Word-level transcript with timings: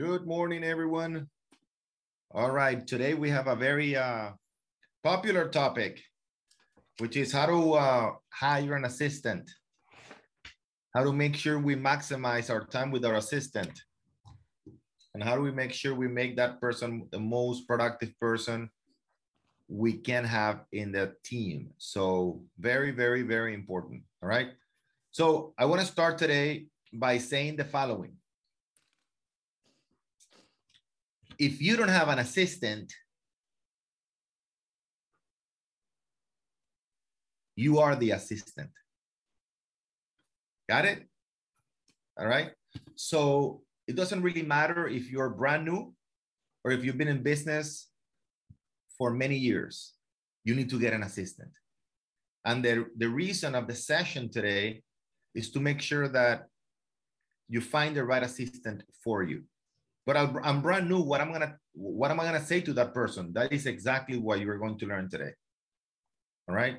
Good 0.00 0.26
morning, 0.26 0.64
everyone. 0.64 1.28
All 2.30 2.50
right, 2.50 2.86
today 2.86 3.12
we 3.12 3.28
have 3.28 3.48
a 3.48 3.54
very 3.54 3.96
uh, 3.96 4.30
popular 5.04 5.46
topic, 5.46 6.00
which 7.00 7.18
is 7.18 7.30
how 7.30 7.44
to 7.44 7.74
uh, 7.74 8.12
hire 8.32 8.76
an 8.76 8.86
assistant, 8.86 9.50
how 10.94 11.04
to 11.04 11.12
make 11.12 11.36
sure 11.36 11.58
we 11.58 11.76
maximize 11.76 12.48
our 12.48 12.64
time 12.64 12.90
with 12.90 13.04
our 13.04 13.16
assistant, 13.16 13.78
and 15.12 15.22
how 15.22 15.36
do 15.36 15.42
we 15.42 15.52
make 15.52 15.74
sure 15.74 15.94
we 15.94 16.08
make 16.08 16.34
that 16.36 16.62
person 16.62 17.06
the 17.12 17.20
most 17.20 17.68
productive 17.68 18.18
person 18.18 18.70
we 19.68 19.92
can 19.92 20.24
have 20.24 20.64
in 20.72 20.92
the 20.92 21.12
team. 21.24 21.74
So 21.76 22.40
very, 22.58 22.90
very, 22.90 23.20
very 23.20 23.52
important. 23.52 24.04
All 24.22 24.30
right. 24.30 24.48
So 25.10 25.52
I 25.58 25.66
want 25.66 25.82
to 25.82 25.86
start 25.86 26.16
today 26.16 26.68
by 26.90 27.18
saying 27.18 27.56
the 27.56 27.66
following. 27.66 28.16
If 31.40 31.62
you 31.62 31.74
don't 31.74 31.88
have 31.88 32.10
an 32.10 32.18
assistant, 32.18 32.92
you 37.56 37.78
are 37.78 37.96
the 37.96 38.10
assistant. 38.10 38.68
Got 40.68 40.84
it? 40.84 41.08
All 42.18 42.26
right. 42.26 42.50
So 42.94 43.62
it 43.88 43.96
doesn't 43.96 44.20
really 44.20 44.42
matter 44.42 44.86
if 44.86 45.10
you're 45.10 45.30
brand 45.30 45.64
new 45.64 45.94
or 46.62 46.72
if 46.72 46.84
you've 46.84 46.98
been 46.98 47.08
in 47.08 47.22
business 47.22 47.88
for 48.98 49.10
many 49.10 49.36
years, 49.36 49.94
you 50.44 50.54
need 50.54 50.68
to 50.68 50.78
get 50.78 50.92
an 50.92 51.04
assistant. 51.04 51.52
And 52.44 52.62
the, 52.62 52.84
the 52.98 53.08
reason 53.08 53.54
of 53.54 53.66
the 53.66 53.74
session 53.74 54.28
today 54.30 54.82
is 55.34 55.50
to 55.52 55.60
make 55.60 55.80
sure 55.80 56.06
that 56.08 56.48
you 57.48 57.62
find 57.62 57.96
the 57.96 58.04
right 58.04 58.22
assistant 58.22 58.82
for 59.02 59.22
you. 59.22 59.44
But 60.10 60.16
I'm 60.42 60.60
brand 60.60 60.88
new. 60.88 61.00
What 61.00 61.20
I'm 61.20 61.30
gonna, 61.30 61.54
what 61.72 62.10
am 62.10 62.18
I 62.18 62.24
gonna 62.24 62.44
say 62.44 62.60
to 62.62 62.72
that 62.72 62.92
person? 62.92 63.32
That 63.32 63.52
is 63.52 63.66
exactly 63.66 64.18
what 64.18 64.40
you're 64.40 64.58
going 64.58 64.76
to 64.78 64.86
learn 64.86 65.08
today. 65.08 65.34
All 66.48 66.54
right. 66.56 66.78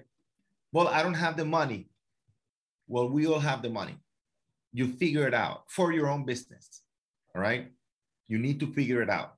Well, 0.74 0.90
I 0.90 1.02
don't 1.02 1.14
have 1.14 1.38
the 1.38 1.46
money. 1.46 1.88
Well, 2.90 3.08
we 3.10 3.26
all 3.28 3.40
have 3.40 3.62
the 3.62 3.70
money. 3.70 3.96
You 4.74 4.90
figure 4.90 5.26
it 5.30 5.34
out 5.34 5.64
for 5.70 5.94
your 5.94 6.10
own 6.10 6.26
business. 6.26 6.82
All 7.34 7.42
right. 7.42 7.72
You 8.28 8.38
need 8.38 8.60
to 8.60 8.68
figure 8.74 9.02
it 9.02 9.10
out. 9.10 9.36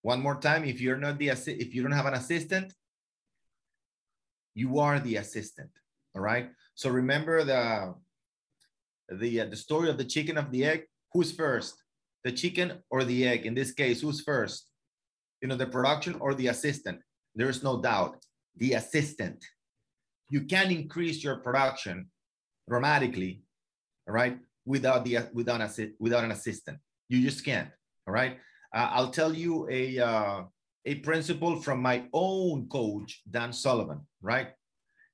One 0.00 0.22
more 0.22 0.40
time, 0.40 0.64
if 0.64 0.80
you're 0.80 0.96
not 0.96 1.18
the 1.18 1.28
if 1.28 1.74
you 1.74 1.82
don't 1.82 1.92
have 1.92 2.06
an 2.06 2.14
assistant, 2.14 2.72
you 4.54 4.78
are 4.78 4.98
the 4.98 5.16
assistant. 5.16 5.72
All 6.14 6.22
right. 6.22 6.48
So 6.74 6.88
remember 6.88 7.44
the 7.44 7.96
the 9.10 9.42
uh, 9.42 9.44
the 9.44 9.56
story 9.56 9.90
of 9.90 9.98
the 9.98 10.06
chicken 10.06 10.38
of 10.38 10.50
the 10.50 10.64
egg. 10.64 10.84
Who's 11.12 11.32
first, 11.32 11.74
the 12.26 12.32
chicken 12.32 12.68
or 12.90 13.04
the 13.04 13.18
egg? 13.26 13.46
In 13.46 13.54
this 13.54 13.72
case, 13.72 14.00
who's 14.00 14.20
first? 14.20 14.68
You 15.40 15.48
know, 15.48 15.56
the 15.56 15.72
production 15.76 16.14
or 16.20 16.34
the 16.34 16.48
assistant. 16.48 16.98
There 17.38 17.48
is 17.48 17.62
no 17.62 17.80
doubt, 17.80 18.16
the 18.56 18.72
assistant. 18.80 19.44
You 20.34 20.40
can 20.52 20.68
increase 20.80 21.22
your 21.22 21.36
production 21.36 22.10
dramatically, 22.68 23.42
all 24.08 24.14
right, 24.14 24.36
without 24.64 25.04
the 25.04 25.14
without 25.32 25.60
an 25.60 25.94
without 26.00 26.24
an 26.24 26.32
assistant. 26.32 26.78
You 27.08 27.22
just 27.22 27.44
can't. 27.44 27.70
All 28.06 28.14
right. 28.14 28.38
Uh, 28.74 28.88
I'll 28.96 29.10
tell 29.10 29.32
you 29.32 29.68
a, 29.70 29.98
uh, 29.98 30.42
a 30.84 30.94
principle 30.96 31.62
from 31.62 31.80
my 31.80 32.08
own 32.12 32.68
coach, 32.68 33.22
Dan 33.30 33.52
Sullivan, 33.52 34.00
right? 34.20 34.48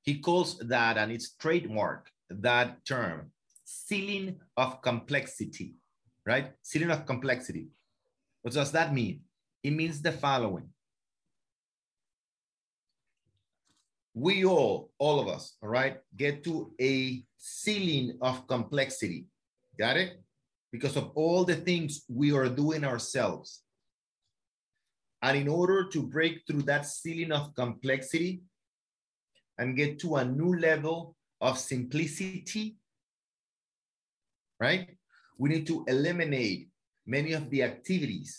He 0.02 0.18
calls 0.18 0.58
that, 0.58 0.96
and 0.96 1.12
it's 1.12 1.36
trademark, 1.36 2.08
that 2.30 2.84
term, 2.84 3.30
ceiling 3.64 4.40
of 4.56 4.80
complexity, 4.82 5.76
right? 6.26 6.52
Ceiling 6.62 6.90
of 6.90 7.06
complexity. 7.06 7.68
What 8.42 8.54
does 8.54 8.72
that 8.72 8.92
mean? 8.92 9.20
It 9.62 9.72
means 9.72 10.02
the 10.02 10.12
following. 10.12 10.68
We 14.14 14.44
all, 14.44 14.90
all 14.98 15.20
of 15.20 15.28
us, 15.28 15.56
all 15.62 15.70
right, 15.70 15.98
get 16.16 16.44
to 16.44 16.72
a 16.80 17.24
ceiling 17.38 18.18
of 18.20 18.46
complexity. 18.46 19.26
Got 19.78 19.96
it? 19.96 20.22
because 20.72 20.96
of 20.96 21.12
all 21.14 21.44
the 21.44 21.54
things 21.54 22.02
we 22.08 22.32
are 22.32 22.48
doing 22.48 22.82
ourselves. 22.82 23.62
And 25.20 25.36
in 25.36 25.46
order 25.46 25.84
to 25.90 26.02
break 26.02 26.42
through 26.46 26.62
that 26.62 26.86
ceiling 26.86 27.30
of 27.30 27.54
complexity 27.54 28.42
and 29.58 29.76
get 29.76 30.00
to 30.00 30.16
a 30.16 30.24
new 30.24 30.58
level 30.58 31.14
of 31.40 31.58
simplicity, 31.58 32.78
right? 34.58 34.96
We 35.42 35.48
need 35.48 35.66
to 35.66 35.84
eliminate 35.88 36.60
many 37.04 37.32
of 37.32 37.50
the 37.50 37.60
activities 37.70 38.30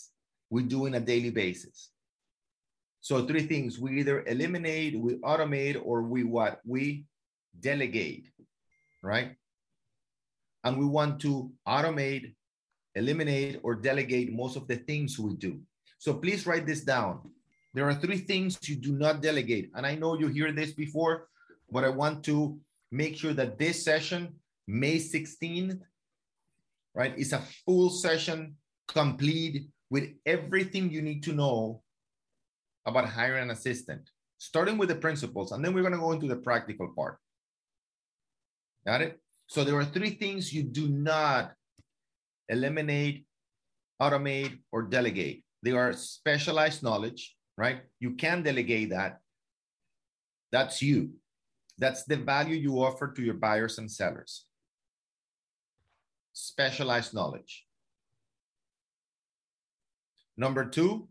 we 0.48 0.62
do 0.62 0.86
on 0.86 0.94
a 0.94 1.00
daily 1.12 1.30
basis. 1.30 1.90
So 3.00 3.26
three 3.26 3.46
things, 3.52 3.78
we 3.78 4.00
either 4.00 4.24
eliminate, 4.24 4.98
we 4.98 5.16
automate, 5.32 5.76
or 5.84 5.96
we 6.02 6.24
what? 6.24 6.60
We 6.64 7.04
delegate, 7.60 8.26
right? 9.02 9.36
and 10.64 10.78
we 10.78 10.86
want 10.86 11.20
to 11.20 11.52
automate, 11.68 12.34
eliminate, 12.94 13.60
or 13.62 13.74
delegate 13.74 14.32
most 14.32 14.56
of 14.56 14.66
the 14.66 14.76
things 14.76 15.18
we 15.18 15.34
do. 15.36 15.60
So 15.98 16.14
please 16.14 16.46
write 16.46 16.66
this 16.66 16.80
down. 16.80 17.20
There 17.74 17.88
are 17.88 17.94
three 17.94 18.18
things 18.18 18.58
you 18.66 18.76
do 18.76 18.92
not 18.92 19.20
delegate. 19.20 19.70
And 19.74 19.86
I 19.86 19.94
know 19.94 20.18
you 20.18 20.28
hear 20.28 20.52
this 20.52 20.72
before, 20.72 21.28
but 21.70 21.84
I 21.84 21.88
want 21.90 22.24
to 22.24 22.58
make 22.90 23.16
sure 23.16 23.34
that 23.34 23.58
this 23.58 23.84
session, 23.84 24.34
May 24.66 24.96
16th, 24.96 25.80
right, 26.94 27.14
It's 27.16 27.32
a 27.32 27.42
full 27.66 27.90
session 27.90 28.56
complete 28.88 29.68
with 29.90 30.10
everything 30.26 30.90
you 30.90 31.02
need 31.02 31.22
to 31.24 31.32
know 31.32 31.82
about 32.86 33.08
hiring 33.08 33.44
an 33.44 33.50
assistant, 33.50 34.10
starting 34.38 34.78
with 34.78 34.88
the 34.88 34.94
principles, 34.94 35.52
and 35.52 35.64
then 35.64 35.74
we're 35.74 35.82
going 35.82 35.92
to 35.92 35.98
go 35.98 36.12
into 36.12 36.28
the 36.28 36.36
practical 36.36 36.92
part. 36.94 37.18
Got 38.86 39.02
it? 39.02 39.20
So 39.46 39.64
there 39.64 39.76
are 39.76 39.84
three 39.84 40.10
things 40.10 40.52
you 40.52 40.62
do 40.62 40.88
not 40.88 41.52
eliminate, 42.48 43.24
automate, 44.00 44.58
or 44.72 44.82
delegate. 44.82 45.42
They 45.62 45.72
are 45.72 45.92
specialized 45.92 46.82
knowledge, 46.82 47.34
right? 47.56 47.80
You 48.00 48.14
can 48.14 48.42
delegate 48.42 48.90
that. 48.90 49.18
That's 50.52 50.82
you. 50.82 51.10
That's 51.78 52.04
the 52.04 52.16
value 52.16 52.56
you 52.56 52.76
offer 52.84 53.08
to 53.08 53.22
your 53.22 53.34
buyers 53.34 53.78
and 53.78 53.90
sellers. 53.90 54.46
Specialized 56.34 57.14
knowledge. 57.14 57.64
Number 60.36 60.64
two, 60.64 61.08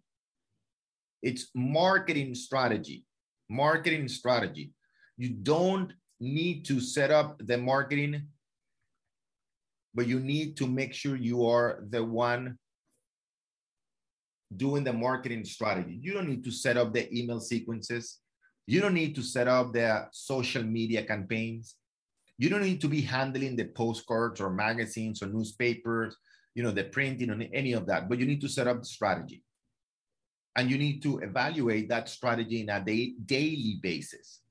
it's 1.22 1.48
marketing 1.56 2.36
strategy. 2.36 3.06
Marketing 3.50 4.08
strategy. 4.08 4.74
You 5.18 5.30
don't 5.30 5.94
need 6.20 6.66
to 6.66 6.80
set 6.80 7.10
up 7.10 7.40
the 7.40 7.58
marketing, 7.58 8.28
but 9.94 10.08
you 10.08 10.20
need 10.20 10.58
to 10.58 10.68
make 10.68 10.94
sure 10.94 11.16
you 11.16 11.48
are 11.48 11.84
the 11.90 12.04
one 12.04 12.58
doing 14.56 14.84
the 14.84 14.94
marketing 14.94 15.46
strategy. 15.46 15.98
You 16.02 16.14
don't 16.14 16.28
need 16.28 16.44
to 16.44 16.52
set 16.52 16.78
up 16.78 16.94
the 16.94 17.08
email 17.18 17.40
sequences. 17.40 18.20
You 18.68 18.82
don't 18.82 18.94
need 18.94 19.16
to 19.16 19.22
set 19.22 19.48
up 19.48 19.74
the 19.74 20.08
social 20.12 20.64
media 20.64 21.04
campaigns. 21.04 21.76
You 22.44 22.50
don't 22.50 22.62
need 22.62 22.82
to 22.82 22.90
be 22.90 23.00
handling 23.00 23.56
the 23.56 23.64
postcards 23.64 24.42
or 24.42 24.50
magazines 24.50 25.24
or 25.24 25.28
newspapers, 25.28 26.18
you 26.54 26.62
know, 26.62 26.72
the 26.72 26.84
printing 26.84 27.30
and 27.30 27.48
any 27.54 27.72
of 27.72 27.86
that, 27.86 28.10
but 28.10 28.20
you 28.20 28.26
need 28.26 28.42
to 28.42 28.50
set 28.50 28.68
up 28.68 28.80
the 28.82 28.86
strategy. 28.86 29.42
And 30.58 30.70
you 30.70 30.78
need 30.78 31.02
to 31.04 31.20
evaluate 31.20 31.88
that 31.88 32.10
strategy 32.10 32.60
in 32.60 32.68
a 32.68 32.84
day, 32.84 33.14
daily 33.26 33.80
basis. 33.82 34.42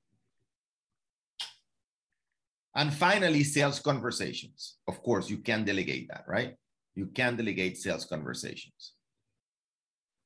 And 2.75 2.94
finally, 2.94 3.44
sales 3.44 3.78
conversations. 3.78 4.78
Of 4.88 5.03
course, 5.03 5.28
you 5.28 5.36
can 5.36 5.62
delegate 5.62 6.09
that, 6.09 6.24
right? 6.27 6.56
You 6.94 7.09
can 7.09 7.36
delegate 7.36 7.77
sales 7.77 8.06
conversations. 8.06 8.94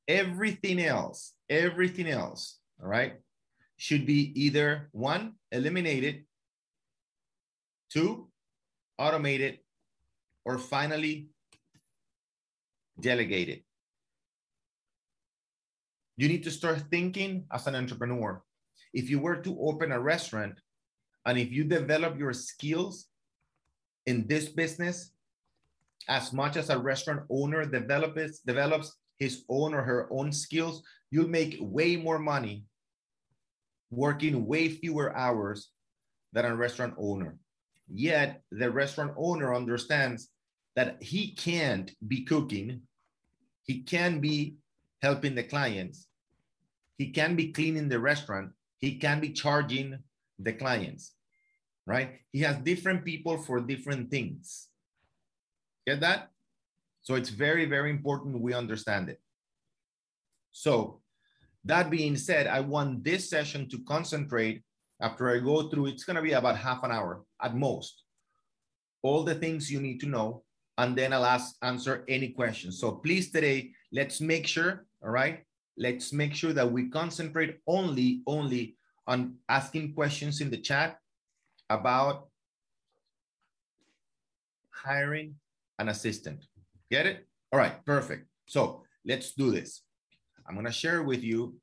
Everything 0.06 0.80
else, 0.80 1.32
everything 1.50 2.06
else, 2.06 2.60
all 2.80 2.88
right, 2.88 3.14
should 3.76 4.06
be 4.06 4.30
either 4.40 4.88
one, 4.92 5.32
eliminated, 5.50 6.26
two, 7.90 8.28
automated, 8.98 9.58
or 10.44 10.58
finally, 10.58 11.28
delegated. 13.00 13.62
You 16.16 16.28
need 16.28 16.44
to 16.44 16.50
start 16.50 16.84
thinking 16.90 17.44
as 17.52 17.66
an 17.66 17.74
entrepreneur. 17.74 18.42
If 18.94 19.10
you 19.10 19.18
were 19.18 19.36
to 19.36 19.58
open 19.60 19.92
a 19.92 20.00
restaurant, 20.00 20.58
and 21.26 21.38
if 21.38 21.50
you 21.50 21.64
develop 21.64 22.18
your 22.18 22.32
skills 22.32 23.08
in 24.06 24.26
this 24.26 24.48
business 24.48 25.10
as 26.08 26.32
much 26.32 26.56
as 26.56 26.70
a 26.70 26.78
restaurant 26.78 27.22
owner 27.28 27.66
develops 27.66 28.38
develops 28.40 28.96
his 29.18 29.44
own 29.48 29.74
or 29.74 29.82
her 29.82 30.08
own 30.12 30.30
skills, 30.30 30.82
you'll 31.10 31.28
make 31.28 31.58
way 31.60 31.96
more 31.96 32.18
money 32.18 32.64
working 33.90 34.46
way 34.46 34.68
fewer 34.68 35.16
hours 35.16 35.70
than 36.32 36.44
a 36.44 36.54
restaurant 36.54 36.94
owner. 36.98 37.38
Yet 37.88 38.42
the 38.50 38.70
restaurant 38.70 39.14
owner 39.16 39.54
understands 39.54 40.28
that 40.74 41.02
he 41.02 41.34
can't 41.34 41.90
be 42.06 42.24
cooking 42.24 42.82
He 43.66 43.82
can 43.82 44.20
be 44.20 44.56
helping 45.02 45.34
the 45.34 45.42
clients. 45.42 46.06
He 46.98 47.10
can 47.10 47.34
be 47.34 47.52
cleaning 47.52 47.88
the 47.88 47.98
restaurant. 47.98 48.52
He 48.78 48.96
can 48.98 49.20
be 49.20 49.32
charging 49.32 49.98
the 50.38 50.52
clients, 50.52 51.14
right? 51.84 52.20
He 52.30 52.40
has 52.40 52.56
different 52.58 53.04
people 53.04 53.36
for 53.38 53.60
different 53.60 54.10
things. 54.10 54.68
Get 55.84 56.00
that? 56.00 56.30
So 57.02 57.14
it's 57.16 57.30
very, 57.30 57.66
very 57.66 57.90
important 57.90 58.40
we 58.40 58.54
understand 58.54 59.08
it. 59.08 59.20
So 60.52 61.02
that 61.64 61.90
being 61.90 62.16
said, 62.16 62.46
I 62.46 62.60
want 62.60 63.02
this 63.02 63.28
session 63.28 63.68
to 63.70 63.82
concentrate 63.82 64.62
after 65.00 65.28
I 65.28 65.40
go 65.40 65.68
through, 65.68 65.86
it's 65.86 66.04
gonna 66.04 66.22
be 66.22 66.32
about 66.32 66.56
half 66.56 66.84
an 66.84 66.92
hour 66.92 67.25
at 67.42 67.56
most. 67.56 68.02
All 69.02 69.22
the 69.22 69.34
things 69.34 69.70
you 69.70 69.80
need 69.80 70.00
to 70.00 70.06
know, 70.06 70.42
and 70.78 70.96
then 70.96 71.12
I'll 71.12 71.24
ask, 71.24 71.56
answer 71.62 72.04
any 72.08 72.28
questions. 72.28 72.80
So 72.80 72.92
please 72.92 73.30
today, 73.30 73.72
let's 73.92 74.20
make 74.20 74.46
sure, 74.46 74.86
all 75.02 75.10
right? 75.10 75.44
Let's 75.78 76.12
make 76.12 76.34
sure 76.34 76.52
that 76.52 76.70
we 76.70 76.88
concentrate 76.88 77.58
only, 77.66 78.22
only 78.26 78.76
on 79.06 79.36
asking 79.48 79.94
questions 79.94 80.40
in 80.40 80.50
the 80.50 80.56
chat 80.56 80.98
about 81.70 82.28
hiring 84.70 85.34
an 85.78 85.88
assistant. 85.88 86.46
Get 86.90 87.06
it? 87.06 87.26
All 87.52 87.58
right, 87.58 87.84
perfect. 87.84 88.26
So 88.46 88.82
let's 89.04 89.32
do 89.32 89.50
this. 89.50 89.82
I'm 90.48 90.54
gonna 90.54 90.72
share 90.72 91.02
with 91.02 91.22
you 91.22 91.56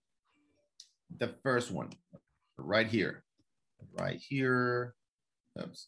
the 1.17 1.35
first 1.43 1.71
one 1.71 1.89
right 2.57 2.87
here, 2.87 3.23
right 3.99 4.19
here. 4.19 4.95
Oops, 5.61 5.87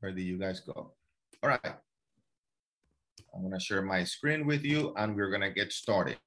where 0.00 0.12
did 0.12 0.22
you 0.22 0.38
guys 0.38 0.60
go? 0.60 0.92
All 1.42 1.50
right. 1.50 1.60
I'm 3.34 3.42
gonna 3.42 3.60
share 3.60 3.82
my 3.82 4.04
screen 4.04 4.46
with 4.46 4.64
you 4.64 4.92
and 4.96 5.16
we're 5.16 5.30
gonna 5.30 5.50
get 5.50 5.72
started. 5.72 6.18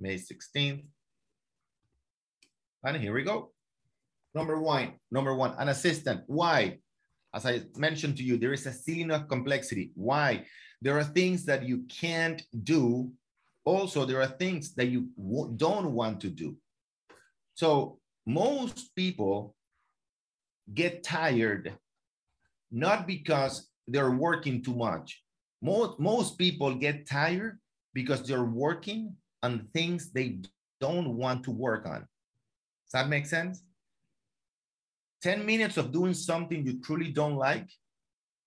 May 0.00 0.14
16th. 0.14 0.84
And 2.84 2.96
here 2.96 3.12
we 3.12 3.24
go. 3.24 3.50
Number 4.34 4.60
one, 4.60 4.92
number 5.10 5.34
one, 5.34 5.54
an 5.58 5.68
assistant. 5.68 6.22
Why? 6.26 6.78
As 7.34 7.44
I 7.44 7.62
mentioned 7.76 8.16
to 8.18 8.22
you, 8.22 8.38
there 8.38 8.52
is 8.52 8.66
a 8.66 8.72
ceiling 8.72 9.10
of 9.10 9.28
complexity. 9.28 9.90
Why? 9.94 10.44
There 10.80 10.96
are 10.96 11.04
things 11.04 11.44
that 11.46 11.64
you 11.64 11.84
can't 11.88 12.40
do. 12.62 13.10
Also, 13.64 14.04
there 14.04 14.22
are 14.22 14.28
things 14.28 14.74
that 14.76 14.86
you 14.86 15.08
don't 15.56 15.92
want 15.92 16.20
to 16.20 16.28
do. 16.30 16.56
So 17.58 17.98
most 18.24 18.94
people 18.94 19.56
get 20.72 21.02
tired 21.02 21.74
not 22.70 23.04
because 23.04 23.66
they're 23.88 24.12
working 24.12 24.62
too 24.62 24.76
much. 24.76 25.24
Most, 25.60 25.98
most 25.98 26.38
people 26.38 26.76
get 26.76 27.08
tired 27.08 27.58
because 27.94 28.22
they're 28.22 28.44
working 28.44 29.16
on 29.42 29.66
things 29.74 30.12
they 30.12 30.38
don't 30.80 31.16
want 31.16 31.42
to 31.44 31.50
work 31.50 31.84
on. 31.84 32.06
Does 32.86 32.92
that 32.92 33.08
make 33.08 33.26
sense? 33.26 33.64
10 35.24 35.44
minutes 35.44 35.78
of 35.78 35.90
doing 35.90 36.14
something 36.14 36.64
you 36.64 36.80
truly 36.80 37.10
don't 37.10 37.34
like 37.34 37.68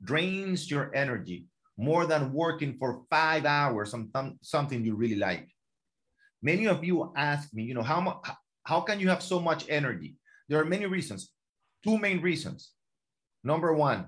drains 0.02 0.72
your 0.72 0.90
energy 0.96 1.48
more 1.78 2.06
than 2.06 2.32
working 2.32 2.78
for 2.80 3.04
five 3.10 3.44
hours 3.44 3.94
on 3.94 4.10
something 4.42 4.86
you 4.86 4.96
really 4.96 5.18
like. 5.18 5.50
Many 6.42 6.68
of 6.68 6.82
you 6.86 7.12
ask 7.18 7.54
me, 7.54 7.64
you 7.64 7.74
know, 7.74 7.84
how, 7.84 8.22
how 8.72 8.80
can 8.80 9.02
you 9.02 9.10
have 9.10 9.22
so 9.22 9.38
much 9.38 9.66
energy? 9.68 10.16
There 10.48 10.58
are 10.62 10.74
many 10.76 10.86
reasons, 10.86 11.34
two 11.84 11.98
main 11.98 12.22
reasons. 12.22 12.72
Number 13.44 13.74
one, 13.74 14.06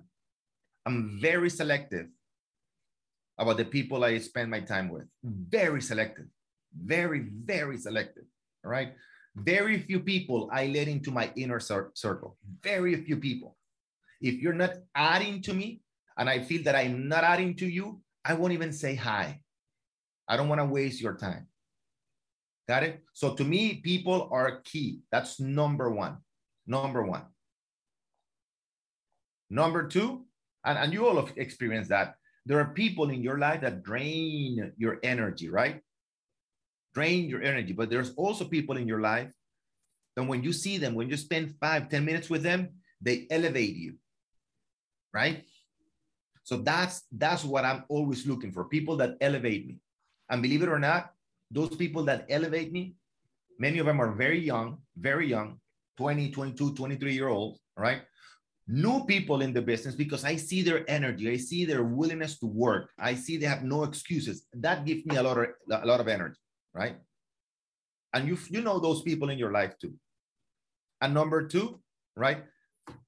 I'm 0.86 1.20
very 1.20 1.50
selective 1.50 2.08
about 3.38 3.58
the 3.58 3.66
people 3.66 4.06
I 4.06 4.18
spend 4.20 4.50
my 4.50 4.62
time 4.62 4.88
with. 4.88 5.04
Very 5.22 5.82
selective, 5.82 6.28
very, 6.72 7.28
very 7.52 7.78
selective. 7.78 8.24
All 8.64 8.72
right. 8.72 8.94
Very 9.36 9.80
few 9.80 10.00
people 10.00 10.50
I 10.54 10.68
let 10.68 10.88
into 10.88 11.12
my 11.12 11.30
inner 11.36 11.60
circle. 11.60 12.38
Very 12.62 12.96
few 13.04 13.18
people. 13.18 13.58
If 14.22 14.36
you're 14.36 14.62
not 14.66 14.76
adding 14.96 15.42
to 15.42 15.54
me 15.54 15.82
and 16.18 16.30
I 16.30 16.40
feel 16.40 16.64
that 16.64 16.76
I'm 16.76 17.10
not 17.10 17.26
adding 17.26 17.58
to 17.58 17.68
you, 17.68 18.00
I 18.24 18.34
won't 18.36 18.54
even 18.54 18.72
say 18.72 18.96
hi. 18.96 19.42
I 20.30 20.38
don't 20.38 20.48
want 20.48 20.62
to 20.62 20.66
waste 20.78 21.02
your 21.02 21.18
time. 21.18 21.48
Got 22.68 22.84
it? 22.84 23.04
So 23.14 23.34
to 23.36 23.44
me, 23.44 23.76
people 23.76 24.30
are 24.32 24.62
key. 24.64 25.02
That's 25.12 25.40
number 25.40 25.90
one. 25.90 26.18
Number 26.66 27.04
one. 27.04 27.24
Number 29.50 29.88
two, 29.88 30.26
and, 30.66 30.78
and 30.78 30.94
you 30.94 31.06
all 31.06 31.18
have 31.18 31.34
experienced 31.38 31.90
that. 31.90 32.16
There 32.46 32.60
are 32.60 32.74
people 32.74 33.10
in 33.10 33.22
your 33.22 33.38
life 33.38 33.62
that 33.62 33.84
drain 33.84 34.74
your 34.78 35.00
energy, 35.04 35.50
right? 35.50 35.82
drain 36.94 37.28
your 37.30 37.42
energy. 37.42 37.74
But 37.74 37.90
there's 37.90 38.14
also 38.16 38.46
people 38.46 38.78
in 38.78 38.88
your 38.88 39.02
life 39.02 39.34
that 40.16 40.24
when 40.24 40.44
you 40.44 40.54
see 40.54 40.78
them, 40.78 40.94
when 40.94 41.10
you 41.10 41.18
spend 41.18 41.56
five, 41.60 41.90
ten 41.90 42.06
minutes 42.06 42.30
with 42.30 42.44
them, 42.44 42.70
they 43.02 43.28
elevate 43.30 43.76
you, 43.76 43.96
right? 45.14 45.44
So 46.44 46.58
that's 46.58 47.04
that's 47.12 47.44
what 47.44 47.66
I'm 47.66 47.84
always 47.90 48.28
looking 48.28 48.52
for, 48.52 48.66
people 48.66 48.98
that 48.98 49.18
elevate 49.22 49.68
me. 49.68 49.80
And 50.30 50.42
believe 50.42 50.62
it 50.64 50.70
or 50.70 50.80
not, 50.80 51.12
those 51.54 51.76
people 51.76 52.04
that 52.06 52.26
elevate 52.30 52.72
me, 52.72 52.96
many 53.60 53.80
of 53.80 53.86
them 53.86 54.02
are 54.02 54.12
very 54.12 54.40
young, 54.40 54.80
very 54.98 55.28
young, 55.28 55.60
20, 55.98 56.32
22, 56.32 56.74
23 56.74 57.14
year 57.14 57.30
olds, 57.30 57.60
right? 57.78 58.02
New 58.68 59.06
people 59.06 59.42
in 59.42 59.54
the 59.54 59.62
business 59.62 59.96
because 59.96 60.24
I 60.24 60.36
see 60.38 60.62
their 60.62 60.90
energy, 60.90 61.30
I 61.30 61.38
see 61.38 61.66
their 61.66 61.84
willingness 61.84 62.40
to 62.40 62.48
work, 62.48 62.92
I 62.98 63.16
see 63.16 63.38
they 63.38 63.46
have 63.46 63.64
no 63.64 63.84
excuses. 63.84 64.48
That 64.54 64.86
gives 64.86 65.06
me 65.06 65.18
a 65.18 65.24
lot 65.24 65.38
of 65.38 65.48
a 65.70 65.86
lot 65.86 66.00
of 66.00 66.08
energy 66.08 66.40
right? 66.74 66.98
And 68.14 68.28
you 68.28 68.38
you 68.50 68.62
know 68.62 68.80
those 68.80 69.02
people 69.02 69.30
in 69.30 69.38
your 69.38 69.52
life 69.52 69.78
too. 69.80 69.94
And 71.02 71.14
number 71.14 71.48
two, 71.48 71.80
right? 72.16 72.44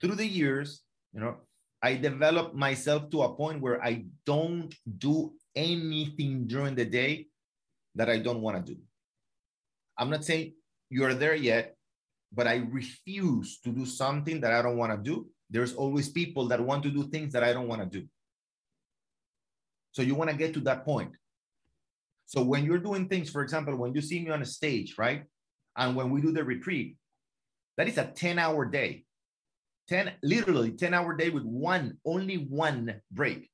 Through 0.01 0.15
the 0.15 0.25
years, 0.25 0.81
you 1.13 1.19
know, 1.19 1.37
I 1.81 1.95
developed 1.95 2.55
myself 2.55 3.09
to 3.11 3.23
a 3.23 3.35
point 3.35 3.61
where 3.61 3.83
I 3.83 4.05
don't 4.25 4.73
do 4.97 5.33
anything 5.55 6.47
during 6.47 6.75
the 6.75 6.85
day 6.85 7.27
that 7.95 8.09
I 8.09 8.19
don't 8.19 8.41
want 8.41 8.57
to 8.57 8.73
do. 8.73 8.79
I'm 9.97 10.09
not 10.09 10.25
saying 10.25 10.53
you're 10.89 11.13
there 11.13 11.35
yet, 11.35 11.75
but 12.33 12.47
I 12.47 12.57
refuse 12.69 13.59
to 13.61 13.71
do 13.71 13.85
something 13.85 14.41
that 14.41 14.53
I 14.53 14.61
don't 14.61 14.77
want 14.77 14.91
to 14.91 14.97
do. 14.97 15.27
There's 15.49 15.73
always 15.73 16.09
people 16.09 16.47
that 16.49 16.59
want 16.59 16.83
to 16.83 16.91
do 16.91 17.03
things 17.07 17.31
that 17.33 17.43
I 17.43 17.53
don't 17.53 17.67
want 17.67 17.81
to 17.81 17.99
do. 17.99 18.07
So 19.91 20.01
you 20.01 20.15
want 20.15 20.29
to 20.29 20.35
get 20.35 20.53
to 20.55 20.59
that 20.61 20.83
point. 20.83 21.11
So 22.25 22.43
when 22.43 22.65
you're 22.65 22.79
doing 22.79 23.07
things, 23.07 23.29
for 23.29 23.41
example, 23.41 23.75
when 23.75 23.93
you 23.93 24.01
see 24.01 24.19
me 24.19 24.31
on 24.31 24.41
a 24.41 24.45
stage, 24.45 24.95
right? 24.97 25.23
And 25.77 25.95
when 25.95 26.09
we 26.09 26.21
do 26.21 26.31
the 26.31 26.43
retreat, 26.43 26.97
that 27.77 27.87
is 27.87 27.97
a 27.97 28.05
10 28.05 28.39
hour 28.39 28.65
day. 28.65 29.03
10, 29.87 30.13
literally 30.23 30.71
10 30.71 30.93
hour 30.93 31.15
day 31.15 31.29
with 31.29 31.43
one, 31.43 31.97
only 32.05 32.37
one 32.37 33.01
break, 33.11 33.49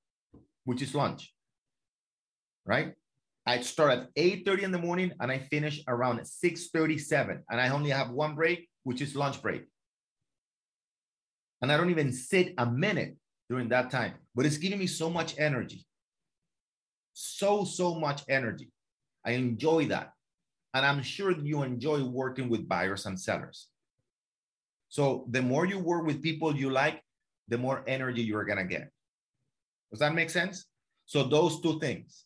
which 0.64 0.82
is 0.82 0.96
lunch, 0.96 1.34
right? 2.66 2.94
I 3.46 3.62
start 3.62 3.92
at 3.92 4.16
8.30 4.16 4.64
in 4.64 4.72
the 4.72 4.78
morning 4.78 5.12
and 5.20 5.32
I 5.32 5.40
finish 5.40 5.82
around 5.88 6.20
6.37 6.20 7.42
and 7.50 7.62
I 7.62 7.70
only 7.70 7.90
have 7.90 8.12
one 8.12 8.36
break, 8.36 8.70
which 8.84 9.02
is 9.02 9.16
lunch 9.16 9.42
break. 9.42 9.64
And 11.62 11.72
I 11.72 11.78
don't 11.78 11.90
even 11.90 12.12
sit 12.12 12.54
a 12.58 12.66
minute 12.66 13.16
during 13.50 13.70
that 13.70 13.90
time, 13.90 14.14
but 14.36 14.46
it's 14.46 14.58
giving 14.58 14.80
me 14.80 14.88
so 14.88 15.10
much 15.10 15.36
energy 15.38 15.86
so, 17.14 17.64
so 17.64 17.96
much 17.96 18.24
energy. 18.30 18.72
I 19.26 19.32
enjoy 19.32 19.86
that. 19.88 20.14
And 20.74 20.86
I'm 20.86 21.04
sure 21.04 21.32
you 21.32 21.64
enjoy 21.64 22.04
working 22.04 22.50
with 22.50 22.68
buyers 22.68 23.06
and 23.06 23.20
sellers. 23.20 23.68
So 24.90 25.26
the 25.30 25.42
more 25.42 25.66
you 25.66 25.80
work 25.80 26.06
with 26.06 26.22
people 26.22 26.56
you 26.56 26.70
like, 26.70 27.02
the 27.48 27.58
more 27.58 27.84
energy 27.88 28.22
you're 28.22 28.46
going 28.46 28.58
to 28.58 28.64
get. 28.64 28.90
Does 29.92 30.00
that 30.00 30.16
make 30.16 30.30
sense? 30.30 30.66
So 31.06 31.24
those 31.24 31.62
two 31.62 31.80
things. 31.80 32.26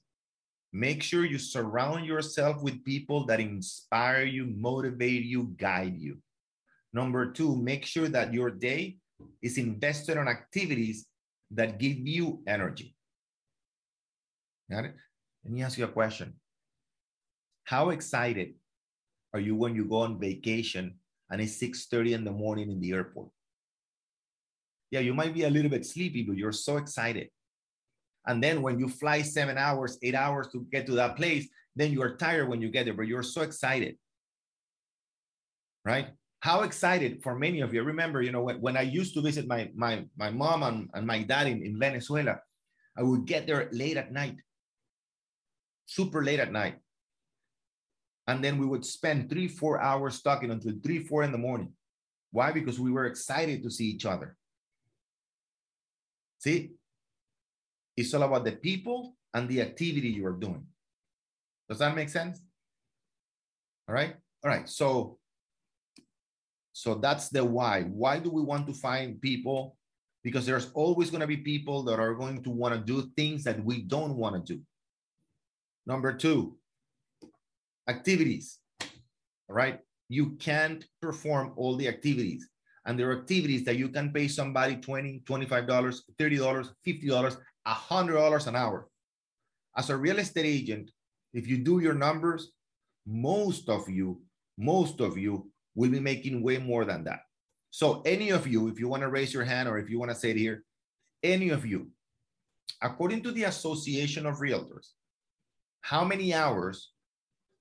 Make 0.75 1.01
sure 1.01 1.23
you 1.23 1.39
surround 1.39 2.05
yourself 2.05 2.61
with 2.61 2.83
people 2.83 3.25
that 3.27 3.39
inspire 3.39 4.25
you, 4.25 4.45
motivate 4.45 5.23
you, 5.23 5.55
guide 5.55 5.95
you. 5.97 6.17
Number 6.91 7.31
two, 7.31 7.55
make 7.55 7.85
sure 7.85 8.09
that 8.09 8.33
your 8.33 8.51
day 8.51 8.97
is 9.41 9.57
invested 9.57 10.17
on 10.17 10.27
activities 10.27 11.05
that 11.51 11.79
give 11.79 11.99
you 11.99 12.43
energy. 12.45 12.93
Got 14.69 14.83
it? 14.83 14.95
Let 15.45 15.53
me 15.53 15.63
ask 15.63 15.77
you 15.77 15.85
a 15.85 15.87
question. 15.87 16.33
How 17.63 17.91
excited 17.91 18.55
are 19.33 19.39
you 19.39 19.55
when 19.55 19.75
you 19.75 19.85
go 19.85 19.99
on 19.99 20.19
vacation 20.19 20.99
and 21.31 21.39
it's 21.39 21.57
6.30 21.57 22.15
in 22.15 22.25
the 22.25 22.33
morning 22.33 22.69
in 22.69 22.81
the 22.81 22.91
airport? 22.91 23.29
Yeah, 24.91 24.99
you 24.99 25.13
might 25.13 25.33
be 25.33 25.43
a 25.43 25.49
little 25.49 25.71
bit 25.71 25.85
sleepy, 25.85 26.23
but 26.23 26.35
you're 26.35 26.51
so 26.51 26.75
excited. 26.75 27.29
And 28.27 28.43
then 28.43 28.61
when 28.61 28.79
you 28.79 28.89
fly 28.89 29.21
seven 29.21 29.57
hours, 29.57 29.97
eight 30.01 30.15
hours 30.15 30.47
to 30.53 30.65
get 30.71 30.85
to 30.87 30.93
that 30.93 31.15
place, 31.15 31.47
then 31.75 31.91
you 31.91 32.01
are 32.01 32.15
tired 32.15 32.49
when 32.49 32.61
you 32.61 32.69
get 32.69 32.85
there, 32.85 32.93
but 32.93 33.07
you're 33.07 33.23
so 33.23 33.41
excited. 33.41 33.97
Right? 35.83 36.07
how 36.45 36.61
excited 36.61 37.23
for 37.23 37.33
many 37.33 37.61
of 37.61 37.73
you. 37.73 37.81
Remember, 37.81 38.21
you 38.21 38.31
know, 38.31 38.43
when, 38.43 38.61
when 38.61 38.77
I 38.77 38.83
used 38.83 39.15
to 39.15 39.21
visit 39.21 39.47
my 39.47 39.71
my 39.73 40.05
my 40.15 40.29
mom 40.29 40.61
and, 40.61 40.89
and 40.93 41.07
my 41.07 41.23
dad 41.23 41.47
in, 41.47 41.65
in 41.65 41.79
Venezuela, 41.79 42.37
I 42.95 43.01
would 43.01 43.25
get 43.25 43.47
there 43.47 43.67
late 43.71 43.97
at 43.97 44.13
night, 44.13 44.37
super 45.87 46.23
late 46.23 46.39
at 46.39 46.51
night. 46.51 46.75
And 48.27 48.43
then 48.43 48.59
we 48.59 48.67
would 48.67 48.85
spend 48.85 49.27
three, 49.27 49.47
four 49.47 49.81
hours 49.81 50.21
talking 50.21 50.51
until 50.51 50.73
three, 50.83 51.03
four 51.03 51.23
in 51.23 51.31
the 51.31 51.37
morning. 51.37 51.73
Why? 52.31 52.51
Because 52.51 52.79
we 52.79 52.91
were 52.91 53.07
excited 53.07 53.63
to 53.63 53.71
see 53.71 53.85
each 53.85 54.05
other. 54.05 54.37
See, 56.37 56.73
it's 57.97 58.13
all 58.13 58.23
about 58.23 58.45
the 58.45 58.51
people 58.51 59.15
and 59.33 59.47
the 59.49 59.61
activity 59.61 60.09
you 60.09 60.25
are 60.25 60.33
doing. 60.33 60.65
Does 61.69 61.79
that 61.79 61.95
make 61.95 62.09
sense? 62.09 62.41
All 63.87 63.95
right. 63.95 64.15
All 64.43 64.49
right. 64.49 64.67
So, 64.67 65.17
so 66.73 66.95
that's 66.95 67.29
the 67.29 67.43
why. 67.43 67.83
Why 67.83 68.19
do 68.19 68.29
we 68.29 68.41
want 68.41 68.67
to 68.67 68.73
find 68.73 69.21
people? 69.21 69.77
Because 70.23 70.45
there's 70.45 70.71
always 70.73 71.09
going 71.09 71.21
to 71.21 71.27
be 71.27 71.37
people 71.37 71.83
that 71.83 71.99
are 71.99 72.15
going 72.15 72.43
to 72.43 72.49
want 72.49 72.73
to 72.73 72.79
do 72.79 73.09
things 73.15 73.43
that 73.43 73.63
we 73.63 73.81
don't 73.81 74.15
want 74.15 74.35
to 74.45 74.53
do. 74.55 74.61
Number 75.85 76.13
two, 76.13 76.57
activities. 77.87 78.59
All 78.81 79.55
right. 79.55 79.79
You 80.09 80.31
can't 80.37 80.83
perform 81.01 81.53
all 81.55 81.75
the 81.75 81.87
activities. 81.87 82.47
And 82.85 82.99
there 82.99 83.09
are 83.09 83.19
activities 83.19 83.63
that 83.65 83.77
you 83.77 83.89
can 83.89 84.11
pay 84.11 84.27
somebody 84.27 84.75
$20, 84.77 85.23
$25, 85.23 86.01
$30, 86.19 86.69
$50, 86.87 87.37
$100 87.67 88.47
an 88.47 88.55
hour. 88.55 88.87
As 89.77 89.89
a 89.89 89.97
real 89.97 90.19
estate 90.19 90.45
agent, 90.45 90.91
if 91.33 91.47
you 91.47 91.57
do 91.57 91.79
your 91.79 91.93
numbers, 91.93 92.51
most 93.05 93.69
of 93.69 93.89
you, 93.89 94.21
most 94.57 95.01
of 95.01 95.17
you 95.17 95.51
will 95.75 95.91
be 95.91 95.99
making 95.99 96.41
way 96.41 96.57
more 96.57 96.85
than 96.85 97.03
that. 97.03 97.21
So 97.71 98.01
any 98.05 98.29
of 98.29 98.47
you, 98.47 98.69
if 98.69 98.79
you 98.79 98.87
want 98.87 99.03
to 99.03 99.09
raise 99.09 99.33
your 99.33 99.43
hand 99.43 99.67
or 99.67 99.77
if 99.77 99.89
you 99.89 99.99
want 99.99 100.11
to 100.11 100.17
say 100.17 100.31
it 100.31 100.37
here, 100.37 100.63
any 101.21 101.49
of 101.49 101.65
you, 101.65 101.89
according 102.81 103.21
to 103.23 103.31
the 103.31 103.43
Association 103.43 104.25
of 104.25 104.37
Realtors, 104.37 104.91
how 105.81 106.05
many 106.05 106.33
hours 106.33 106.91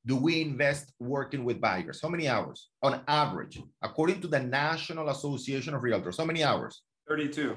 do 0.06 0.16
we 0.16 0.40
invest 0.40 0.92
working 1.00 1.44
with 1.44 1.60
buyers? 1.60 2.00
How 2.00 2.08
many 2.08 2.28
hours 2.28 2.68
on 2.82 3.00
average, 3.08 3.60
according 3.82 4.20
to 4.20 4.28
the 4.28 4.40
National 4.40 5.08
Association 5.08 5.74
of 5.74 5.82
Realtors? 5.82 6.18
How 6.18 6.24
many 6.24 6.44
hours? 6.44 6.82
32. 7.08 7.56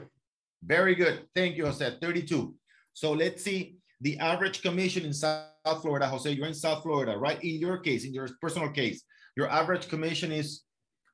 Very 0.63 0.95
good. 0.95 1.25
Thank 1.35 1.55
you, 1.57 1.65
Jose. 1.65 1.97
32. 2.01 2.53
So 2.93 3.11
let's 3.11 3.43
see 3.43 3.77
the 4.01 4.17
average 4.19 4.61
commission 4.61 5.05
in 5.05 5.13
South 5.13 5.81
Florida. 5.81 6.07
Jose, 6.07 6.31
you're 6.31 6.47
in 6.47 6.53
South 6.53 6.83
Florida, 6.83 7.17
right? 7.17 7.41
In 7.43 7.59
your 7.59 7.77
case, 7.77 8.05
in 8.05 8.13
your 8.13 8.27
personal 8.41 8.69
case, 8.69 9.03
your 9.35 9.49
average 9.49 9.87
commission 9.87 10.31
is 10.31 10.63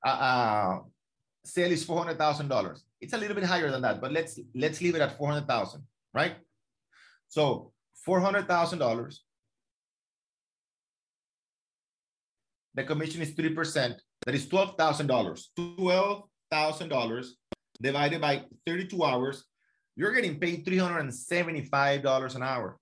uh, 0.06 0.10
uh 0.10 0.80
sale 1.46 1.72
is 1.72 1.84
four 1.84 1.98
hundred 1.98 2.18
thousand 2.18 2.48
dollars. 2.48 2.84
It's 3.02 3.14
a 3.14 3.18
little 3.18 3.36
bit 3.36 3.44
higher 3.44 3.70
than 3.70 3.82
that, 3.82 4.00
but 4.00 4.12
let's 4.12 4.40
let's 4.56 4.82
leave 4.82 4.96
it 4.96 5.02
at 5.02 5.18
four 5.18 5.30
hundred 5.30 5.48
thousand, 5.48 5.84
right? 6.14 6.36
So 7.28 7.74
four 8.06 8.20
hundred 8.20 8.48
thousand 8.48 8.80
dollars 8.80 9.24
the 12.76 12.84
commission 12.84 13.22
is 13.22 13.34
3%. 13.34 13.96
That 14.26 14.36
is 14.36 14.48
$12,000. 14.48 15.44
$12,000 15.58 17.28
divided 17.84 18.22
by 18.22 18.44
32 18.66 19.04
hours, 19.04 19.44
you're 19.96 20.14
getting 20.14 20.40
paid 20.40 20.66
$375 20.66 22.36
an 22.36 22.44
hour. 22.44 22.80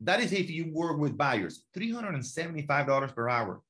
That 0.00 0.20
is 0.20 0.32
if 0.32 0.50
you 0.50 0.70
work 0.72 0.98
with 0.98 1.16
buyers, 1.16 1.64
$375 1.76 3.14
per 3.14 3.28
hour. 3.28 3.62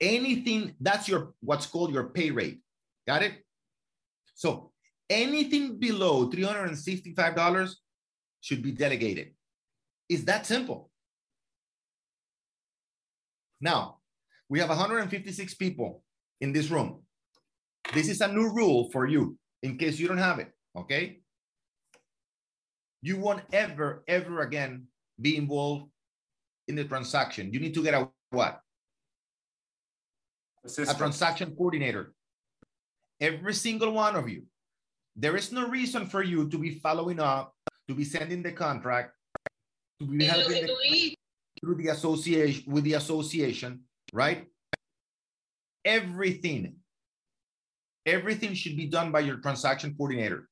Anything, 0.00 0.74
that's 0.80 1.08
your 1.08 1.34
what's 1.40 1.66
called 1.66 1.92
your 1.92 2.04
pay 2.04 2.30
rate. 2.30 2.60
Got 3.06 3.22
it? 3.22 3.44
So 4.34 4.72
anything 5.10 5.78
below 5.78 6.30
$365 6.30 7.74
should 8.40 8.62
be 8.62 8.72
delegated. 8.72 9.34
It's 10.08 10.24
that 10.24 10.46
simple. 10.46 10.90
Now, 13.60 13.98
we 14.48 14.60
have 14.60 14.70
156 14.70 15.54
people 15.54 16.02
in 16.40 16.52
this 16.52 16.70
room. 16.70 17.02
This 17.92 18.08
is 18.08 18.20
a 18.20 18.28
new 18.28 18.52
rule 18.52 18.90
for 18.90 19.06
you 19.06 19.36
in 19.62 19.76
case 19.76 19.98
you 19.98 20.08
don't 20.08 20.18
have 20.18 20.38
it, 20.38 20.52
okay? 20.76 21.20
You 23.02 23.18
won't 23.18 23.42
ever, 23.52 24.04
ever 24.06 24.40
again 24.40 24.86
be 25.20 25.36
involved 25.36 25.90
in 26.68 26.76
the 26.76 26.84
transaction. 26.84 27.52
You 27.52 27.60
need 27.60 27.74
to 27.74 27.82
get 27.82 27.94
a 27.94 28.08
what? 28.30 28.60
Assistant. 30.64 30.96
A 30.96 30.98
transaction 30.98 31.54
coordinator. 31.56 32.12
Every 33.20 33.54
single 33.54 33.92
one 33.92 34.16
of 34.16 34.28
you. 34.28 34.44
There 35.16 35.36
is 35.36 35.52
no 35.52 35.68
reason 35.68 36.06
for 36.06 36.22
you 36.22 36.48
to 36.48 36.58
be 36.58 36.78
following 36.78 37.18
up, 37.18 37.54
to 37.88 37.94
be 37.94 38.04
sending 38.04 38.42
the 38.42 38.52
contract, 38.52 39.12
to 40.00 40.06
be 40.06 40.24
helping 40.24 40.66
the, 40.66 41.16
through 41.60 41.74
the 41.76 41.88
association 41.88 42.72
with 42.72 42.84
the 42.84 42.94
association, 42.94 43.80
right? 44.12 44.46
Everything, 45.84 46.76
everything 48.06 48.54
should 48.54 48.76
be 48.76 48.86
done 48.86 49.12
by 49.12 49.20
your 49.20 49.36
transaction 49.36 49.94
coordinator. 49.96 50.48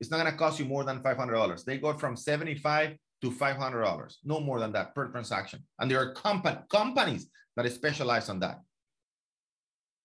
It's 0.00 0.10
not 0.10 0.18
gonna 0.18 0.36
cost 0.36 0.58
you 0.58 0.64
more 0.64 0.84
than 0.84 1.02
$500. 1.02 1.64
They 1.64 1.78
go 1.78 1.96
from 1.96 2.16
75 2.16 2.96
to 3.22 3.30
$500, 3.30 4.16
no 4.24 4.40
more 4.40 4.58
than 4.58 4.72
that 4.72 4.94
per 4.94 5.08
transaction. 5.08 5.64
And 5.78 5.90
there 5.90 6.00
are 6.00 6.12
company, 6.12 6.58
companies 6.68 7.28
that 7.56 7.70
specialize 7.70 8.28
on 8.28 8.40
that. 8.40 8.60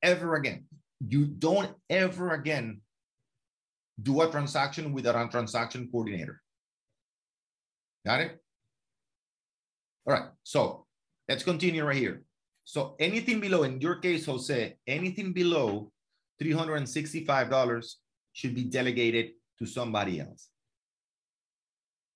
Ever 0.04 0.36
again, 0.36 0.66
you 1.00 1.26
don't 1.26 1.72
ever 1.90 2.32
again 2.32 2.82
do 4.02 4.22
a 4.22 4.30
transaction 4.30 4.94
with 4.94 5.08
a 5.08 5.28
transaction 5.32 5.90
coordinator. 5.92 6.42
Got 8.06 8.22
it? 8.22 8.42
All 10.06 10.14
right, 10.14 10.30
so 10.44 10.86
let's 11.28 11.44
continue 11.44 11.84
right 11.84 11.98
here. 11.98 12.24
So 12.64 12.96
anything 13.00 13.40
below, 13.40 13.64
in 13.64 13.82
your 13.82 13.96
case, 13.96 14.26
Jose, 14.26 14.76
anything 14.86 15.34
below 15.34 15.92
$365 16.41 17.94
should 18.34 18.56
be 18.56 18.63
delegated 18.63 19.32
to 19.60 19.65
somebody 19.65 20.20
else. 20.20 20.50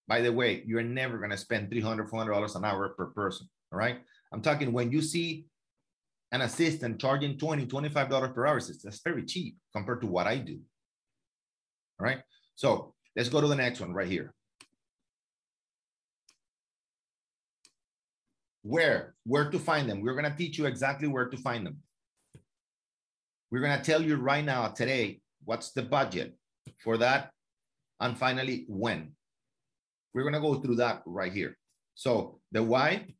By 0.07 0.21
the 0.21 0.31
way, 0.31 0.63
you're 0.65 0.83
never 0.83 1.17
gonna 1.17 1.37
spend 1.37 1.71
$300, 1.71 2.09
$400 2.09 2.55
an 2.55 2.65
hour 2.65 2.89
per 2.89 3.07
person, 3.07 3.49
all 3.71 3.79
right? 3.79 3.99
I'm 4.31 4.41
talking 4.41 4.71
when 4.71 4.91
you 4.91 5.01
see 5.01 5.45
an 6.31 6.41
assistant 6.41 6.99
charging 6.99 7.37
$20, 7.37 7.67
$25 7.67 8.33
per 8.33 8.45
hour, 8.45 8.59
that's 8.59 9.01
very 9.03 9.23
cheap 9.23 9.57
compared 9.73 10.01
to 10.01 10.07
what 10.07 10.27
I 10.27 10.37
do, 10.37 10.59
all 11.99 12.05
right? 12.05 12.19
So 12.55 12.93
let's 13.15 13.29
go 13.29 13.41
to 13.41 13.47
the 13.47 13.55
next 13.55 13.79
one 13.79 13.93
right 13.93 14.07
here. 14.07 14.33
Where? 18.63 19.15
Where 19.25 19.49
to 19.49 19.59
find 19.59 19.89
them? 19.89 20.01
We're 20.01 20.13
going 20.13 20.29
to 20.31 20.37
teach 20.37 20.57
you 20.57 20.65
exactly 20.65 21.07
where 21.07 21.27
to 21.27 21.37
find 21.37 21.65
them. 21.65 21.77
We're 23.51 23.61
going 23.61 23.77
to 23.77 23.83
tell 23.83 24.01
you 24.01 24.15
right 24.15 24.43
now, 24.43 24.67
today, 24.67 25.21
what's 25.43 25.71
the 25.71 25.81
budget 25.81 26.35
for 26.83 26.97
that. 26.97 27.31
And 27.99 28.17
finally, 28.17 28.65
when. 28.67 29.11
We're 30.13 30.23
going 30.23 30.33
to 30.33 30.39
go 30.39 30.55
through 30.55 30.77
that 30.77 31.03
right 31.05 31.31
here. 31.31 31.57
So 31.95 32.39
the 32.51 32.63
why, 32.63 33.13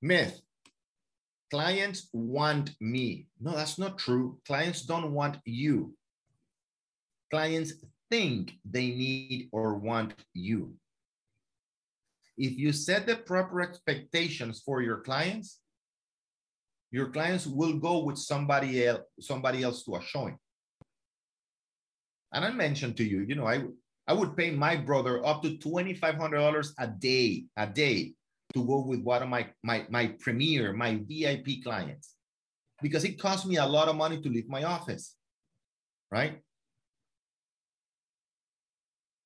myth. 0.00 0.40
Clients 1.50 2.08
want 2.12 2.70
me. 2.80 3.26
No, 3.40 3.56
that's 3.56 3.76
not 3.76 3.98
true. 3.98 4.38
Clients 4.46 4.82
don't 4.82 5.12
want 5.12 5.38
you. 5.44 5.94
Clients 7.32 7.72
think 8.08 8.52
they 8.64 8.86
need 8.86 9.48
or 9.52 9.74
want 9.74 10.14
you 10.32 10.74
if 12.40 12.58
you 12.58 12.72
set 12.72 13.06
the 13.06 13.16
proper 13.16 13.60
expectations 13.60 14.62
for 14.64 14.80
your 14.80 15.00
clients, 15.00 15.60
your 16.90 17.10
clients 17.10 17.46
will 17.46 17.74
go 17.74 18.04
with 18.04 18.18
somebody 18.18 18.86
else, 18.86 19.02
somebody 19.20 19.62
else 19.62 19.84
to 19.84 19.96
a 19.96 20.02
showing. 20.02 20.36
And 22.32 22.44
I 22.44 22.50
mentioned 22.50 22.96
to 22.98 23.04
you, 23.04 23.20
you 23.22 23.34
know, 23.34 23.46
I 23.46 23.62
I 24.10 24.12
would 24.12 24.36
pay 24.36 24.50
my 24.50 24.76
brother 24.76 25.24
up 25.24 25.42
to 25.42 25.56
$2,500 25.56 26.72
a 26.78 26.86
day, 26.88 27.44
a 27.56 27.66
day 27.66 28.14
to 28.54 28.66
go 28.66 28.84
with 28.84 29.02
one 29.02 29.22
of 29.22 29.28
my, 29.28 29.46
my, 29.62 29.86
my 29.88 30.08
premier, 30.18 30.72
my 30.72 31.00
VIP 31.06 31.62
clients, 31.62 32.16
because 32.82 33.04
it 33.04 33.20
cost 33.20 33.46
me 33.46 33.58
a 33.58 33.64
lot 33.66 33.86
of 33.86 33.94
money 33.94 34.20
to 34.20 34.28
leave 34.28 34.48
my 34.48 34.64
office, 34.64 35.14
right? 36.10 36.40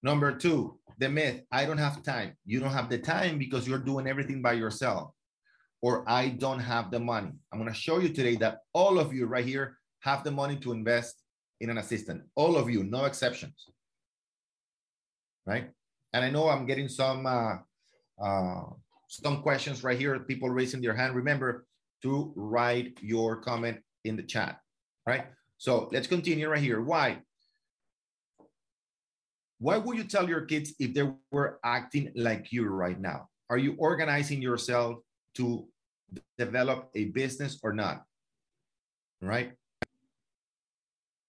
Number 0.02 0.32
two, 0.36 0.78
the 0.98 1.08
myth 1.08 1.40
I 1.50 1.64
don't 1.64 1.78
have 1.78 2.02
time. 2.02 2.36
You 2.44 2.60
don't 2.60 2.72
have 2.72 2.90
the 2.90 2.98
time 2.98 3.38
because 3.38 3.66
you're 3.66 3.78
doing 3.78 4.06
everything 4.06 4.42
by 4.42 4.52
yourself, 4.52 5.12
or 5.84 6.02
I 6.08 6.30
don't 6.30 6.60
have 6.60 6.90
the 6.90 6.98
money. 6.98 7.30
I'm 7.52 7.58
going 7.60 7.70
to 7.70 7.78
show 7.78 7.98
you 7.98 8.08
today 8.08 8.36
that 8.36 8.60
all 8.72 8.98
of 8.98 9.12
you 9.12 9.26
right 9.26 9.44
here 9.44 9.76
have 10.00 10.24
the 10.24 10.30
money 10.30 10.56
to 10.60 10.72
invest 10.72 11.22
in 11.60 11.68
an 11.68 11.76
assistant. 11.76 12.22
All 12.36 12.56
of 12.56 12.70
you, 12.70 12.84
no 12.84 13.04
exceptions. 13.04 13.68
Right? 15.44 15.68
And 16.14 16.24
I 16.24 16.30
know 16.30 16.48
I'm 16.48 16.64
getting 16.64 16.88
some 16.88 17.26
uh, 17.26 17.56
uh, 18.18 18.64
some 19.08 19.42
questions 19.42 19.84
right 19.84 19.98
here. 19.98 20.18
People 20.20 20.48
raising 20.48 20.80
their 20.80 20.96
hand. 20.96 21.14
Remember 21.14 21.66
to 22.02 22.32
write 22.34 22.96
your 23.02 23.36
comment 23.42 23.76
in 24.06 24.16
the 24.16 24.22
chat, 24.22 24.56
right? 25.06 25.26
So 25.58 25.90
let's 25.92 26.06
continue 26.06 26.48
right 26.48 26.62
here. 26.62 26.80
Why? 26.80 27.18
Why 29.58 29.76
would 29.76 29.98
you 29.98 30.04
tell 30.04 30.26
your 30.30 30.46
kids 30.46 30.72
if 30.78 30.94
they 30.94 31.12
were 31.30 31.60
acting 31.62 32.10
like 32.16 32.52
you 32.52 32.64
right 32.68 32.98
now? 32.98 33.28
Are 33.50 33.58
you 33.58 33.76
organizing 33.78 34.40
yourself 34.40 35.00
to 35.36 35.68
develop 36.38 36.90
a 36.94 37.06
business 37.06 37.58
or 37.62 37.72
not? 37.72 38.04
Right? 39.20 39.52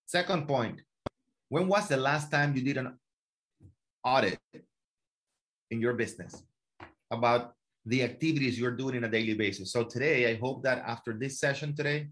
Second 0.06 0.48
point, 0.48 0.82
when 1.50 1.68
was 1.68 1.88
the 1.88 1.98
last 1.98 2.32
time 2.32 2.56
you 2.56 2.62
did 2.62 2.78
an 2.78 2.98
audit 4.04 4.40
in 5.72 5.82
your 5.82 5.94
business 5.94 6.44
about 7.12 7.54
the 7.86 8.04
activities 8.04 8.60
you're 8.60 8.76
doing 8.76 8.98
on 8.98 9.04
a 9.04 9.10
daily 9.10 9.34
basis? 9.34 9.72
So 9.72 9.84
today, 9.84 10.32
I 10.32 10.36
hope 10.36 10.64
that 10.64 10.84
after 10.86 11.14
this 11.14 11.40
session 11.40 11.76
today, 11.76 12.10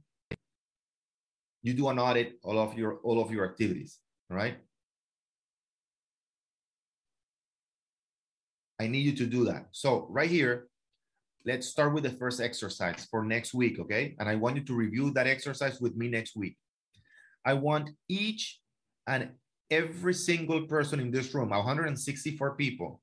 you 1.61 1.73
do 1.73 1.87
an 1.89 1.97
audit 1.97 2.39
all 2.43 2.59
of 2.59 2.77
your 2.77 2.97
all 3.03 3.21
of 3.21 3.31
your 3.31 3.45
activities, 3.45 3.99
right? 4.29 4.57
I 8.79 8.87
need 8.87 9.05
you 9.05 9.15
to 9.15 9.25
do 9.25 9.45
that. 9.45 9.67
So 9.71 10.07
right 10.09 10.29
here, 10.29 10.67
let's 11.45 11.67
start 11.67 11.93
with 11.93 12.03
the 12.03 12.09
first 12.09 12.39
exercise 12.39 13.07
for 13.11 13.23
next 13.23 13.53
week, 13.53 13.79
okay? 13.79 14.15
And 14.19 14.29
I 14.29 14.35
want 14.35 14.55
you 14.55 14.63
to 14.63 14.73
review 14.73 15.11
that 15.11 15.27
exercise 15.27 15.81
with 15.81 15.95
me 15.95 16.07
next 16.07 16.35
week. 16.35 16.57
I 17.45 17.53
want 17.53 17.89
each 18.07 18.59
and 19.07 19.31
every 19.69 20.13
single 20.13 20.65
person 20.67 20.99
in 20.99 21.11
this 21.11 21.33
room, 21.33 21.49
164 21.49 22.55
people, 22.55 23.01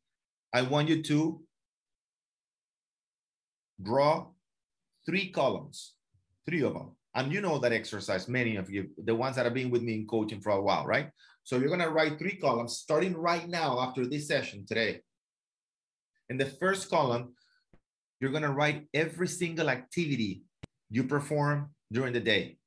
I 0.52 0.62
want 0.62 0.88
you 0.88 1.02
to 1.02 1.42
draw 3.82 4.26
three 5.06 5.30
columns, 5.30 5.94
three 6.46 6.62
of 6.62 6.74
them. 6.74 6.96
And 7.14 7.32
you 7.32 7.40
know 7.40 7.58
that 7.58 7.72
exercise, 7.72 8.28
many 8.28 8.56
of 8.56 8.70
you, 8.70 8.88
the 9.04 9.14
ones 9.14 9.36
that 9.36 9.44
have 9.44 9.54
been 9.54 9.70
with 9.70 9.82
me 9.82 9.94
in 9.94 10.06
coaching 10.06 10.40
for 10.40 10.50
a 10.50 10.62
while, 10.62 10.86
right? 10.86 11.10
So 11.42 11.58
you're 11.58 11.68
gonna 11.68 11.90
write 11.90 12.18
three 12.18 12.36
columns 12.36 12.76
starting 12.76 13.16
right 13.16 13.48
now 13.48 13.80
after 13.80 14.06
this 14.06 14.28
session 14.28 14.64
today. 14.66 15.00
In 16.28 16.38
the 16.38 16.46
first 16.46 16.88
column, 16.88 17.34
you're 18.20 18.30
gonna 18.30 18.52
write 18.52 18.86
every 18.92 19.26
single 19.26 19.70
activity 19.70 20.42
you 20.90 21.04
perform 21.04 21.70
during 21.90 22.12
the 22.12 22.20
day. 22.20 22.58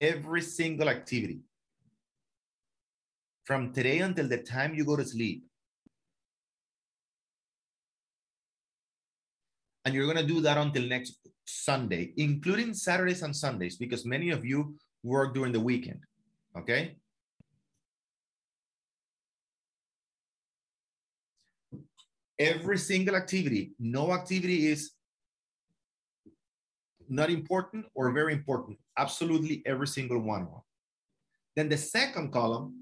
Every 0.00 0.40
single 0.40 0.88
activity. 0.88 1.40
From 3.44 3.72
today 3.72 3.98
until 3.98 4.28
the 4.28 4.38
time 4.38 4.74
you 4.74 4.84
go 4.84 4.96
to 4.96 5.04
sleep. 5.04 5.44
And 9.84 9.94
you're 9.94 10.06
gonna 10.06 10.26
do 10.26 10.40
that 10.42 10.56
until 10.56 10.86
next 10.86 11.18
Sunday, 11.46 12.12
including 12.16 12.74
Saturdays 12.74 13.22
and 13.22 13.34
Sundays, 13.34 13.76
because 13.76 14.06
many 14.06 14.30
of 14.30 14.44
you 14.44 14.76
work 15.02 15.34
during 15.34 15.52
the 15.52 15.58
weekend, 15.58 16.04
okay? 16.56 16.96
Every 22.40 22.78
single 22.78 23.14
activity. 23.14 23.72
No 23.78 24.12
activity 24.12 24.68
is 24.68 24.92
not 27.08 27.28
important 27.28 27.84
or 27.94 28.10
very 28.12 28.32
important. 28.32 28.78
Absolutely 28.96 29.62
every 29.66 29.86
single 29.86 30.18
one. 30.18 30.48
Then 31.54 31.68
the 31.68 31.76
second 31.76 32.32
column, 32.32 32.74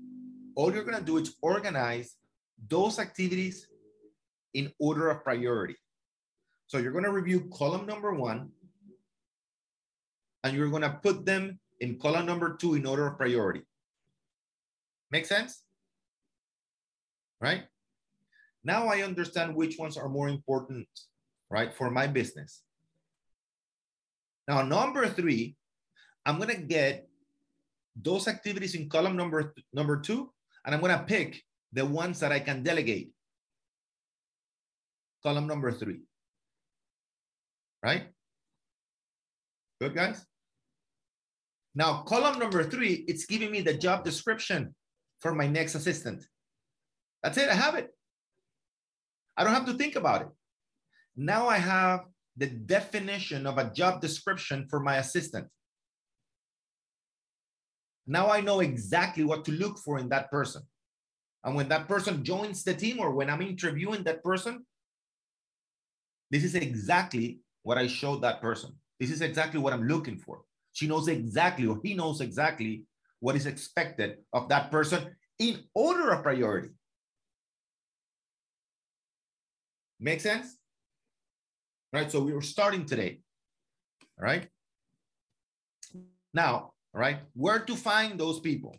all 0.54 0.72
you're 0.72 0.84
gonna 0.84 1.02
do 1.02 1.16
is 1.18 1.34
organize 1.42 2.14
those 2.68 2.98
activities 2.98 3.66
in 4.54 4.72
order 4.78 5.10
of 5.10 5.24
priority. 5.24 5.76
So 6.68 6.78
you're 6.78 6.92
gonna 6.92 7.10
review 7.10 7.50
column 7.52 7.86
number 7.86 8.14
one, 8.14 8.50
and 10.44 10.56
you're 10.56 10.70
gonna 10.70 11.00
put 11.02 11.26
them 11.26 11.58
in 11.80 11.98
column 11.98 12.26
number 12.26 12.56
two 12.56 12.74
in 12.74 12.86
order 12.86 13.06
of 13.06 13.16
priority. 13.16 13.62
Make 15.10 15.26
sense? 15.26 15.62
Right? 17.40 17.64
Now 18.68 18.92
I 18.92 19.00
understand 19.00 19.57
which 19.57 19.78
ones 19.78 19.96
are 19.96 20.11
more 20.12 20.28
important, 20.28 20.87
right, 21.48 21.72
for 21.72 21.88
my 21.90 22.07
business. 22.07 22.61
Now, 24.46 24.61
number 24.61 25.09
three, 25.09 25.57
I'm 26.26 26.38
gonna 26.38 26.61
get 26.61 27.09
those 27.96 28.28
activities 28.28 28.74
in 28.74 28.90
column 28.92 29.16
number 29.16 29.54
number 29.72 29.96
two, 29.96 30.28
and 30.66 30.74
I'm 30.74 30.83
gonna 30.83 31.09
pick 31.09 31.40
the 31.72 31.87
ones 31.87 32.20
that 32.20 32.31
I 32.31 32.40
can 32.40 32.62
delegate. 32.62 33.09
Column 35.22 35.46
number 35.46 35.72
three. 35.72 36.04
Right? 37.83 38.12
Good, 39.81 39.94
guys? 39.94 40.26
Now, 41.74 42.02
column 42.02 42.38
number 42.38 42.64
three, 42.64 43.07
it's 43.09 43.24
giving 43.24 43.50
me 43.50 43.62
the 43.62 43.81
job 43.81 44.04
description 44.04 44.74
for 45.20 45.33
my 45.33 45.46
next 45.46 45.74
assistant. 45.74 46.20
That's 47.22 47.38
it, 47.38 47.48
I 47.48 47.54
have 47.54 47.74
it. 47.74 47.94
I 49.38 49.44
don't 49.44 49.55
have 49.55 49.66
to 49.66 49.74
think 49.74 49.94
about 49.94 50.22
it. 50.22 50.29
Now 51.16 51.48
I 51.48 51.59
have 51.59 52.01
the 52.37 52.48
definition 52.48 53.46
of 53.46 53.57
a 53.57 53.70
job 53.70 54.01
description 54.01 54.66
for 54.68 54.81
my 54.81 54.96
assistant. 54.96 55.46
Now 58.07 58.31
I 58.31 58.40
know 58.40 58.61
exactly 58.61 59.22
what 59.22 59.44
to 59.44 59.53
look 59.53 59.79
for 59.79 59.98
in 59.98 60.09
that 60.09 60.31
person. 60.31 60.62
And 61.44 61.55
when 61.55 61.68
that 61.68 61.87
person 61.87 62.24
joins 62.24 62.64
the 62.64 62.74
team 62.74 62.98
or 62.98 63.12
when 63.12 63.31
I'm 63.31 63.42
interviewing 63.42 64.03
that 64.05 64.24
person, 64.24 64.66
this 66.31 66.42
is 66.42 66.57
exactly 66.57 67.38
what 67.62 67.79
I 67.79 67.87
showed 67.87 68.22
that 68.22 68.40
person. 68.40 68.72
This 68.98 69.11
is 69.11 69.20
exactly 69.20 69.61
what 69.61 69.72
I'm 69.72 69.87
looking 69.87 70.18
for. 70.18 70.42
She 70.72 70.88
knows 70.88 71.07
exactly, 71.07 71.66
or 71.66 71.79
he 71.83 71.94
knows 71.94 72.20
exactly 72.20 72.85
what 73.20 73.37
is 73.37 73.46
expected 73.46 74.18
of 74.33 74.48
that 74.48 74.70
person 74.70 75.14
in 75.38 75.64
order 75.74 76.11
of 76.11 76.22
priority. 76.22 76.70
Make 80.00 80.20
sense? 80.20 80.56
Right. 81.92 82.11
So 82.11 82.20
we 82.20 82.32
were 82.32 82.42
starting 82.42 82.84
today. 82.84 83.20
All 84.18 84.24
right. 84.24 84.48
Now, 86.34 86.72
all 86.94 87.00
right, 87.00 87.18
where 87.34 87.61
to 87.61 87.76
find 87.76 88.18
those 88.18 88.40
people? 88.40 88.76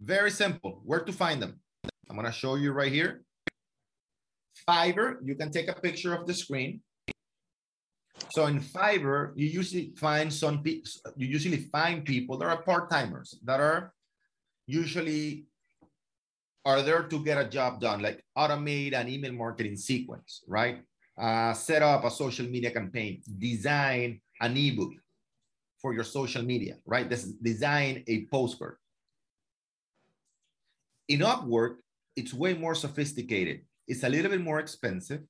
Very 0.00 0.30
simple. 0.30 0.80
Where 0.84 1.00
to 1.00 1.12
find 1.12 1.40
them? 1.40 1.60
I'm 2.08 2.16
going 2.16 2.26
to 2.26 2.32
show 2.32 2.56
you 2.56 2.72
right 2.72 2.92
here. 2.92 3.22
Fiverr, 4.68 5.16
you 5.22 5.34
can 5.34 5.50
take 5.50 5.68
a 5.68 5.74
picture 5.74 6.14
of 6.14 6.26
the 6.26 6.34
screen. 6.34 6.80
So 8.30 8.46
in 8.46 8.60
Fiverr, 8.60 9.32
you 9.36 9.46
usually 9.46 9.92
find 9.96 10.32
some 10.32 10.62
you 10.64 11.26
usually 11.26 11.68
find 11.72 12.04
people 12.04 12.38
that 12.38 12.46
are 12.46 12.62
part-timers 12.62 13.38
that 13.44 13.60
are 13.60 13.92
usually 14.66 15.46
are 16.64 16.82
there 16.82 17.02
to 17.02 17.24
get 17.24 17.38
a 17.38 17.48
job 17.48 17.80
done, 17.80 18.00
like 18.00 18.24
automate 18.36 18.94
an 18.94 19.08
email 19.08 19.32
marketing 19.32 19.76
sequence, 19.76 20.42
right? 20.46 20.82
Uh, 21.18 21.52
set 21.52 21.82
up 21.82 22.04
a 22.04 22.10
social 22.10 22.46
media 22.46 22.70
campaign, 22.70 23.20
design 23.38 24.20
an 24.40 24.56
ebook 24.56 24.92
for 25.78 25.92
your 25.92 26.04
social 26.04 26.42
media, 26.42 26.76
right? 26.86 27.10
This 27.10 27.24
design 27.24 28.04
a 28.06 28.26
postcard. 28.26 28.76
In 31.08 31.20
Upwork, 31.20 31.76
it's 32.16 32.32
way 32.32 32.54
more 32.54 32.74
sophisticated. 32.74 33.62
It's 33.88 34.04
a 34.04 34.08
little 34.08 34.30
bit 34.30 34.40
more 34.40 34.60
expensive, 34.60 35.22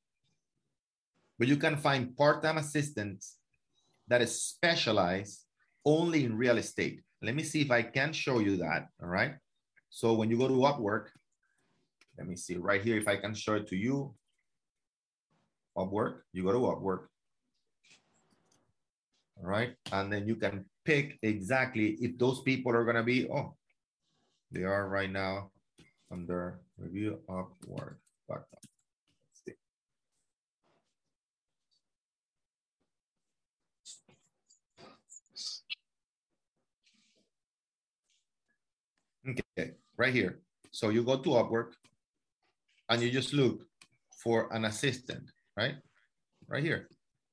but 1.39 1.49
you 1.49 1.57
can 1.57 1.77
find 1.77 2.15
part-time 2.17 2.59
assistants 2.59 3.39
that 4.09 4.21
is 4.21 4.43
specialized 4.43 5.45
only 5.85 6.25
in 6.25 6.37
real 6.37 6.59
estate. 6.59 7.01
Let 7.23 7.35
me 7.35 7.43
see 7.43 7.63
if 7.63 7.71
I 7.71 7.83
can 7.83 8.13
show 8.13 8.41
you 8.41 8.59
that, 8.59 8.89
all 9.03 9.09
right? 9.09 9.35
So 9.89 10.13
when 10.13 10.31
you 10.31 10.37
go 10.37 10.49
to 10.49 10.55
Upwork, 10.55 11.07
let 12.19 12.27
me 12.27 12.37
see 12.37 12.57
right 12.57 12.83
here 12.83 12.97
if 12.97 13.09
I 13.09 13.17
can 13.17 13.35
show 13.35 13.55
it 13.55 13.67
to 13.69 13.77
you. 13.77 14.15
Upwork, 15.77 16.21
you 16.33 16.43
go 16.45 16.53
to 16.53 16.59
Upwork. 16.59 17.09
All 19.41 19.49
right, 19.49 19.75
and 19.91 20.13
then 20.13 20.29
you 20.29 20.37
can 20.37 20.67
pick 20.85 21.19
exactly 21.23 21.97
if 22.01 22.19
those 22.19 22.43
people 22.43 22.73
are 22.73 22.85
gonna 22.85 23.03
be, 23.03 23.29
oh, 23.31 23.57
they 24.51 24.65
are 24.65 24.89
right 24.89 25.11
now 25.11 25.51
under 26.11 26.61
review 26.77 27.19
Upwork. 27.29 27.97
Okay, 39.29 39.73
right 39.97 40.13
here. 40.13 40.41
So 40.73 40.89
you 40.89 41.05
go 41.05 41.17
to 41.17 41.29
Upwork, 41.31 41.79
and 42.93 43.01
you 43.01 43.11
just 43.11 43.33
look 43.33 43.65
for 44.23 44.53
an 44.53 44.67
assistant, 44.67 45.25
right? 45.57 45.77
Right 46.47 46.63
here. 46.63 46.89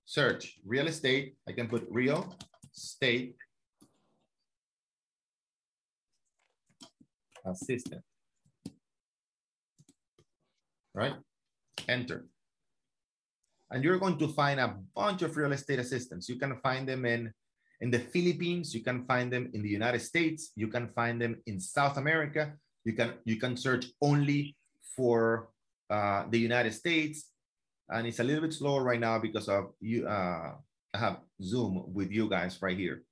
Search 0.06 0.56
real 0.65 0.88
estate. 0.88 1.36
I 1.48 1.52
can 1.52 1.67
put 1.67 1.86
real 1.91 2.34
estate 2.74 3.36
assistant. 7.45 8.02
Right? 10.93 11.13
Enter. 11.89 12.26
and 13.72 13.84
you're 13.84 14.00
going 14.00 14.17
to 14.17 14.28
find 14.30 14.60
a 14.60 14.76
bunch 14.95 15.22
of 15.22 15.36
real 15.36 15.52
estate 15.52 15.80
assistants. 15.80 16.30
You 16.30 16.39
can 16.39 16.58
find 16.63 16.88
them 16.88 17.06
in, 17.06 17.32
in 17.82 17.91
the 17.91 18.00
Philippines, 18.00 18.74
you 18.74 18.82
can 18.82 19.06
find 19.06 19.32
them 19.32 19.52
in 19.54 19.62
the 19.62 19.69
United 19.69 20.02
States, 20.02 20.52
you 20.56 20.69
can 20.69 20.88
find 20.88 21.22
them 21.22 21.36
in 21.45 21.60
South 21.60 21.98
America, 21.98 22.54
you 22.86 22.93
can, 22.93 23.13
you 23.26 23.38
can 23.38 23.56
search 23.56 23.86
only 24.02 24.56
for 24.99 25.47
uh, 25.88 26.27
the 26.27 26.38
United 26.38 26.75
States, 26.75 27.31
and 27.88 28.03
it's 28.05 28.19
a 28.19 28.23
little 28.27 28.43
bit 28.43 28.51
slower 28.51 28.83
right 28.83 28.99
now 28.99 29.17
because 29.17 29.47
of 29.47 29.71
you. 29.79 30.03
Uh, 30.03 30.59
I 30.91 30.97
have 30.97 31.23
Zoom 31.39 31.88
with 31.95 32.12
you 32.12 32.27
guys 32.27 32.59
right 32.59 32.77
here, 32.77 33.07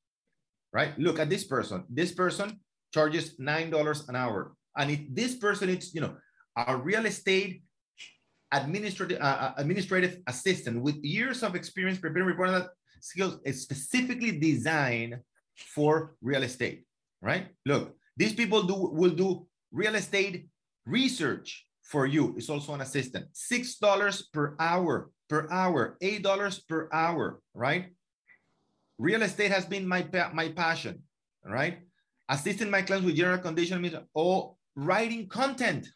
right? 0.75 0.91
Look 0.99 1.17
at 1.23 1.31
this 1.31 1.47
person. 1.47 1.87
This 1.87 2.11
person 2.11 2.59
charges 2.91 3.39
nine 3.39 3.71
dollars 3.71 4.03
an 4.11 4.19
hour, 4.19 4.51
and 4.75 4.91
if 4.91 4.99
this 5.07 5.39
person 5.39 5.69
is, 5.71 5.95
you 5.95 6.03
know, 6.03 6.19
a 6.59 6.75
real 6.75 7.07
estate 7.07 7.63
administrative 8.51 9.19
uh, 9.19 9.39
uh 9.47 9.53
administrative 9.57 10.19
assistant 10.27 10.81
with 10.81 10.95
years 11.03 11.43
of 11.43 11.55
experience 11.55 11.99
preparing 11.99 12.27
reporting 12.27 12.67
skills 12.99 13.39
is 13.43 13.63
specifically 13.63 14.31
designed 14.39 15.15
for 15.75 16.15
real 16.21 16.43
estate, 16.43 16.83
right? 17.21 17.47
Look, 17.65 17.95
these 18.15 18.33
people 18.33 18.63
do 18.63 18.75
will 18.75 19.15
do 19.15 19.47
real 19.71 19.95
estate 19.95 20.47
research 20.87 21.66
for 21.87 22.05
you 22.05 22.35
is 22.35 22.49
also 22.49 22.73
an 22.73 22.81
assistant. 22.81 23.31
$6 23.33 24.23
per 24.33 24.55
hour, 24.59 25.09
per 25.29 25.47
hour, 25.49 25.97
$8 26.03 26.67
per 26.67 26.89
hour, 26.91 27.39
right? 27.53 27.87
Real 28.97 29.23
estate 29.23 29.51
has 29.51 29.65
been 29.65 29.87
my, 29.87 30.05
my 30.33 30.49
passion, 30.49 31.01
right? 31.45 31.79
Assisting 32.27 32.69
my 32.69 32.81
clients 32.81 33.05
with 33.05 33.15
general 33.15 33.37
condition 33.37 33.81
means 33.81 33.95
all 34.13 34.57
writing 34.75 35.29
content, 35.29 35.87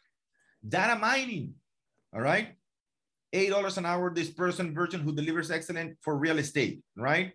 data 0.66 0.98
mining, 0.98 1.52
all 2.14 2.22
right? 2.22 2.56
$8 3.34 3.76
an 3.76 3.84
hour, 3.84 4.14
this 4.14 4.30
person 4.30 4.74
version 4.74 5.00
who 5.00 5.12
delivers 5.12 5.50
excellent 5.50 5.98
for 6.00 6.16
real 6.16 6.38
estate, 6.38 6.80
right? 6.96 7.32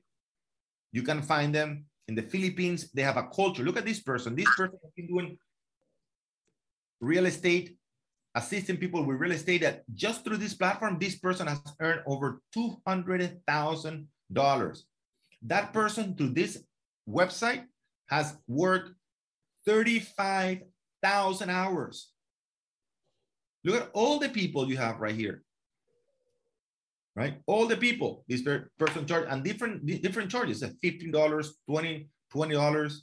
You 0.92 1.04
can 1.04 1.22
find 1.22 1.54
them 1.54 1.86
in 2.08 2.16
the 2.16 2.24
Philippines. 2.24 2.90
They 2.92 3.04
have 3.04 3.18
a 3.18 3.30
culture. 3.30 3.64
Look 3.64 3.78
at 3.78 3.86
this 3.86 4.02
person. 4.02 4.36
This 4.36 4.50
person 4.56 4.80
has 4.82 4.92
been 4.96 5.08
doing 5.08 5.38
real 7.00 7.28
estate 7.28 7.78
assisting 8.38 8.78
people 8.78 9.04
with 9.04 9.18
real 9.18 9.32
estate 9.32 9.62
that 9.62 9.82
just 9.96 10.24
through 10.24 10.38
this 10.38 10.54
platform, 10.54 11.00
this 11.00 11.18
person 11.18 11.48
has 11.48 11.60
earned 11.82 12.02
over 12.06 12.40
$200,000. 12.56 14.84
That 15.42 15.74
person 15.74 16.16
through 16.16 16.30
this 16.30 16.64
website 17.10 17.64
has 18.10 18.38
worked 18.48 18.92
35,000 19.66 21.50
hours. 21.50 22.12
Look 23.64 23.82
at 23.82 23.90
all 23.94 24.20
the 24.20 24.30
people 24.30 24.70
you 24.70 24.78
have 24.78 25.00
right 25.00 25.16
here. 25.16 25.42
Right? 27.16 27.42
All 27.48 27.66
the 27.66 27.78
people 27.78 28.24
this 28.28 28.44
person 28.78 29.08
charge 29.08 29.26
and 29.28 29.44
different 29.44 29.84
different 30.04 30.30
charges, 30.30 30.62
$15, 30.62 31.12
$20, 31.12 32.06
$20, 32.32 33.02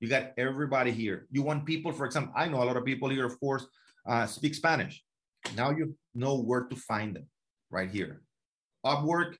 you 0.00 0.08
got 0.08 0.32
everybody 0.36 0.90
here. 0.90 1.26
You 1.30 1.42
want 1.42 1.64
people, 1.64 1.92
for 1.92 2.06
example, 2.06 2.32
I 2.36 2.48
know 2.48 2.62
a 2.62 2.64
lot 2.64 2.76
of 2.76 2.84
people 2.84 3.08
here, 3.08 3.26
of 3.26 3.38
course, 3.40 3.66
uh, 4.06 4.26
speak 4.26 4.54
Spanish. 4.54 5.02
Now 5.56 5.70
you 5.70 5.96
know 6.14 6.36
where 6.40 6.64
to 6.64 6.76
find 6.76 7.16
them 7.16 7.26
right 7.70 7.90
here. 7.90 8.22
Upwork, 8.84 9.36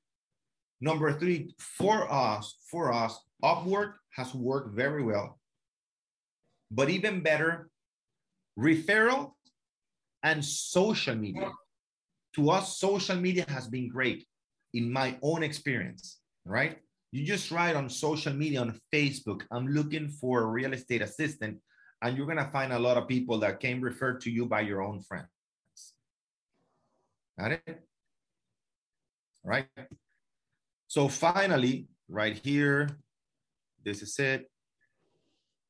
number 0.81 1.13
three, 1.13 1.53
for 1.59 2.11
us, 2.11 2.55
for 2.69 2.91
us, 2.91 3.19
Upwork 3.43 3.93
has 4.11 4.33
worked 4.33 4.75
very 4.75 5.03
well. 5.03 5.39
But 6.71 6.89
even 6.89 7.21
better, 7.21 7.69
referral 8.57 9.33
and 10.23 10.43
social 10.43 11.15
media. 11.15 11.51
To 12.35 12.49
us, 12.49 12.77
social 12.77 13.15
media 13.15 13.45
has 13.47 13.67
been 13.67 13.87
great 13.89 14.25
in 14.73 14.91
my 14.91 15.17
own 15.21 15.43
experience, 15.43 16.19
right? 16.45 16.77
You 17.11 17.25
just 17.25 17.51
write 17.51 17.75
on 17.75 17.89
social 17.89 18.33
media, 18.33 18.61
on 18.61 18.79
Facebook, 18.93 19.43
I'm 19.51 19.67
looking 19.67 20.09
for 20.09 20.41
a 20.41 20.45
real 20.45 20.73
estate 20.73 21.01
assistant, 21.01 21.57
and 22.01 22.17
you're 22.17 22.25
going 22.25 22.37
to 22.37 22.51
find 22.51 22.73
a 22.73 22.79
lot 22.79 22.97
of 22.97 23.07
people 23.07 23.39
that 23.39 23.59
came 23.59 23.81
referred 23.81 24.21
to 24.21 24.31
you 24.31 24.45
by 24.45 24.61
your 24.61 24.81
own 24.81 25.01
friends. 25.01 25.27
Got 27.39 27.51
it? 27.51 27.87
Right. 29.43 29.67
So 30.87 31.07
finally, 31.07 31.87
right 32.09 32.37
here, 32.37 32.89
this 33.85 34.01
is 34.01 34.17
it. 34.19 34.49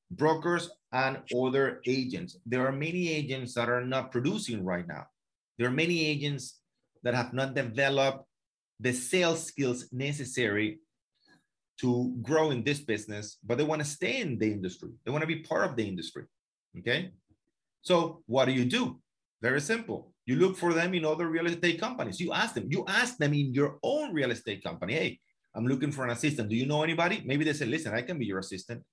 Brokers 0.09 0.69
and 0.91 1.19
other 1.35 1.81
agents. 1.85 2.37
There 2.45 2.65
are 2.65 2.71
many 2.71 3.09
agents 3.09 3.53
that 3.55 3.69
are 3.69 3.85
not 3.85 4.11
producing 4.11 4.63
right 4.63 4.87
now. 4.87 5.05
There 5.57 5.67
are 5.67 5.71
many 5.71 6.05
agents 6.05 6.59
that 7.03 7.13
have 7.13 7.33
not 7.33 7.53
developed 7.53 8.25
the 8.79 8.93
sales 8.93 9.45
skills 9.45 9.89
necessary 9.91 10.79
to 11.81 12.15
grow 12.21 12.51
in 12.51 12.63
this 12.63 12.79
business, 12.79 13.37
but 13.45 13.57
they 13.57 13.63
want 13.63 13.81
to 13.81 13.87
stay 13.87 14.19
in 14.21 14.37
the 14.39 14.51
industry. 14.51 14.89
They 15.05 15.11
want 15.11 15.21
to 15.21 15.27
be 15.27 15.39
part 15.39 15.69
of 15.69 15.75
the 15.75 15.87
industry. 15.87 16.25
Okay. 16.79 17.11
So 17.81 18.23
what 18.25 18.45
do 18.45 18.51
you 18.51 18.65
do? 18.65 18.99
Very 19.41 19.61
simple. 19.61 20.11
You 20.25 20.35
look 20.37 20.57
for 20.57 20.73
them 20.73 20.93
in 20.93 21.05
other 21.05 21.27
real 21.27 21.47
estate 21.47 21.79
companies. 21.79 22.19
You 22.19 22.33
ask 22.33 22.55
them, 22.55 22.67
you 22.69 22.83
ask 22.87 23.17
them 23.17 23.33
in 23.33 23.53
your 23.53 23.77
own 23.83 24.13
real 24.13 24.31
estate 24.31 24.63
company, 24.63 24.93
hey, 24.93 25.19
I'm 25.55 25.65
looking 25.65 25.91
for 25.91 26.03
an 26.03 26.11
assistant. 26.11 26.49
Do 26.49 26.55
you 26.55 26.65
know 26.65 26.83
anybody? 26.83 27.23
Maybe 27.25 27.45
they 27.45 27.53
say, 27.53 27.65
listen, 27.65 27.93
I 27.93 28.01
can 28.01 28.19
be 28.19 28.25
your 28.25 28.39
assistant. 28.39 28.83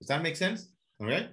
Does 0.00 0.08
that 0.08 0.22
make 0.22 0.36
sense? 0.36 0.68
All 1.00 1.06
right. 1.06 1.30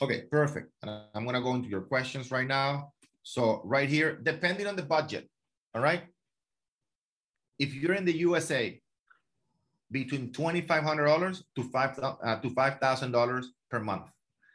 Okay, 0.00 0.22
perfect. 0.30 0.72
I'm 0.82 1.24
going 1.24 1.34
to 1.34 1.42
go 1.42 1.54
into 1.54 1.68
your 1.68 1.82
questions 1.82 2.30
right 2.30 2.46
now. 2.46 2.92
So 3.22 3.60
right 3.64 3.88
here, 3.88 4.18
depending 4.22 4.66
on 4.66 4.76
the 4.76 4.82
budget, 4.82 5.28
all 5.74 5.82
right? 5.82 6.04
If 7.58 7.74
you're 7.74 7.94
in 7.94 8.06
the 8.06 8.16
USA, 8.18 8.80
between 9.90 10.32
$2,500 10.32 11.42
to 11.56 11.62
$5,000 11.62 12.42
to 12.42 12.48
$5, 12.48 13.44
per 13.70 13.80
month. 13.80 14.10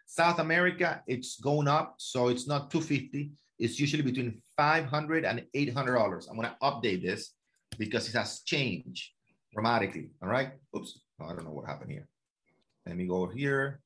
South 0.06 0.40
America, 0.40 1.02
it's 1.08 1.40
going 1.40 1.68
up, 1.68 1.96
so 1.98 2.28
it's 2.28 2.48
not 2.48 2.70
250. 2.70 3.32
It's 3.58 3.80
usually 3.80 4.04
between 4.04 4.42
500 4.58 5.26
and 5.26 5.46
$800. 5.56 6.30
I'm 6.30 6.36
gonna 6.36 6.56
update 6.62 7.02
this 7.02 7.34
because 7.78 8.08
it 8.08 8.16
has 8.16 8.42
changed 8.42 9.12
dramatically, 9.54 10.10
all 10.22 10.30
right? 10.30 10.52
Oops, 10.76 11.00
I 11.20 11.30
don't 11.30 11.46
know 11.46 11.52
what 11.52 11.66
happened 11.66 11.92
here. 11.92 12.08
Let 12.86 12.98
me 12.98 13.08
go 13.08 13.28
here. 13.28 13.80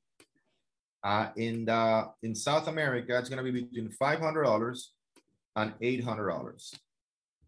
Uh, 1.04 1.30
in, 1.38 1.66
the, 1.66 2.10
in 2.24 2.36
South 2.36 2.68
America, 2.68 3.18
it's 3.18 3.30
gonna 3.30 3.44
be 3.44 3.52
between 3.52 3.90
$500 3.90 4.82
and 5.56 5.74
$800, 5.80 6.74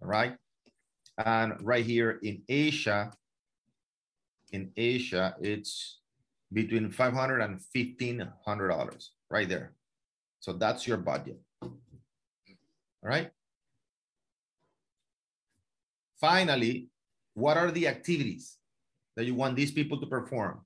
all 0.01 0.07
right? 0.07 0.35
And 1.17 1.53
right 1.61 1.85
here 1.85 2.19
in 2.23 2.41
Asia, 2.47 3.11
in 4.51 4.71
Asia, 4.75 5.35
it's 5.41 5.99
between 6.51 6.89
500 6.89 7.39
and 7.41 7.59
$1,500 7.75 9.07
right 9.29 9.49
there. 9.49 9.73
So 10.39 10.53
that's 10.53 10.87
your 10.87 10.97
budget. 10.97 11.39
All 11.61 11.71
right. 13.03 13.31
Finally, 16.19 16.89
what 17.33 17.57
are 17.57 17.71
the 17.71 17.87
activities 17.87 18.57
that 19.15 19.25
you 19.25 19.33
want 19.33 19.55
these 19.55 19.71
people 19.71 19.99
to 19.99 20.05
perform? 20.05 20.61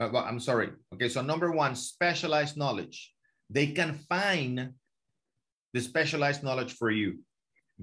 Uh, 0.00 0.10
I'm 0.18 0.40
sorry. 0.40 0.70
Okay, 0.94 1.08
so 1.08 1.22
number 1.22 1.50
one, 1.52 1.74
specialized 1.76 2.56
knowledge. 2.56 3.12
They 3.48 3.68
can 3.68 3.94
find 4.08 4.72
the 5.72 5.80
specialized 5.80 6.42
knowledge 6.42 6.74
for 6.74 6.90
you. 6.90 7.20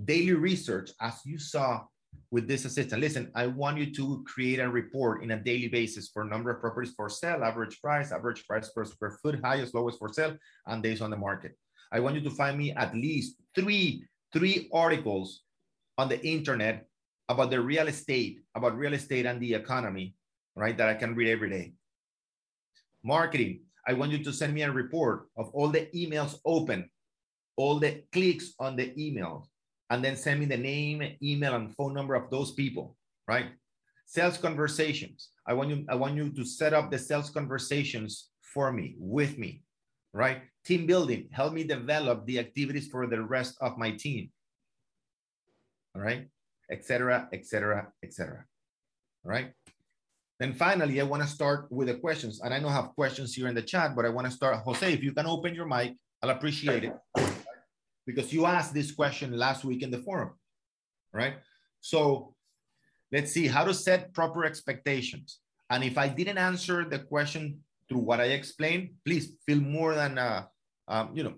Daily 0.06 0.34
research, 0.34 0.92
as 1.02 1.20
you 1.26 1.40
saw 1.40 1.86
with 2.32 2.48
this 2.48 2.66
assistant. 2.66 3.02
Listen, 3.02 3.32
I 3.36 3.48
want 3.48 3.78
you 3.78 3.92
to 3.94 4.24
create 4.28 4.60
a 4.60 4.70
report 4.70 5.24
in 5.24 5.32
a 5.32 5.40
daily 5.40 5.68
basis 5.68 6.10
for 6.10 6.24
number 6.24 6.52
of 6.52 6.62
properties 6.62 6.94
for 6.96 7.10
sale, 7.10 7.44
average 7.44 7.82
price, 7.82 8.12
average 8.12 8.46
price 8.48 8.70
per 8.70 8.86
square 8.86 9.18
foot, 9.22 9.40
highest, 9.44 9.74
lowest 9.74 9.98
for 10.00 10.14
sale, 10.14 10.38
and 10.68 10.84
days 10.84 11.02
on 11.02 11.10
the 11.10 11.18
market. 11.18 11.58
I 11.92 12.00
want 12.00 12.16
you 12.16 12.22
to 12.22 12.30
find 12.30 12.58
me 12.58 12.72
at 12.72 12.94
least 12.94 13.36
three, 13.56 14.04
three 14.32 14.70
articles 14.72 15.42
on 15.98 16.08
the 16.08 16.24
internet 16.26 16.86
about 17.30 17.50
the 17.50 17.62
real 17.62 17.88
estate, 17.88 18.42
about 18.56 18.78
real 18.78 18.94
estate 18.94 19.26
and 19.26 19.42
the 19.42 19.54
economy, 19.54 20.16
right? 20.56 20.78
That 20.78 20.90
I 20.90 20.94
can 20.94 21.16
read 21.16 21.30
every 21.30 21.50
day. 21.50 21.74
Marketing. 23.04 23.62
I 23.88 23.94
want 23.94 24.12
you 24.12 24.24
to 24.24 24.34
send 24.34 24.54
me 24.54 24.62
a 24.62 24.72
report 24.72 25.30
of 25.36 25.50
all 25.50 25.70
the 25.70 25.88
emails 25.96 26.38
open, 26.46 26.90
all 27.56 27.80
the 27.80 28.04
clicks 28.12 28.54
on 28.60 28.76
the 28.76 28.92
emails, 28.92 29.46
and 29.90 30.04
then 30.04 30.16
send 30.16 30.40
me 30.40 30.46
the 30.46 30.58
name, 30.58 31.18
email, 31.22 31.56
and 31.56 31.76
phone 31.76 31.94
number 31.94 32.16
of 32.16 32.30
those 32.30 32.52
people, 32.52 32.96
right? 33.28 33.48
Sales 34.06 34.38
conversations. 34.38 35.30
I 35.48 35.54
want 35.54 35.70
you, 35.70 35.86
I 35.90 35.96
want 35.96 36.16
you 36.16 36.30
to 36.30 36.46
set 36.46 36.74
up 36.74 36.92
the 36.92 36.98
sales 36.98 37.30
conversations 37.30 38.30
for 38.42 38.72
me, 38.72 38.96
with 39.00 39.38
me, 39.38 39.64
right? 40.14 40.42
Team 40.66 40.86
building, 40.86 41.30
help 41.32 41.54
me 41.54 41.64
develop 41.64 42.26
the 42.26 42.40
activities 42.40 42.88
for 42.88 43.08
the 43.08 43.22
rest 43.22 43.56
of 43.62 43.78
my 43.78 43.92
team. 43.92 44.30
All 45.96 46.02
right, 46.02 46.28
etc., 46.72 47.28
etc., 47.34 47.88
etc. 48.04 48.46
All 49.26 49.32
right. 49.32 49.52
Then 50.40 50.54
finally, 50.54 51.02
I 51.02 51.04
want 51.04 51.22
to 51.22 51.28
start 51.28 51.68
with 51.70 51.88
the 51.88 51.96
questions. 51.96 52.40
And 52.42 52.54
I 52.54 52.60
don't 52.60 52.72
have 52.72 52.96
questions 52.96 53.34
here 53.34 53.48
in 53.48 53.56
the 53.56 53.62
chat, 53.62 53.94
but 53.94 54.06
I 54.06 54.10
want 54.10 54.26
to 54.26 54.32
start. 54.32 54.64
Jose, 54.64 54.94
if 54.94 55.04
you 55.04 55.12
can 55.12 55.26
open 55.26 55.54
your 55.54 55.66
mic, 55.66 55.96
I'll 56.22 56.30
appreciate 56.30 56.86
it 56.86 56.94
because 58.10 58.34
you 58.34 58.46
asked 58.46 58.74
this 58.74 58.92
question 58.92 59.38
last 59.38 59.64
week 59.64 59.84
in 59.84 59.92
the 59.92 60.00
forum, 60.00 60.32
right? 61.14 61.36
So 61.82 62.34
let's 63.12 63.32
see 63.32 63.48
how 63.48 63.64
to 63.66 63.74
set 63.74 64.14
proper 64.14 64.46
expectations. 64.46 65.40
And 65.70 65.84
if 65.84 65.98
I 65.98 66.08
didn't 66.08 66.40
answer 66.40 66.86
the 66.86 67.00
question 67.00 67.60
through 67.88 68.00
what 68.00 68.20
I 68.20 68.28
explained, 68.40 68.90
please 69.06 69.34
feel 69.46 69.60
more 69.60 69.94
than, 69.94 70.18
uh, 70.18 70.46
um, 70.88 71.12
you 71.14 71.24
know, 71.24 71.36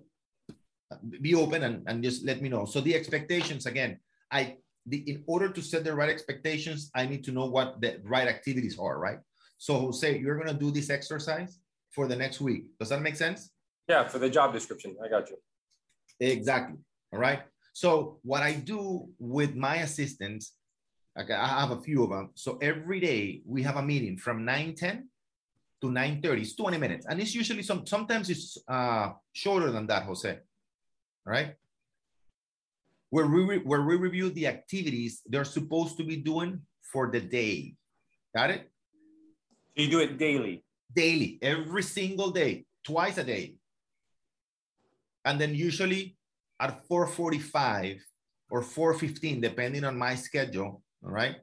be 1.21 1.35
open 1.35 1.63
and, 1.63 1.83
and 1.87 2.03
just 2.03 2.25
let 2.25 2.41
me 2.41 2.47
know. 2.47 2.65
So 2.65 2.79
the 2.79 2.95
expectations, 2.95 3.65
again, 3.65 3.99
I, 4.31 4.57
the, 4.85 4.97
in 5.11 5.23
order 5.27 5.49
to 5.49 5.61
set 5.61 5.83
the 5.83 5.93
right 5.93 6.09
expectations, 6.09 6.89
I 6.95 7.05
need 7.05 7.23
to 7.25 7.31
know 7.31 7.45
what 7.45 7.81
the 7.81 7.99
right 8.03 8.27
activities 8.27 8.79
are, 8.79 8.97
right? 8.97 9.19
So 9.57 9.77
Jose, 9.77 10.19
you're 10.19 10.37
gonna 10.37 10.57
do 10.57 10.71
this 10.71 10.89
exercise 10.89 11.59
for 11.91 12.07
the 12.07 12.15
next 12.15 12.39
week. 12.39 12.63
Does 12.79 12.89
that 12.89 13.01
make 13.01 13.17
sense? 13.17 13.51
Yeah, 13.87 14.07
for 14.07 14.19
the 14.19 14.29
job 14.29 14.53
description, 14.53 14.95
I 15.03 15.09
got 15.09 15.29
you. 15.29 15.37
Exactly, 16.21 16.77
all 17.11 17.19
right? 17.19 17.41
So 17.73 18.19
what 18.21 18.43
I 18.43 18.53
do 18.53 19.09
with 19.17 19.55
my 19.55 19.77
assistants, 19.77 20.53
okay, 21.19 21.33
I 21.33 21.59
have 21.59 21.71
a 21.71 21.81
few 21.81 22.03
of 22.03 22.11
them. 22.11 22.29
So 22.35 22.57
every 22.61 22.99
day 22.99 23.41
we 23.45 23.63
have 23.63 23.77
a 23.77 23.81
meeting 23.81 24.17
from 24.17 24.45
9, 24.45 24.75
10 24.75 25.09
to 25.81 25.87
9.30, 25.87 26.41
it's 26.41 26.55
20 26.55 26.77
minutes. 26.77 27.07
And 27.09 27.19
it's 27.19 27.33
usually 27.33 27.63
some, 27.63 27.87
sometimes 27.87 28.29
it's 28.29 28.57
uh, 28.67 29.09
shorter 29.33 29.71
than 29.71 29.87
that, 29.87 30.03
Jose, 30.03 30.29
all 30.29 30.37
right? 31.25 31.55
Where 33.09 33.25
we, 33.25 33.57
where 33.57 33.81
we 33.81 33.95
review 33.95 34.29
the 34.29 34.45
activities 34.47 35.21
they're 35.25 35.43
supposed 35.43 35.97
to 35.97 36.03
be 36.03 36.17
doing 36.17 36.61
for 36.93 37.09
the 37.11 37.19
day. 37.19 37.73
Got 38.35 38.51
it? 38.51 38.69
You 39.75 39.89
do 39.89 39.99
it 39.99 40.19
daily? 40.19 40.63
Daily, 40.93 41.39
every 41.41 41.83
single 41.83 42.29
day, 42.29 42.65
twice 42.85 43.17
a 43.17 43.23
day. 43.23 43.55
And 45.25 45.39
then 45.39 45.55
usually 45.55 46.17
at 46.59 46.87
4.45 46.87 47.99
or 48.49 48.61
4.15, 48.61 49.41
depending 49.41 49.83
on 49.83 49.97
my 49.97 50.15
schedule, 50.15 50.81
all 51.03 51.11
right? 51.11 51.35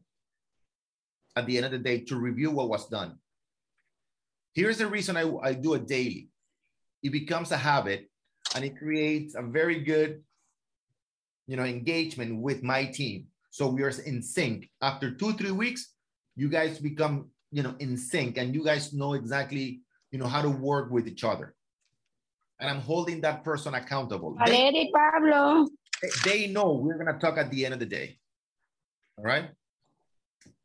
At 1.37 1.47
the 1.47 1.57
end 1.57 1.67
of 1.67 1.73
the 1.73 1.79
day 1.79 2.01
to 2.05 2.17
review 2.17 2.51
what 2.51 2.69
was 2.69 2.88
done. 2.88 3.19
Here's 4.55 4.79
the 4.79 4.88
reason 4.88 5.17
I, 5.17 5.31
I 5.43 5.53
do 5.53 5.75
it 5.75 5.87
daily. 5.87 6.29
It 7.03 7.11
becomes 7.11 7.53
a 7.53 7.57
habit 7.57 8.11
and 8.55 8.64
it 8.64 8.77
creates 8.77 9.35
a 9.37 9.43
very 9.43 9.81
good 9.81 10.23
you 11.49 11.57
know, 11.57 11.64
engagement 11.64 12.41
with 12.41 12.62
my 12.62 12.85
team. 12.85 13.27
So 13.51 13.67
we 13.67 13.83
are 13.83 13.88
in 13.88 14.23
sync. 14.23 14.71
After 14.83 15.11
two, 15.11 15.33
three 15.33 15.51
weeks, 15.51 15.95
you 16.37 16.49
guys 16.49 16.79
become, 16.79 17.31
you 17.51 17.62
know, 17.62 17.75
in 17.81 17.97
sync 17.97 18.37
and 18.37 18.55
you 18.55 18.62
guys 18.62 18.93
know 18.93 19.14
exactly, 19.14 19.81
you 20.12 20.19
know, 20.19 20.27
how 20.27 20.43
to 20.43 20.51
work 20.51 20.93
with 20.93 21.09
each 21.09 21.25
other. 21.25 21.57
And 22.61 22.68
I'm 22.71 22.81
holding 22.81 23.21
that 23.23 23.44
person 23.44 23.75
accountable. 23.75 24.37
Valery, 24.44 24.90
Pablo. 24.94 25.68
They, 26.03 26.09
they 26.25 26.47
know 26.49 26.73
we're 26.73 26.99
going 26.99 27.12
to 27.12 27.18
talk 27.18 27.38
at 27.38 27.51
the 27.51 27.64
end 27.64 27.75
of 27.75 27.81
the 27.81 27.87
day. 27.87 28.18
All 29.16 29.25
right. 29.25 29.51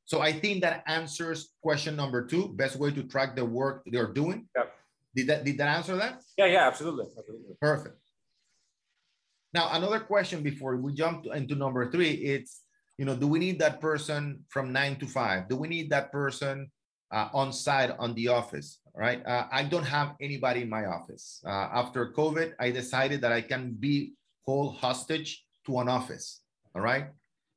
So 0.06 0.22
I 0.22 0.32
think 0.32 0.62
that 0.62 0.84
answers 0.86 1.54
question 1.62 1.96
number 1.96 2.26
two, 2.26 2.50
best 2.50 2.76
way 2.76 2.92
to 2.92 3.04
track 3.04 3.36
the 3.36 3.46
work 3.46 3.84
they're 3.86 4.12
doing. 4.12 4.48
Yeah. 4.56 4.64
Did 5.16 5.28
that, 5.28 5.46
did 5.46 5.58
that 5.60 5.78
answer 5.78 5.96
that? 5.96 6.22
Yeah, 6.38 6.48
yeah, 6.48 6.68
absolutely. 6.68 7.06
absolutely. 7.18 7.56
Perfect. 7.62 7.98
Now, 9.54 9.70
another 9.72 10.00
question 10.00 10.42
before 10.42 10.76
we 10.78 10.94
jump 10.94 11.28
into 11.28 11.56
number 11.56 11.92
three, 11.92 12.10
it's, 12.10 12.64
you 12.98 13.06
know, 13.06 13.16
do 13.16 13.28
we 13.28 13.38
need 13.38 13.60
that 13.60 13.80
person 13.80 14.44
from 14.50 14.74
nine 14.74 14.98
to 14.98 15.06
five? 15.06 15.48
Do 15.48 15.56
we 15.56 15.68
need 15.68 15.92
that 15.92 16.12
person 16.12 16.72
uh, 17.12 17.30
on 17.34 17.54
site 17.54 17.92
on 18.00 18.14
the 18.16 18.30
office, 18.30 18.80
right? 18.96 19.26
Uh, 19.26 19.48
I 19.52 19.64
don't 19.64 19.86
have 19.86 20.16
anybody 20.22 20.62
in 20.62 20.70
my 20.70 20.86
office. 20.86 21.42
Uh, 21.46 21.70
after 21.74 22.12
COVID, 22.14 22.54
I 22.60 22.72
decided 22.72 23.22
that 23.22 23.32
I 23.32 23.42
can 23.42 23.74
be 23.74 24.14
hold 24.46 24.76
hostage 24.78 25.44
to 25.66 25.80
an 25.80 25.90
office, 25.90 26.42
all 26.76 26.82
right? 26.82 27.08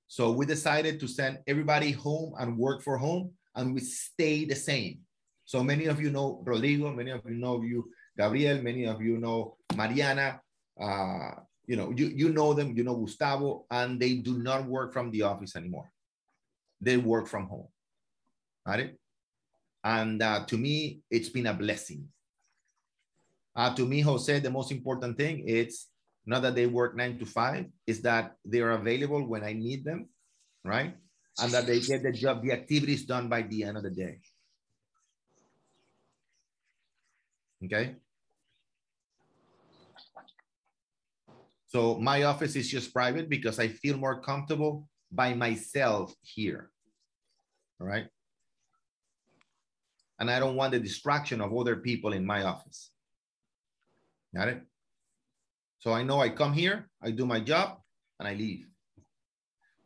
So 0.08 0.32
we 0.32 0.46
decided 0.46 1.00
to 1.00 1.08
send 1.08 1.38
everybody 1.46 1.90
home 1.90 2.34
and 2.38 2.56
work 2.56 2.82
for 2.82 2.96
home 2.96 3.32
and 3.54 3.74
we 3.74 3.80
stay 3.80 4.44
the 4.44 4.54
same. 4.54 5.00
So 5.44 5.62
many 5.62 5.86
of 5.86 6.00
you 6.00 6.10
know 6.10 6.42
Rodrigo, 6.44 6.92
many 6.92 7.10
of 7.10 7.22
you 7.26 7.36
know 7.36 7.62
you, 7.62 7.90
Gabriel, 8.16 8.62
many 8.62 8.84
of 8.84 9.00
you 9.02 9.18
know 9.18 9.56
Mariana, 9.76 10.40
uh, 10.80 11.30
you 11.66 11.76
know, 11.76 11.90
you, 11.90 12.06
you 12.06 12.28
know 12.30 12.54
them, 12.54 12.76
you 12.76 12.84
know 12.84 12.96
Gustavo, 12.96 13.66
and 13.70 13.98
they 13.98 14.14
do 14.14 14.38
not 14.38 14.66
work 14.66 14.92
from 14.92 15.10
the 15.10 15.22
office 15.22 15.56
anymore. 15.56 15.90
They 16.80 16.96
work 16.96 17.26
from 17.26 17.46
home. 17.46 17.68
Got 18.66 18.80
it? 18.80 18.98
And 19.86 20.20
uh, 20.20 20.44
to 20.46 20.58
me, 20.58 21.02
it's 21.12 21.28
been 21.28 21.46
a 21.46 21.54
blessing. 21.54 22.08
Uh, 23.54 23.72
to 23.76 23.86
me, 23.86 24.00
Jose, 24.00 24.40
the 24.40 24.50
most 24.50 24.72
important 24.72 25.16
thing 25.16 25.46
is 25.46 25.86
not 26.26 26.42
that 26.42 26.56
they 26.56 26.66
work 26.66 26.96
nine 26.96 27.16
to 27.20 27.24
five, 27.24 27.66
is 27.86 28.02
that 28.02 28.34
they 28.44 28.60
are 28.60 28.72
available 28.72 29.24
when 29.24 29.44
I 29.44 29.52
need 29.52 29.84
them, 29.84 30.08
right? 30.64 30.96
And 31.38 31.52
that 31.52 31.68
they 31.68 31.78
get 31.78 32.02
the 32.02 32.10
job, 32.10 32.42
the 32.42 32.50
activities 32.50 33.06
done 33.06 33.28
by 33.28 33.42
the 33.42 33.62
end 33.62 33.76
of 33.76 33.84
the 33.84 33.90
day. 33.90 34.18
Okay. 37.64 37.94
So 41.68 41.94
my 42.00 42.24
office 42.24 42.56
is 42.56 42.68
just 42.68 42.92
private 42.92 43.28
because 43.30 43.60
I 43.60 43.68
feel 43.68 43.96
more 43.96 44.20
comfortable 44.20 44.88
by 45.12 45.34
myself 45.34 46.12
here. 46.22 46.70
All 47.80 47.86
right. 47.86 48.08
And 50.18 50.30
I 50.30 50.38
don't 50.40 50.56
want 50.56 50.72
the 50.72 50.80
distraction 50.80 51.40
of 51.40 51.54
other 51.54 51.76
people 51.76 52.12
in 52.12 52.24
my 52.24 52.42
office. 52.42 52.90
Got 54.34 54.48
it? 54.48 54.62
So 55.78 55.92
I 55.92 56.02
know 56.02 56.20
I 56.20 56.30
come 56.30 56.52
here, 56.52 56.88
I 57.02 57.10
do 57.10 57.26
my 57.26 57.40
job, 57.40 57.78
and 58.18 58.26
I 58.26 58.34
leave. 58.34 58.66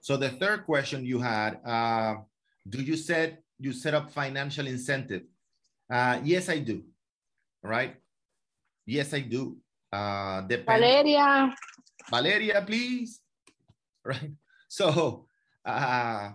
So 0.01 0.17
the 0.17 0.31
third 0.31 0.65
question 0.65 1.05
you 1.05 1.19
had, 1.19 1.61
uh, 1.65 2.17
do 2.69 2.83
you 2.83 2.97
set 2.97 3.43
you 3.59 3.73
set 3.73 3.93
up 3.93 4.11
financial 4.11 4.67
incentive? 4.67 5.23
Uh, 5.93 6.21
yes, 6.25 6.49
I 6.49 6.59
do. 6.59 6.83
All 7.63 7.71
right. 7.71 7.97
Yes, 8.87 9.13
I 9.13 9.21
do. 9.21 9.59
Uh, 9.93 10.43
Valeria. 10.49 11.55
Valeria, 12.11 12.63
please. 12.67 13.21
Right. 14.03 14.33
So, 14.67 15.27
uh, 15.63 16.31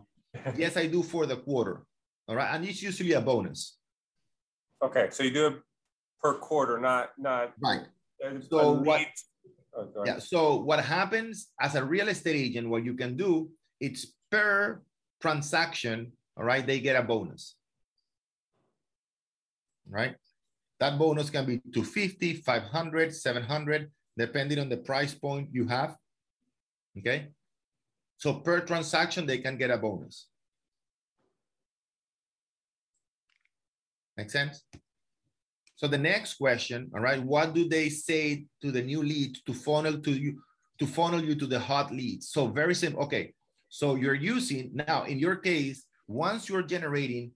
yes, 0.55 0.77
I 0.77 0.85
do 0.85 1.01
for 1.01 1.25
the 1.25 1.37
quarter. 1.37 1.81
All 2.27 2.35
right. 2.35 2.53
And 2.53 2.63
it's 2.63 2.83
usually 2.83 3.13
a 3.13 3.21
bonus. 3.21 3.74
Okay. 4.83 5.07
So 5.11 5.23
you 5.23 5.31
do 5.31 5.47
it 5.47 5.53
per 6.21 6.35
quarter, 6.35 6.79
not, 6.79 7.11
not. 7.17 7.53
Right. 7.61 7.85
So 8.49 8.73
what- 8.73 9.07
oh, 9.75 10.03
Yeah. 10.05 10.19
So 10.19 10.57
what 10.61 10.83
happens 10.83 11.51
as 11.59 11.75
a 11.75 11.83
real 11.83 12.07
estate 12.09 12.35
agent, 12.35 12.69
what 12.69 12.83
you 12.85 12.93
can 12.95 13.15
do, 13.15 13.51
it's 13.79 14.13
per 14.31 14.81
transaction. 15.21 16.11
All 16.37 16.43
right. 16.43 16.65
They 16.65 16.79
get 16.79 16.95
a 16.95 17.03
bonus. 17.03 17.55
Right. 19.87 20.15
That 20.79 20.97
bonus 20.97 21.29
can 21.29 21.45
be 21.45 21.59
250, 21.73 22.41
500, 22.41 23.13
700, 23.13 23.91
depending 24.17 24.59
on 24.59 24.69
the 24.69 24.77
price 24.77 25.13
point 25.13 25.49
you 25.51 25.67
have. 25.67 25.95
Okay. 26.97 27.29
So 28.17 28.35
per 28.39 28.61
transaction, 28.61 29.25
they 29.25 29.37
can 29.39 29.57
get 29.57 29.71
a 29.71 29.77
bonus. 29.77 30.27
Make 34.17 34.29
sense? 34.31 34.63
So 35.75 35.87
the 35.87 35.97
next 35.97 36.35
question, 36.35 36.89
all 36.95 37.01
right, 37.01 37.21
what 37.21 37.53
do 37.53 37.67
they 37.67 37.89
say 37.89 38.45
to 38.61 38.71
the 38.71 38.81
new 38.81 39.03
lead 39.03 39.37
to 39.45 39.53
funnel 39.53 39.99
to 39.99 40.11
you 40.11 40.41
to 40.79 40.87
funnel 40.87 41.21
you 41.21 41.35
to 41.35 41.45
the 41.45 41.59
hot 41.59 41.91
leads? 41.91 42.29
So 42.29 42.47
very 42.47 42.75
simple. 42.75 43.03
Okay, 43.03 43.33
so 43.67 43.95
you're 43.95 44.15
using 44.15 44.71
now 44.73 45.03
in 45.03 45.19
your 45.19 45.35
case, 45.35 45.85
once 46.07 46.47
you're 46.47 46.63
generating 46.63 47.31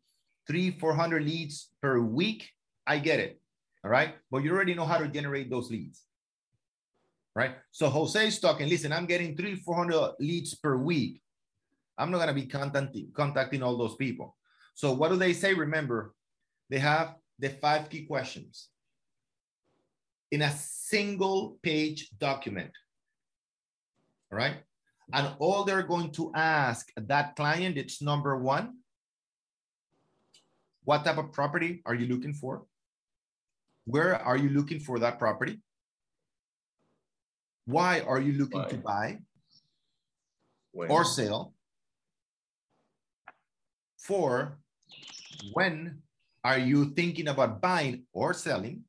three, 0.48 0.72
four 0.72 0.94
hundred 0.94 1.24
leads 1.26 1.70
per 1.82 2.00
week, 2.00 2.50
I 2.88 3.00
get 3.00 3.20
it. 3.20 3.42
All 3.84 3.92
right, 3.92 4.15
but 4.32 4.44
you 4.44 4.52
already 4.52 4.74
know 4.74 4.86
how 4.86 4.98
to 4.98 5.08
generate 5.08 5.50
those 5.50 5.70
leads, 5.70 6.04
right? 7.36 7.56
So 7.72 7.89
Jose 7.89 8.28
is 8.28 8.39
talking. 8.39 8.70
Listen, 8.70 8.94
I'm 8.94 9.06
getting 9.06 9.36
three, 9.36 9.56
four 9.56 9.76
hundred 9.76 10.15
leads 10.20 10.56
per 10.56 10.78
week. 10.78 11.22
I'm 11.98 12.10
not 12.10 12.20
gonna 12.20 12.34
be 12.34 12.46
contacting 12.46 13.12
contacting 13.13 13.63
all 13.63 13.76
those 13.76 13.96
people. 13.96 14.38
So 14.76 14.94
what 14.94 15.12
do 15.12 15.18
they 15.18 15.34
say? 15.34 15.54
Remember, 15.54 16.13
they 16.70 16.80
have 16.80 17.16
the 17.40 17.50
five 17.50 17.90
key 17.90 18.06
questions 18.06 18.70
in 20.32 20.42
a 20.42 20.52
single 20.52 21.58
page 21.64 22.10
document. 22.20 22.72
All 24.32 24.38
right. 24.38 24.58
And 25.12 25.34
all 25.40 25.64
they're 25.64 25.84
going 25.84 26.12
to 26.12 26.32
ask 26.36 26.92
that 26.96 27.36
client, 27.36 27.78
it's 27.78 28.02
number 28.02 28.38
one, 28.38 28.78
what 30.84 31.04
type 31.04 31.18
of 31.18 31.34
property 31.34 31.82
are 31.86 31.96
you 31.96 32.08
looking 32.08 32.34
for? 32.34 32.64
Where 33.86 34.16
are 34.16 34.38
you 34.38 34.50
looking 34.50 34.80
for 34.80 35.00
that 35.00 35.18
property? 35.18 35.62
Why 37.66 38.02
are 38.02 38.22
you 38.22 38.34
looking 38.34 38.66
to 38.70 38.78
buy 38.78 39.20
When- 40.72 40.92
or 40.92 41.04
sell? 41.06 41.54
Four, 43.98 44.60
when 45.54 46.02
are 46.43 46.58
you 46.58 46.91
thinking 46.91 47.28
about 47.28 47.62
buying 47.62 48.04
or 48.13 48.34
selling? 48.34 48.84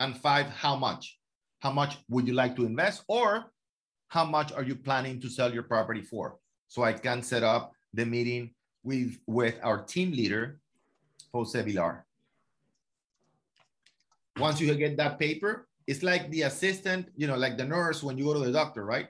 And 0.00 0.16
five, 0.16 0.46
how 0.48 0.76
much? 0.76 1.18
how 1.64 1.72
much 1.72 1.96
would 2.10 2.28
you 2.28 2.34
like 2.34 2.54
to 2.54 2.66
invest 2.66 3.02
or 3.08 3.50
how 4.08 4.22
much 4.22 4.52
are 4.52 4.62
you 4.62 4.76
planning 4.76 5.18
to 5.18 5.30
sell 5.30 5.50
your 5.50 5.62
property 5.62 6.02
for? 6.02 6.36
So 6.68 6.82
I 6.84 6.92
can 6.92 7.22
set 7.22 7.42
up 7.42 7.72
the 7.94 8.04
meeting 8.04 8.50
with, 8.82 9.16
with 9.26 9.56
our 9.62 9.82
team 9.82 10.12
leader, 10.12 10.60
Jose 11.32 11.58
Villar. 11.62 12.04
Once 14.38 14.60
you 14.60 14.74
get 14.74 14.98
that 14.98 15.18
paper, 15.18 15.66
it's 15.86 16.02
like 16.02 16.30
the 16.30 16.42
assistant, 16.42 17.08
you 17.16 17.26
know, 17.26 17.36
like 17.36 17.56
the 17.56 17.64
nurse 17.64 18.02
when 18.02 18.18
you 18.18 18.24
go 18.24 18.34
to 18.34 18.40
the 18.40 18.52
doctor, 18.52 18.84
right? 18.84 19.08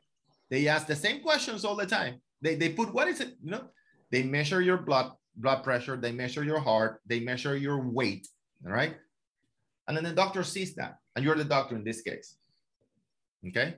They 0.48 0.68
ask 0.68 0.86
the 0.86 0.94
same 0.94 1.22
questions 1.22 1.64
all 1.64 1.74
the 1.74 1.86
time. 1.86 2.20
They, 2.40 2.54
they 2.54 2.68
put, 2.68 2.94
what 2.94 3.08
is 3.08 3.20
it? 3.20 3.34
You 3.42 3.50
know, 3.50 3.64
they 4.12 4.22
measure 4.22 4.60
your 4.60 4.78
blood, 4.78 5.10
blood 5.36 5.62
pressure, 5.62 5.96
they 5.96 6.12
measure 6.12 6.44
your 6.44 6.60
heart, 6.60 7.00
they 7.06 7.20
measure 7.20 7.56
your 7.56 7.80
weight, 7.80 8.28
all 8.64 8.72
right? 8.72 8.96
And 9.88 9.96
then 9.96 10.04
the 10.04 10.12
doctor 10.12 10.42
sees 10.42 10.74
that, 10.76 10.98
and 11.14 11.24
you're 11.24 11.34
the 11.34 11.44
doctor 11.44 11.76
in 11.76 11.84
this 11.84 12.02
case. 12.02 12.36
Okay. 13.46 13.76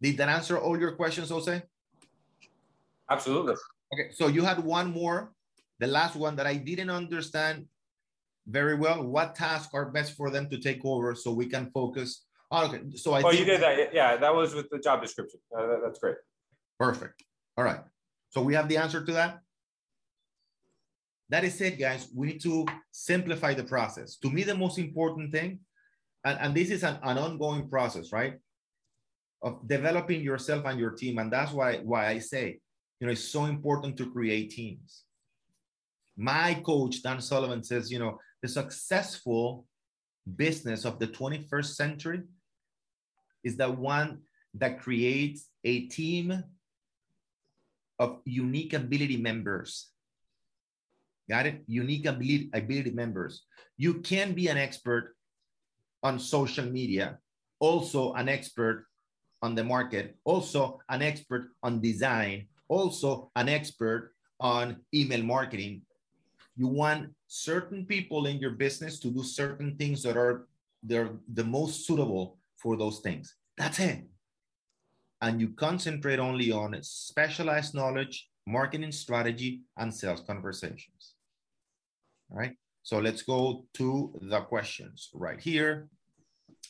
Did 0.00 0.16
that 0.18 0.28
answer 0.28 0.58
all 0.58 0.78
your 0.78 0.92
questions, 0.92 1.30
Jose? 1.30 1.62
Absolutely. 3.10 3.54
Okay, 3.92 4.10
so 4.12 4.28
you 4.28 4.42
had 4.42 4.58
one 4.62 4.90
more, 4.90 5.32
the 5.78 5.86
last 5.86 6.16
one 6.16 6.36
that 6.36 6.46
I 6.46 6.54
didn't 6.54 6.90
understand 6.90 7.66
very 8.46 8.74
well. 8.74 9.02
What 9.02 9.34
tasks 9.34 9.72
are 9.74 9.86
best 9.90 10.16
for 10.16 10.30
them 10.30 10.48
to 10.50 10.58
take 10.58 10.84
over 10.84 11.14
so 11.14 11.32
we 11.32 11.46
can 11.46 11.70
focus? 11.70 12.24
Oh, 12.50 12.66
okay, 12.66 12.80
so 12.96 13.14
I. 13.14 13.22
Oh, 13.22 13.30
you 13.30 13.44
did 13.44 13.60
that. 13.62 13.94
Yeah, 13.94 14.16
that 14.16 14.34
was 14.34 14.54
with 14.54 14.68
the 14.70 14.78
job 14.78 15.02
description. 15.02 15.40
Uh, 15.56 15.66
that, 15.66 15.80
that's 15.84 15.98
great. 15.98 16.16
Perfect. 16.78 17.22
All 17.56 17.64
right. 17.64 17.80
So 18.30 18.42
we 18.42 18.54
have 18.54 18.68
the 18.68 18.78
answer 18.78 19.04
to 19.04 19.12
that. 19.12 19.40
That 21.32 21.44
is 21.44 21.58
it, 21.62 21.78
guys. 21.78 22.08
We 22.14 22.26
need 22.26 22.42
to 22.42 22.66
simplify 22.90 23.54
the 23.54 23.64
process. 23.64 24.16
To 24.16 24.28
me, 24.28 24.42
the 24.42 24.54
most 24.54 24.78
important 24.78 25.32
thing, 25.32 25.60
and, 26.26 26.38
and 26.38 26.54
this 26.54 26.68
is 26.68 26.82
an, 26.82 26.98
an 27.02 27.16
ongoing 27.16 27.70
process, 27.70 28.12
right? 28.12 28.34
Of 29.40 29.66
developing 29.66 30.20
yourself 30.20 30.66
and 30.66 30.78
your 30.78 30.90
team. 30.90 31.16
And 31.16 31.32
that's 31.32 31.52
why, 31.52 31.78
why 31.78 32.08
I 32.08 32.18
say, 32.18 32.60
you 33.00 33.06
know, 33.06 33.12
it's 33.12 33.24
so 33.24 33.46
important 33.46 33.96
to 33.96 34.12
create 34.12 34.50
teams. 34.50 35.04
My 36.18 36.52
coach, 36.52 37.02
Dan 37.02 37.22
Sullivan, 37.22 37.64
says, 37.64 37.90
you 37.90 37.98
know, 37.98 38.18
the 38.42 38.48
successful 38.48 39.64
business 40.36 40.84
of 40.84 40.98
the 40.98 41.06
21st 41.06 41.74
century 41.74 42.22
is 43.42 43.56
the 43.56 43.70
one 43.70 44.18
that 44.52 44.80
creates 44.80 45.48
a 45.64 45.86
team 45.86 46.44
of 47.98 48.20
unique 48.26 48.74
ability 48.74 49.16
members. 49.16 49.91
Got 51.28 51.46
it? 51.46 51.62
Unique 51.66 52.06
ability, 52.06 52.50
ability 52.52 52.90
members. 52.90 53.44
You 53.76 54.00
can 54.00 54.32
be 54.32 54.48
an 54.48 54.58
expert 54.58 55.16
on 56.02 56.18
social 56.18 56.66
media, 56.66 57.18
also 57.60 58.12
an 58.14 58.28
expert 58.28 58.86
on 59.40 59.54
the 59.54 59.64
market, 59.64 60.16
also 60.24 60.80
an 60.88 61.02
expert 61.02 61.50
on 61.62 61.80
design, 61.80 62.46
also 62.68 63.30
an 63.36 63.48
expert 63.48 64.14
on 64.40 64.76
email 64.94 65.22
marketing. 65.22 65.82
You 66.56 66.68
want 66.68 67.14
certain 67.28 67.86
people 67.86 68.26
in 68.26 68.38
your 68.38 68.52
business 68.52 68.98
to 69.00 69.08
do 69.08 69.22
certain 69.22 69.76
things 69.76 70.02
that 70.02 70.16
are 70.16 70.46
they're 70.82 71.10
the 71.32 71.44
most 71.44 71.86
suitable 71.86 72.38
for 72.56 72.76
those 72.76 72.98
things. 73.00 73.36
That's 73.56 73.78
it 73.78 74.04
and 75.22 75.40
you 75.40 75.50
concentrate 75.50 76.18
only 76.18 76.50
on 76.50 76.76
specialized 76.82 77.74
knowledge, 77.74 78.28
marketing 78.46 78.92
strategy, 78.92 79.62
and 79.76 79.92
sales 79.92 80.22
conversations. 80.26 81.14
All 82.30 82.38
right, 82.38 82.56
so 82.82 82.98
let's 82.98 83.22
go 83.22 83.66
to 83.74 84.12
the 84.22 84.40
questions 84.40 85.10
right 85.14 85.40
here. 85.40 85.88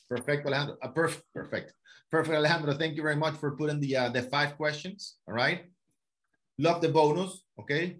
Perfect, 0.08 0.46
Alejandro. 0.46 0.76
Uh, 0.82 0.88
perfect, 0.88 1.24
perfect, 1.34 1.72
perfect, 2.10 2.36
Alejandro. 2.36 2.74
Thank 2.74 2.96
you 2.96 3.02
very 3.02 3.16
much 3.16 3.36
for 3.36 3.56
putting 3.56 3.80
the 3.80 3.96
uh, 3.96 4.08
the 4.10 4.22
five 4.22 4.56
questions. 4.56 5.16
All 5.26 5.34
right, 5.34 5.64
love 6.58 6.80
the 6.82 6.88
bonus. 6.88 7.44
Okay, 7.60 7.98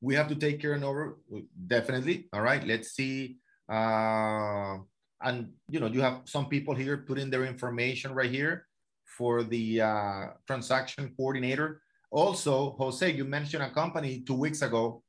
we 0.00 0.14
have 0.14 0.28
to 0.28 0.34
take 0.34 0.60
care 0.60 0.72
and 0.74 0.84
over 0.84 1.18
definitely. 1.66 2.28
All 2.32 2.42
right, 2.42 2.66
let's 2.66 2.92
see. 2.92 3.38
Uh, 3.68 4.78
and 5.22 5.50
you 5.68 5.80
know, 5.80 5.86
you 5.86 6.00
have 6.00 6.22
some 6.24 6.48
people 6.48 6.74
here 6.74 6.98
putting 6.98 7.30
their 7.30 7.44
information 7.44 8.12
right 8.12 8.30
here 8.30 8.66
for 9.04 9.42
the 9.42 9.80
uh, 9.80 10.26
transaction 10.46 11.12
coordinator. 11.16 11.80
Also, 12.12 12.76
Jose, 12.78 13.10
you 13.10 13.24
mentioned 13.24 13.62
a 13.62 13.70
company 13.70 14.20
two 14.20 14.34
weeks 14.34 14.60
ago 14.60 15.02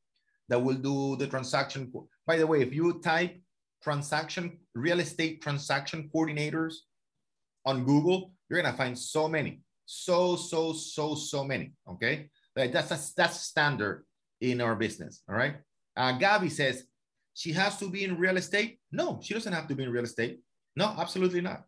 that 0.48 0.60
will 0.62 0.76
do 0.76 1.18
the 1.18 1.28
transaction. 1.28 1.92
By 2.26 2.38
the 2.38 2.48
way, 2.48 2.62
if 2.62 2.74
you 2.74 3.02
type 3.02 3.38
transaction, 3.84 4.60
real 4.74 5.02
estate 5.02 5.42
transaction 5.42 6.10
coordinators 6.16 6.76
on 7.66 7.84
Google, 7.84 8.32
you're 8.50 8.62
gonna 8.62 8.76
find 8.76 8.98
so 8.98 9.28
many, 9.28 9.62
so, 9.86 10.38
so, 10.38 10.72
so, 10.72 11.14
so 11.14 11.44
many, 11.44 11.74
okay? 11.90 12.30
That's, 12.56 12.92
a, 12.92 13.00
that's 13.18 13.42
standard 13.42 14.06
in 14.40 14.62
our 14.62 14.76
business, 14.76 15.24
all 15.28 15.36
right? 15.36 15.56
Uh, 15.98 16.14
Gabby 16.14 16.50
says, 16.50 16.86
she 17.34 17.52
has 17.52 17.78
to 17.80 17.90
be 17.90 18.06
in 18.06 18.18
real 18.18 18.38
estate? 18.38 18.80
No, 18.94 19.20
she 19.22 19.34
doesn't 19.34 19.52
have 19.52 19.68
to 19.68 19.76
be 19.76 19.84
in 19.84 19.92
real 19.92 20.04
estate. 20.06 20.40
No, 20.78 20.96
absolutely 20.98 21.42
not. 21.42 21.64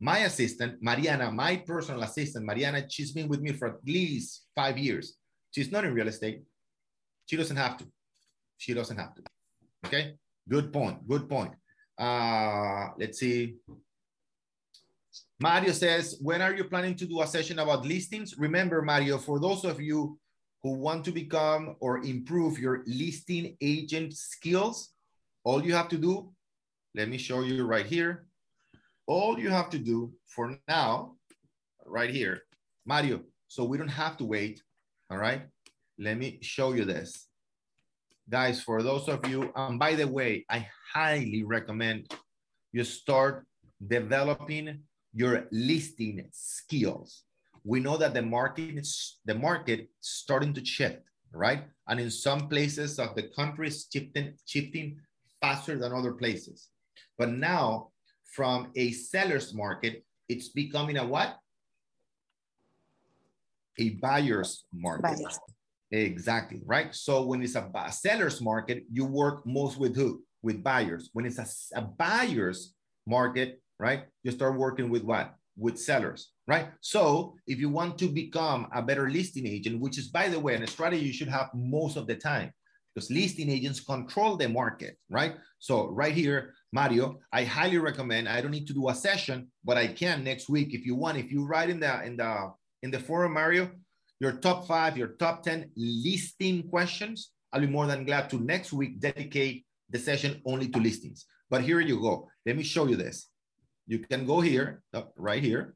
My 0.00 0.20
assistant, 0.20 0.82
Mariana, 0.82 1.30
my 1.30 1.56
personal 1.56 2.02
assistant, 2.02 2.46
Mariana, 2.46 2.86
she's 2.88 3.12
been 3.12 3.28
with 3.28 3.40
me 3.40 3.52
for 3.52 3.68
at 3.68 3.74
least 3.86 4.46
five 4.54 4.78
years. 4.78 5.16
She's 5.50 5.70
not 5.70 5.84
in 5.84 5.92
real 5.92 6.08
estate. 6.08 6.42
She 7.26 7.36
doesn't 7.36 7.56
have 7.56 7.76
to. 7.78 7.84
She 8.56 8.72
doesn't 8.72 8.96
have 8.96 9.14
to. 9.14 9.22
Okay. 9.86 10.14
Good 10.48 10.72
point. 10.72 11.06
Good 11.06 11.28
point. 11.28 11.52
Uh, 11.98 12.88
let's 12.98 13.18
see. 13.18 13.56
Mario 15.38 15.72
says, 15.72 16.18
when 16.20 16.40
are 16.40 16.54
you 16.54 16.64
planning 16.64 16.94
to 16.96 17.06
do 17.06 17.20
a 17.20 17.26
session 17.26 17.58
about 17.58 17.84
listings? 17.84 18.38
Remember, 18.38 18.82
Mario, 18.82 19.18
for 19.18 19.38
those 19.38 19.64
of 19.64 19.80
you 19.80 20.18
who 20.62 20.72
want 20.72 21.04
to 21.04 21.12
become 21.12 21.76
or 21.80 21.98
improve 21.98 22.58
your 22.58 22.84
listing 22.86 23.56
agent 23.60 24.14
skills, 24.14 24.92
all 25.44 25.64
you 25.64 25.74
have 25.74 25.88
to 25.88 25.98
do, 25.98 26.30
let 26.94 27.08
me 27.08 27.18
show 27.18 27.40
you 27.42 27.64
right 27.64 27.86
here. 27.86 28.26
All 29.10 29.40
you 29.40 29.50
have 29.50 29.70
to 29.70 29.78
do 29.80 30.12
for 30.24 30.56
now, 30.68 31.16
right 31.84 32.10
here, 32.10 32.42
Mario, 32.86 33.22
so 33.48 33.64
we 33.64 33.76
don't 33.76 33.88
have 33.88 34.16
to 34.18 34.24
wait, 34.24 34.62
all 35.10 35.18
right? 35.18 35.42
Let 35.98 36.16
me 36.16 36.38
show 36.42 36.74
you 36.74 36.84
this. 36.84 37.26
Guys, 38.28 38.62
for 38.62 38.84
those 38.84 39.08
of 39.08 39.26
you, 39.26 39.50
um, 39.56 39.80
by 39.80 39.96
the 39.96 40.06
way, 40.06 40.46
I 40.48 40.68
highly 40.94 41.42
recommend 41.42 42.14
you 42.70 42.84
start 42.84 43.48
developing 43.84 44.78
your 45.12 45.48
listing 45.50 46.24
skills. 46.30 47.24
We 47.64 47.80
know 47.80 47.96
that 47.96 48.14
the 48.14 48.22
market 48.22 48.78
is 48.78 49.18
the 49.24 49.34
market 49.34 49.88
starting 49.98 50.54
to 50.54 50.64
shift, 50.64 51.02
right? 51.32 51.64
And 51.88 51.98
in 51.98 52.12
some 52.12 52.46
places 52.46 53.00
of 53.00 53.16
the 53.16 53.24
country 53.34 53.70
shifting, 53.70 54.34
shifting 54.46 55.00
faster 55.40 55.76
than 55.76 55.92
other 55.92 56.12
places. 56.12 56.68
But 57.18 57.30
now 57.30 57.90
from 58.30 58.70
a 58.76 58.92
seller's 58.92 59.54
market, 59.54 60.04
it's 60.28 60.48
becoming 60.48 60.96
a 60.96 61.06
what? 61.06 61.36
A 63.78 63.90
buyer's 63.90 64.64
market. 64.72 65.02
Buyers. 65.02 65.38
Exactly, 65.90 66.60
right? 66.64 66.94
So 66.94 67.26
when 67.26 67.42
it's 67.42 67.56
a, 67.56 67.68
a, 67.74 67.90
seller's 67.90 68.40
market, 68.40 68.84
you 68.92 69.04
work 69.04 69.44
most 69.44 69.78
with 69.78 69.96
who? 69.96 70.22
With 70.42 70.62
buyers. 70.62 71.10
When 71.12 71.26
it's 71.26 71.38
a, 71.38 71.78
a 71.78 71.82
buyer's 71.82 72.74
market, 73.06 73.60
right? 73.78 74.04
You 74.22 74.30
start 74.30 74.56
working 74.56 74.88
with 74.88 75.02
what? 75.02 75.34
With 75.56 75.78
sellers, 75.78 76.30
right? 76.46 76.68
So 76.80 77.34
if 77.46 77.58
you 77.58 77.68
want 77.68 77.98
to 77.98 78.08
become 78.08 78.68
a 78.72 78.80
better 78.80 79.10
listing 79.10 79.46
agent, 79.46 79.80
which 79.80 79.98
is, 79.98 80.08
by 80.08 80.28
the 80.28 80.38
way, 80.38 80.54
a 80.54 80.66
strategy 80.66 81.04
you 81.04 81.12
should 81.12 81.28
have 81.28 81.50
most 81.54 81.96
of 81.96 82.06
the 82.06 82.14
time, 82.14 82.52
because 82.94 83.10
listing 83.10 83.50
agents 83.50 83.80
control 83.80 84.36
the 84.36 84.48
market, 84.48 84.96
right? 85.10 85.34
So 85.58 85.88
right 85.88 86.12
here, 86.12 86.54
Mario, 86.72 87.18
I 87.32 87.44
highly 87.44 87.78
recommend. 87.78 88.28
I 88.28 88.40
don't 88.40 88.50
need 88.50 88.66
to 88.68 88.74
do 88.74 88.88
a 88.88 88.94
session, 88.94 89.48
but 89.64 89.76
I 89.76 89.88
can 89.88 90.24
next 90.24 90.48
week 90.48 90.74
if 90.74 90.84
you 90.84 90.94
want. 90.94 91.18
If 91.18 91.30
you 91.30 91.46
write 91.46 91.70
in 91.70 91.80
the 91.80 92.02
in 92.02 92.16
the 92.16 92.52
in 92.82 92.90
the 92.90 92.98
forum, 92.98 93.34
Mario, 93.34 93.70
your 94.18 94.32
top 94.32 94.66
five, 94.66 94.96
your 94.96 95.08
top 95.18 95.42
ten 95.42 95.70
listing 95.76 96.68
questions, 96.68 97.30
I'll 97.52 97.60
be 97.60 97.66
more 97.66 97.86
than 97.86 98.04
glad 98.04 98.30
to 98.30 98.36
next 98.36 98.72
week 98.72 99.00
dedicate 99.00 99.66
the 99.88 99.98
session 99.98 100.40
only 100.44 100.68
to 100.68 100.78
listings. 100.78 101.26
But 101.48 101.62
here 101.62 101.80
you 101.80 102.00
go. 102.00 102.28
Let 102.46 102.56
me 102.56 102.62
show 102.62 102.86
you 102.86 102.96
this. 102.96 103.28
You 103.86 103.98
can 103.98 104.24
go 104.24 104.40
here, 104.40 104.82
oh, 104.94 105.12
right 105.16 105.42
here, 105.42 105.74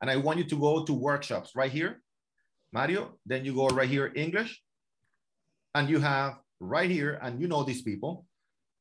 and 0.00 0.10
I 0.10 0.16
want 0.16 0.38
you 0.38 0.44
to 0.44 0.58
go 0.58 0.84
to 0.84 0.92
workshops 0.94 1.52
right 1.54 1.70
here, 1.70 2.00
Mario. 2.72 3.18
Then 3.26 3.44
you 3.44 3.54
go 3.54 3.68
right 3.68 3.88
here, 3.88 4.10
English, 4.16 4.62
and 5.74 5.88
you 5.88 6.00
have 6.00 6.38
right 6.60 6.90
here, 6.90 7.18
and 7.22 7.40
you 7.40 7.48
know 7.48 7.62
these 7.62 7.82
people 7.82 8.26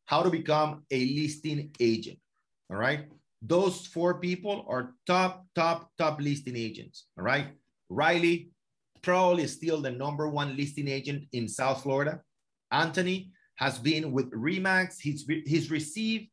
how 0.09 0.23
to 0.23 0.29
become 0.31 0.83
a 0.89 1.05
listing 1.13 1.69
agent. 1.79 2.17
All 2.71 2.77
right. 2.77 3.05
Those 3.43 3.85
four 3.85 4.19
people 4.19 4.65
are 4.67 4.95
top, 5.05 5.45
top, 5.53 5.91
top 5.99 6.19
listing 6.19 6.57
agents. 6.57 7.05
All 7.15 7.23
right. 7.23 7.49
Riley, 7.89 8.49
probably 9.03 9.45
still 9.45 9.81
the 9.81 9.91
number 9.91 10.27
one 10.27 10.57
listing 10.57 10.87
agent 10.87 11.25
in 11.31 11.47
South 11.47 11.83
Florida. 11.83 12.21
Anthony 12.71 13.29
has 13.57 13.77
been 13.77 14.11
with 14.11 14.31
Remax. 14.31 14.95
He's, 14.99 15.29
he's 15.45 15.69
received 15.69 16.29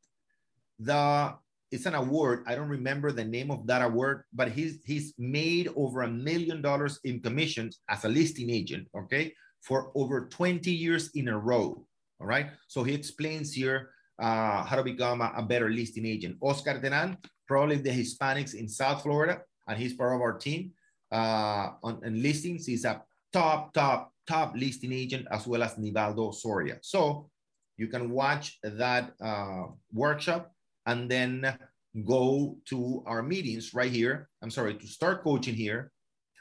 the 0.79 1.35
it's 1.73 1.85
an 1.85 1.95
award. 1.95 2.45
I 2.47 2.55
don't 2.55 2.69
remember 2.69 3.13
the 3.13 3.25
name 3.25 3.51
of 3.51 3.67
that 3.67 3.83
award, 3.83 4.23
but 4.33 4.53
he's 4.53 4.85
he's 4.85 5.13
made 5.19 5.69
over 5.75 6.03
a 6.03 6.09
million 6.09 6.63
dollars 6.63 7.01
in 7.03 7.21
commissions 7.21 7.81
as 7.91 8.05
a 8.05 8.09
listing 8.09 8.51
agent, 8.51 8.87
okay, 8.97 9.35
for 9.63 9.91
over 9.95 10.27
20 10.27 10.71
years 10.71 11.11
in 11.15 11.29
a 11.29 11.39
row. 11.39 11.87
All 12.21 12.27
right. 12.27 12.49
So 12.69 12.83
he 12.83 12.95
explains 12.95 13.53
here 13.53 13.91
uh, 14.19 14.65
how 14.65 14.77
to 14.77 14.83
become 14.83 15.21
a, 15.21 15.33
a, 15.37 15.43
better 15.43 15.69
listing 15.69 16.07
agent. 16.07 16.37
Oscar 16.41 16.81
Denan, 16.81 17.19
probably 17.47 17.77
the 17.77 17.91
Hispanics 17.91 18.55
in 18.55 18.69
South 18.69 19.03
Florida, 19.03 19.43
and 19.69 19.79
he's 19.79 19.93
part 19.93 20.15
of 20.15 20.23
our 20.23 20.39
team 20.39 20.73
uh, 21.13 21.73
on, 21.83 22.01
on 22.05 22.23
listings. 22.23 22.67
He's 22.67 22.85
a 22.85 23.03
top, 23.33 23.75
top, 23.75 24.13
top 24.27 24.55
listing 24.57 24.93
agent 24.93 25.27
as 25.31 25.47
well 25.47 25.63
as 25.63 25.75
Nivaldo 25.75 26.35
Soria. 26.35 26.79
So 26.81 27.29
you 27.77 27.89
can 27.89 28.11
watch 28.11 28.59
that 28.63 29.13
uh, 29.21 29.65
workshop 29.93 30.53
and 30.87 31.11
then 31.11 31.59
go 32.05 32.57
to 32.67 33.03
our 33.07 33.23
meetings 33.23 33.75
right 33.75 33.93
here. 33.93 34.29
I'm 34.43 34.51
sorry, 34.51 34.75
to 34.75 34.87
start 34.87 35.23
coaching 35.23 35.55
here. 35.55 35.93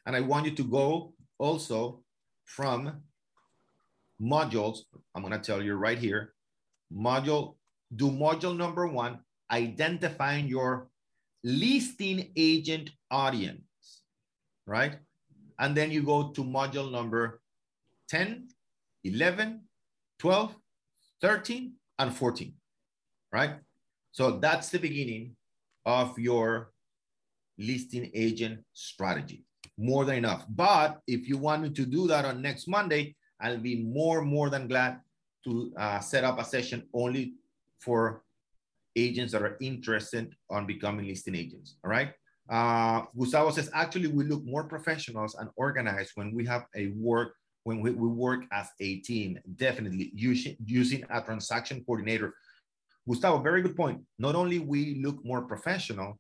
And 0.06 0.16
I 0.16 0.22
want 0.22 0.46
you 0.46 0.52
to 0.56 0.64
go 0.64 1.14
also 1.38 2.04
from 2.46 3.02
modules. 4.22 4.80
I'm 5.14 5.22
going 5.22 5.34
to 5.34 5.40
tell 5.40 5.62
you 5.62 5.76
right 5.76 5.98
here. 5.98 6.34
Module, 6.96 7.56
do 7.96 8.10
module 8.10 8.56
number 8.56 8.88
one, 8.88 9.20
identifying 9.52 10.48
your 10.48 10.88
listing 11.44 12.32
agent 12.36 12.92
audience, 13.12 14.04
right? 14.66 14.98
And 15.60 15.76
then 15.76 15.92
you 15.92 16.04
go 16.04 16.30
to 16.30 16.44
module 16.44 16.92
number 16.92 17.42
10, 18.10 18.48
11, 19.04 19.62
12, 20.20 20.56
13, 21.22 21.74
and 22.00 22.16
14, 22.16 22.54
right? 23.32 23.56
So 24.12 24.40
that's 24.40 24.70
the 24.70 24.80
beginning 24.80 25.36
of 25.86 26.18
your 26.18 26.72
listing 27.58 28.12
agent 28.14 28.64
strategy. 28.74 29.44
More 29.78 30.06
than 30.06 30.16
enough. 30.16 30.46
But 30.50 31.02
if 31.08 31.28
you 31.28 31.38
wanted 31.38 31.76
to 31.76 31.86
do 31.86 32.08
that 32.08 32.26
on 32.26 32.42
next 32.42 32.68
Monday, 32.68 33.16
I'll 33.42 33.58
be 33.58 33.84
more, 33.84 34.22
more 34.22 34.50
than 34.50 34.68
glad 34.68 35.02
to 35.44 35.74
uh, 35.78 36.00
set 36.00 36.24
up 36.24 36.40
a 36.40 36.46
session 36.46 36.88
only 36.94 37.34
for 37.80 38.24
agents 38.96 39.34
that 39.34 39.42
are 39.42 39.58
interested 39.60 40.34
on 40.50 40.66
becoming 40.66 41.08
listing 41.08 41.36
agents. 41.36 41.76
All 41.84 41.92
right. 41.92 42.14
Uh, 42.50 43.04
Gustavo 43.18 43.52
says, 43.52 43.70
actually, 43.74 44.08
we 44.08 44.24
look 44.24 44.46
more 44.46 44.64
professionals 44.64 45.36
and 45.36 45.50
organized 45.58 46.12
when 46.16 46.34
we 46.34 46.46
have 46.46 46.66
a 46.76 46.88
work, 46.96 47.34
when 47.64 47.82
we, 47.82 47.92
we 47.92 48.08
work 48.08 48.46
as 48.54 48.70
a 48.80 48.98
team, 48.98 49.40
definitely 49.58 50.12
using, 50.14 50.56
using 50.64 51.04
a 51.10 51.22
transaction 51.22 51.84
coordinator 51.86 52.34
Gustavo, 53.08 53.38
very 53.40 53.62
good 53.62 53.76
point. 53.76 54.02
Not 54.18 54.36
only 54.36 54.60
we 54.60 54.96
look 55.04 55.24
more 55.24 55.44
professional, 55.44 56.18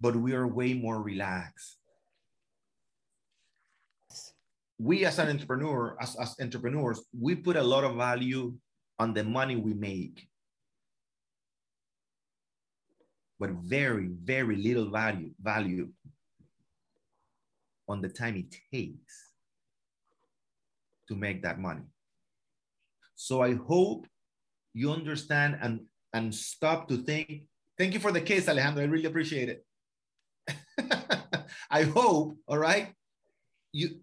but 0.00 0.16
we 0.16 0.32
are 0.32 0.46
way 0.46 0.74
more 0.74 1.02
relaxed. 1.02 1.76
We 4.78 5.04
as 5.04 5.18
an 5.18 5.28
entrepreneur, 5.28 5.96
as, 6.00 6.16
as 6.16 6.34
entrepreneurs, 6.40 7.02
we 7.18 7.34
put 7.34 7.56
a 7.56 7.62
lot 7.62 7.84
of 7.84 7.96
value 7.96 8.54
on 8.98 9.14
the 9.14 9.24
money 9.24 9.56
we 9.56 9.74
make. 9.74 10.26
But 13.38 13.50
very, 13.50 14.08
very 14.08 14.56
little 14.56 14.90
value, 14.90 15.30
value 15.40 15.88
on 17.88 18.00
the 18.00 18.08
time 18.08 18.36
it 18.36 18.54
takes 18.72 19.30
to 21.08 21.14
make 21.14 21.42
that 21.42 21.58
money. 21.58 21.82
So 23.14 23.42
I 23.42 23.54
hope 23.54 24.06
you 24.72 24.90
understand 24.90 25.58
and 25.60 25.80
and 26.12 26.34
stop 26.34 26.88
to 26.88 26.98
think. 26.98 27.44
Thank 27.76 27.94
you 27.94 28.00
for 28.00 28.12
the 28.12 28.20
case, 28.20 28.48
Alejandro. 28.48 28.82
I 28.82 28.86
really 28.86 29.06
appreciate 29.06 29.48
it. 29.48 29.64
I 31.70 31.82
hope, 31.84 32.36
all 32.46 32.58
right, 32.58 32.92
you 33.72 34.00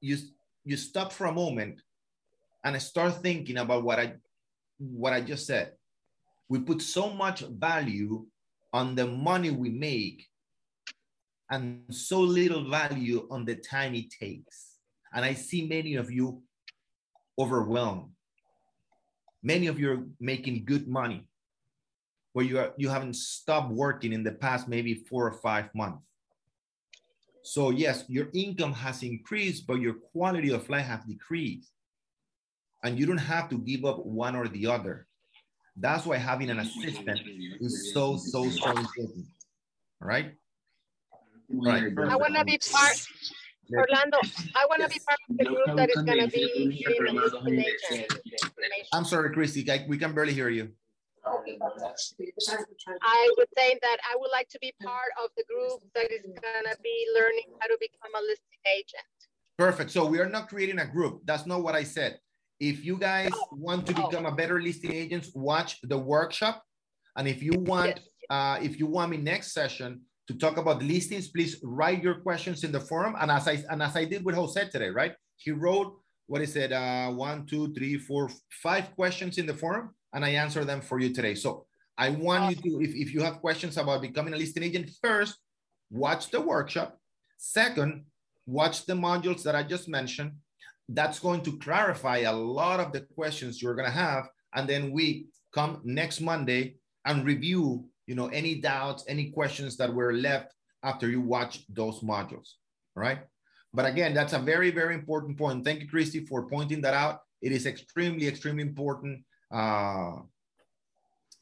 you 0.00 0.18
you 0.64 0.76
stop 0.76 1.12
for 1.12 1.26
a 1.26 1.32
moment 1.32 1.80
and 2.64 2.80
start 2.80 3.22
thinking 3.22 3.58
about 3.58 3.84
what 3.84 3.98
I 3.98 4.14
what 4.78 5.12
I 5.12 5.20
just 5.20 5.46
said. 5.46 5.72
We 6.48 6.60
put 6.60 6.82
so 6.82 7.10
much 7.10 7.40
value 7.40 8.26
on 8.72 8.94
the 8.94 9.06
money 9.06 9.50
we 9.50 9.70
make 9.70 10.26
and 11.50 11.82
so 11.90 12.20
little 12.20 12.68
value 12.68 13.26
on 13.30 13.44
the 13.44 13.56
time 13.56 13.94
it 13.94 14.10
takes. 14.10 14.78
And 15.12 15.24
I 15.24 15.34
see 15.34 15.66
many 15.66 15.94
of 15.94 16.10
you 16.10 16.42
overwhelmed 17.38 18.10
Many 19.46 19.68
of 19.68 19.78
you 19.78 19.92
are 19.92 20.04
making 20.18 20.64
good 20.64 20.88
money 20.88 21.22
where 22.36 22.44
you 22.44 22.58
are 22.58 22.74
you 22.76 22.90
haven't 22.90 23.16
stopped 23.16 23.72
working 23.72 24.12
in 24.12 24.22
the 24.22 24.30
past 24.30 24.68
maybe 24.68 24.92
four 24.92 25.26
or 25.26 25.32
five 25.32 25.74
months. 25.74 26.04
So 27.42 27.70
yes, 27.70 28.04
your 28.08 28.28
income 28.34 28.74
has 28.74 29.02
increased, 29.02 29.66
but 29.66 29.80
your 29.80 29.94
quality 30.12 30.50
of 30.52 30.68
life 30.68 30.84
has 30.84 31.00
decreased. 31.04 31.70
And 32.84 32.98
you 32.98 33.06
don't 33.06 33.26
have 33.34 33.48
to 33.48 33.56
give 33.56 33.86
up 33.86 34.04
one 34.04 34.36
or 34.36 34.48
the 34.48 34.66
other. 34.66 35.06
That's 35.78 36.04
why 36.04 36.18
having 36.18 36.50
an 36.50 36.58
assistant 36.58 37.20
is 37.58 37.94
so, 37.94 38.18
so, 38.18 38.50
so 38.50 38.68
important. 38.68 39.24
All 40.02 40.08
right? 40.08 40.32
All 41.54 41.64
right. 41.64 41.84
I 42.10 42.16
want 42.16 42.34
to 42.34 42.44
be 42.44 42.58
part, 42.70 43.00
Orlando, 43.72 44.18
I 44.54 44.66
want 44.68 44.82
to 44.82 44.88
be 44.90 45.00
part 45.08 45.20
of 45.30 45.36
the 45.38 45.44
group 45.46 45.76
that 45.78 45.88
is 45.88 46.02
going 46.02 46.20
to 46.20 46.28
be. 46.28 46.84
I'm 48.92 49.06
sorry, 49.06 49.32
Christy, 49.32 49.70
I, 49.70 49.86
we 49.88 49.96
can 49.96 50.12
barely 50.12 50.34
hear 50.34 50.50
you. 50.50 50.72
I 53.02 53.30
would 53.36 53.48
say 53.56 53.78
that 53.82 53.98
I 54.10 54.16
would 54.16 54.30
like 54.30 54.48
to 54.50 54.58
be 54.60 54.72
part 54.82 55.10
of 55.22 55.30
the 55.36 55.44
group 55.44 55.80
that 55.94 56.10
is 56.12 56.22
going 56.22 56.66
to 56.70 56.76
be 56.82 57.06
learning 57.14 57.48
how 57.58 57.66
to 57.66 57.76
become 57.80 58.12
a 58.14 58.22
listing 58.22 58.62
agent. 58.66 59.04
Perfect. 59.58 59.90
So 59.90 60.06
we 60.06 60.20
are 60.20 60.28
not 60.28 60.48
creating 60.48 60.78
a 60.78 60.86
group. 60.86 61.22
That's 61.24 61.46
not 61.46 61.62
what 61.62 61.74
I 61.74 61.82
said. 61.82 62.18
If 62.60 62.84
you 62.84 62.96
guys 62.98 63.30
oh. 63.34 63.48
want 63.52 63.86
to 63.86 63.94
become 63.94 64.26
oh. 64.26 64.30
a 64.30 64.32
better 64.32 64.60
listing 64.60 64.92
agent, 64.92 65.26
watch 65.34 65.80
the 65.82 65.98
workshop. 65.98 66.62
And 67.16 67.26
if 67.26 67.42
you 67.42 67.52
want, 67.58 67.96
yes. 67.96 68.06
uh, 68.30 68.58
if 68.62 68.78
you 68.78 68.86
want 68.86 69.10
me 69.10 69.16
next 69.16 69.52
session 69.52 70.02
to 70.28 70.34
talk 70.34 70.58
about 70.58 70.82
listings, 70.82 71.28
please 71.28 71.56
write 71.62 72.02
your 72.02 72.16
questions 72.20 72.64
in 72.64 72.72
the 72.72 72.80
forum. 72.80 73.14
And 73.18 73.30
as 73.30 73.48
I 73.48 73.64
and 73.70 73.82
as 73.82 73.96
I 73.96 74.04
did 74.04 74.24
with 74.24 74.34
Jose 74.34 74.68
today, 74.68 74.90
right? 74.90 75.14
He 75.36 75.50
wrote 75.50 75.98
what 76.26 76.42
is 76.42 76.56
it? 76.56 76.72
Uh, 76.72 77.10
one, 77.10 77.46
two, 77.46 77.72
three, 77.74 77.98
four, 77.98 78.30
five 78.62 78.94
questions 78.94 79.38
in 79.38 79.46
the 79.46 79.54
forum, 79.54 79.94
and 80.16 80.24
I 80.24 80.30
answer 80.30 80.64
them 80.64 80.80
for 80.80 80.98
you 80.98 81.12
today. 81.12 81.34
So 81.34 81.66
I 81.98 82.08
want 82.08 82.56
you 82.56 82.62
to, 82.62 82.82
if, 82.82 82.94
if 82.94 83.12
you 83.12 83.20
have 83.20 83.42
questions 83.42 83.76
about 83.76 84.00
becoming 84.00 84.32
a 84.32 84.38
listing 84.38 84.62
agent, 84.62 84.90
first, 85.02 85.36
watch 85.90 86.30
the 86.30 86.40
workshop. 86.40 86.98
Second, 87.36 88.06
watch 88.46 88.86
the 88.86 88.94
modules 88.94 89.42
that 89.42 89.54
I 89.54 89.62
just 89.62 89.90
mentioned. 89.90 90.32
That's 90.88 91.18
going 91.18 91.42
to 91.42 91.58
clarify 91.58 92.18
a 92.20 92.32
lot 92.32 92.80
of 92.80 92.92
the 92.92 93.02
questions 93.02 93.60
you're 93.60 93.74
going 93.74 93.90
to 93.90 93.92
have. 93.92 94.30
And 94.54 94.66
then 94.66 94.90
we 94.90 95.26
come 95.52 95.82
next 95.84 96.22
Monday 96.22 96.76
and 97.04 97.26
review, 97.26 97.84
you 98.06 98.14
know, 98.14 98.28
any 98.28 98.54
doubts, 98.54 99.04
any 99.08 99.30
questions 99.30 99.76
that 99.76 99.92
were 99.92 100.14
left 100.14 100.54
after 100.82 101.10
you 101.10 101.20
watch 101.20 101.66
those 101.68 102.00
modules. 102.00 102.54
All 102.96 103.02
right. 103.02 103.18
But 103.74 103.84
again, 103.84 104.14
that's 104.14 104.32
a 104.32 104.38
very, 104.38 104.70
very 104.70 104.94
important 104.94 105.36
point. 105.36 105.62
Thank 105.62 105.82
you, 105.82 105.88
Christy, 105.88 106.24
for 106.24 106.48
pointing 106.48 106.80
that 106.80 106.94
out. 106.94 107.20
It 107.42 107.52
is 107.52 107.66
extremely, 107.66 108.26
extremely 108.26 108.62
important 108.62 109.22
uh, 109.52 110.16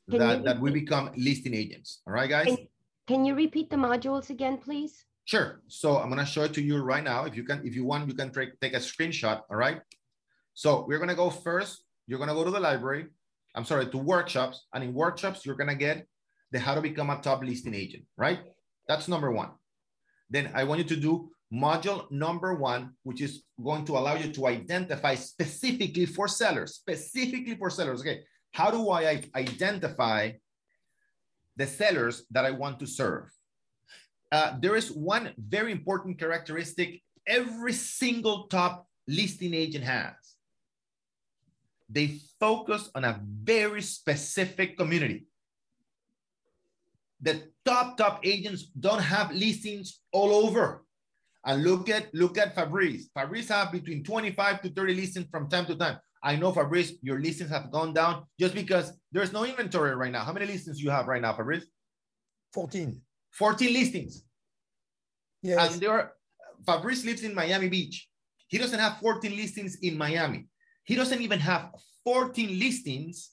that, 0.09 0.45
that 0.45 0.61
we 0.61 0.71
become 0.71 1.11
listing 1.17 1.55
agents. 1.55 2.01
All 2.07 2.13
right, 2.13 2.29
guys? 2.29 2.47
Can, 2.47 2.59
can 3.07 3.25
you 3.25 3.35
repeat 3.35 3.71
the 3.71 3.77
modules 3.77 4.31
again, 4.31 4.59
please? 4.59 5.05
Sure. 5.25 5.63
So 5.69 5.99
I'm 5.99 6.11
gonna 6.11 6.27
show 6.27 6.43
it 6.43 6.53
to 6.55 6.63
you 6.63 6.83
right 6.83 7.03
now. 7.03 7.25
If 7.25 7.37
you 7.37 7.45
can, 7.45 7.63
if 7.65 7.75
you 7.75 7.85
want, 7.85 8.09
you 8.09 8.15
can 8.15 8.31
take, 8.31 8.61
take 8.61 8.75
a 8.75 8.79
screenshot. 8.79 9.41
All 9.51 9.57
right. 9.57 9.81
So 10.53 10.85
we're 10.87 10.99
gonna 10.99 11.15
go 11.15 11.31
first. 11.31 11.85
You're 12.07 12.19
gonna 12.19 12.35
go 12.35 12.45
to 12.45 12.51
the 12.51 12.61
library. 12.61 13.07
I'm 13.55 13.65
sorry, 13.65 13.87
to 13.87 13.99
workshops. 13.99 14.67
And 14.75 14.85
in 14.85 14.93
workshops, 14.93 15.47
you're 15.47 15.57
gonna 15.57 15.75
get 15.75 16.07
the 16.53 16.59
how 16.59 16.75
to 16.75 16.83
become 16.83 17.09
a 17.09 17.21
top 17.21 17.43
listing 17.43 17.75
agent, 17.75 18.05
right? 18.17 18.41
That's 18.87 19.09
number 19.09 19.31
one. 19.31 19.51
Then 20.29 20.51
I 20.55 20.65
want 20.65 20.79
you 20.79 20.89
to 20.89 20.97
do 20.97 21.31
module 21.55 22.11
number 22.11 22.55
one, 22.55 22.91
which 23.05 23.21
is 23.21 23.45
going 23.63 23.85
to 23.85 23.97
allow 23.97 24.15
you 24.17 24.33
to 24.33 24.47
identify 24.47 25.15
specifically 25.15 26.07
for 26.07 26.27
sellers, 26.27 26.75
specifically 26.75 27.55
for 27.55 27.71
sellers. 27.71 28.01
Okay, 28.01 28.25
how 28.53 28.71
do 28.71 28.91
I 28.91 29.23
identify 29.37 30.33
the 31.57 31.67
sellers 31.67 32.25
that 32.33 32.45
I 32.45 32.51
want 32.51 32.81
to 32.81 32.87
serve? 32.87 33.31
Uh, 34.33 34.57
there 34.61 34.75
is 34.75 34.91
one 34.91 35.33
very 35.39 35.71
important 35.71 36.19
characteristic 36.19 37.01
every 37.27 37.73
single 37.73 38.49
top 38.49 38.89
listing 39.07 39.55
agent 39.55 39.85
has. 39.85 40.15
They 41.89 42.19
focus 42.41 42.91
on 42.95 43.05
a 43.05 43.21
very 43.23 43.83
specific 43.83 44.77
community. 44.77 45.27
The 47.21 47.45
top, 47.65 47.97
top 47.97 48.21
agents 48.25 48.65
don't 48.79 49.01
have 49.01 49.31
listings 49.33 50.01
all 50.11 50.47
over 50.47 50.84
And 51.47 51.63
look 51.63 51.89
at 51.91 52.13
look 52.15 52.39
at 52.39 52.55
Fabrice. 52.55 53.09
Fabrice 53.15 53.49
have 53.49 53.73
between 53.73 54.03
25 54.03 54.63
to 54.63 54.71
30 54.71 54.95
listings 54.95 55.27
from 55.31 55.49
time 55.49 55.67
to 55.67 55.77
time. 55.77 55.99
I 56.23 56.37
know 56.37 56.53
Fabrice, 56.53 56.95
your 57.03 57.21
listings 57.21 57.51
have 57.51 57.71
gone 57.71 57.93
down 57.93 58.25
just 58.41 58.55
because 58.55 58.93
there's 59.13 59.33
no 59.33 59.45
inventory 59.45 59.95
right 59.95 60.11
now. 60.11 60.25
How 60.25 60.33
many 60.33 60.47
listings 60.47 60.81
you 60.81 60.89
have 60.89 61.07
right 61.07 61.21
now, 61.21 61.35
Fabrice? 61.37 61.67
14. 62.55 62.99
14 63.33 63.73
listings. 63.73 64.25
Yes. 65.43 65.73
And 65.73 65.83
there 65.83 65.93
are, 65.93 66.13
Fabrice 66.65 67.05
lives 67.05 67.25
in 67.25 67.35
Miami 67.35 67.69
Beach. 67.69 68.09
He 68.49 68.57
doesn't 68.57 68.79
have 68.79 68.99
14 68.99 69.37
listings 69.37 69.77
in 69.83 69.99
Miami. 69.99 70.47
He 70.85 70.95
doesn't 70.95 71.21
even 71.21 71.41
have 71.41 71.71
14 72.05 72.59
listings 72.59 73.33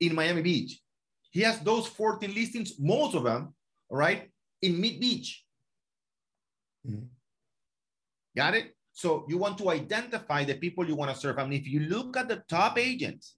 in 0.00 0.14
Miami 0.14 0.42
Beach. 0.42 0.80
He 1.30 1.40
has 1.40 1.58
those 1.60 1.88
14 1.88 2.32
listings, 2.32 2.74
most 2.78 3.16
of 3.16 3.24
them, 3.24 3.54
right, 3.90 4.30
in 4.62 4.80
Mid 4.80 5.00
Beach. 5.00 5.43
Mhm. 6.86 7.08
Got 8.36 8.54
it? 8.54 8.76
So 8.92 9.26
you 9.28 9.38
want 9.38 9.58
to 9.58 9.70
identify 9.70 10.44
the 10.44 10.54
people 10.54 10.86
you 10.86 10.94
want 10.94 11.10
to 11.12 11.18
serve. 11.18 11.38
I 11.38 11.44
mean, 11.44 11.60
if 11.60 11.66
you 11.66 11.80
look 11.80 12.16
at 12.16 12.28
the 12.28 12.44
top 12.48 12.78
agents, 12.78 13.36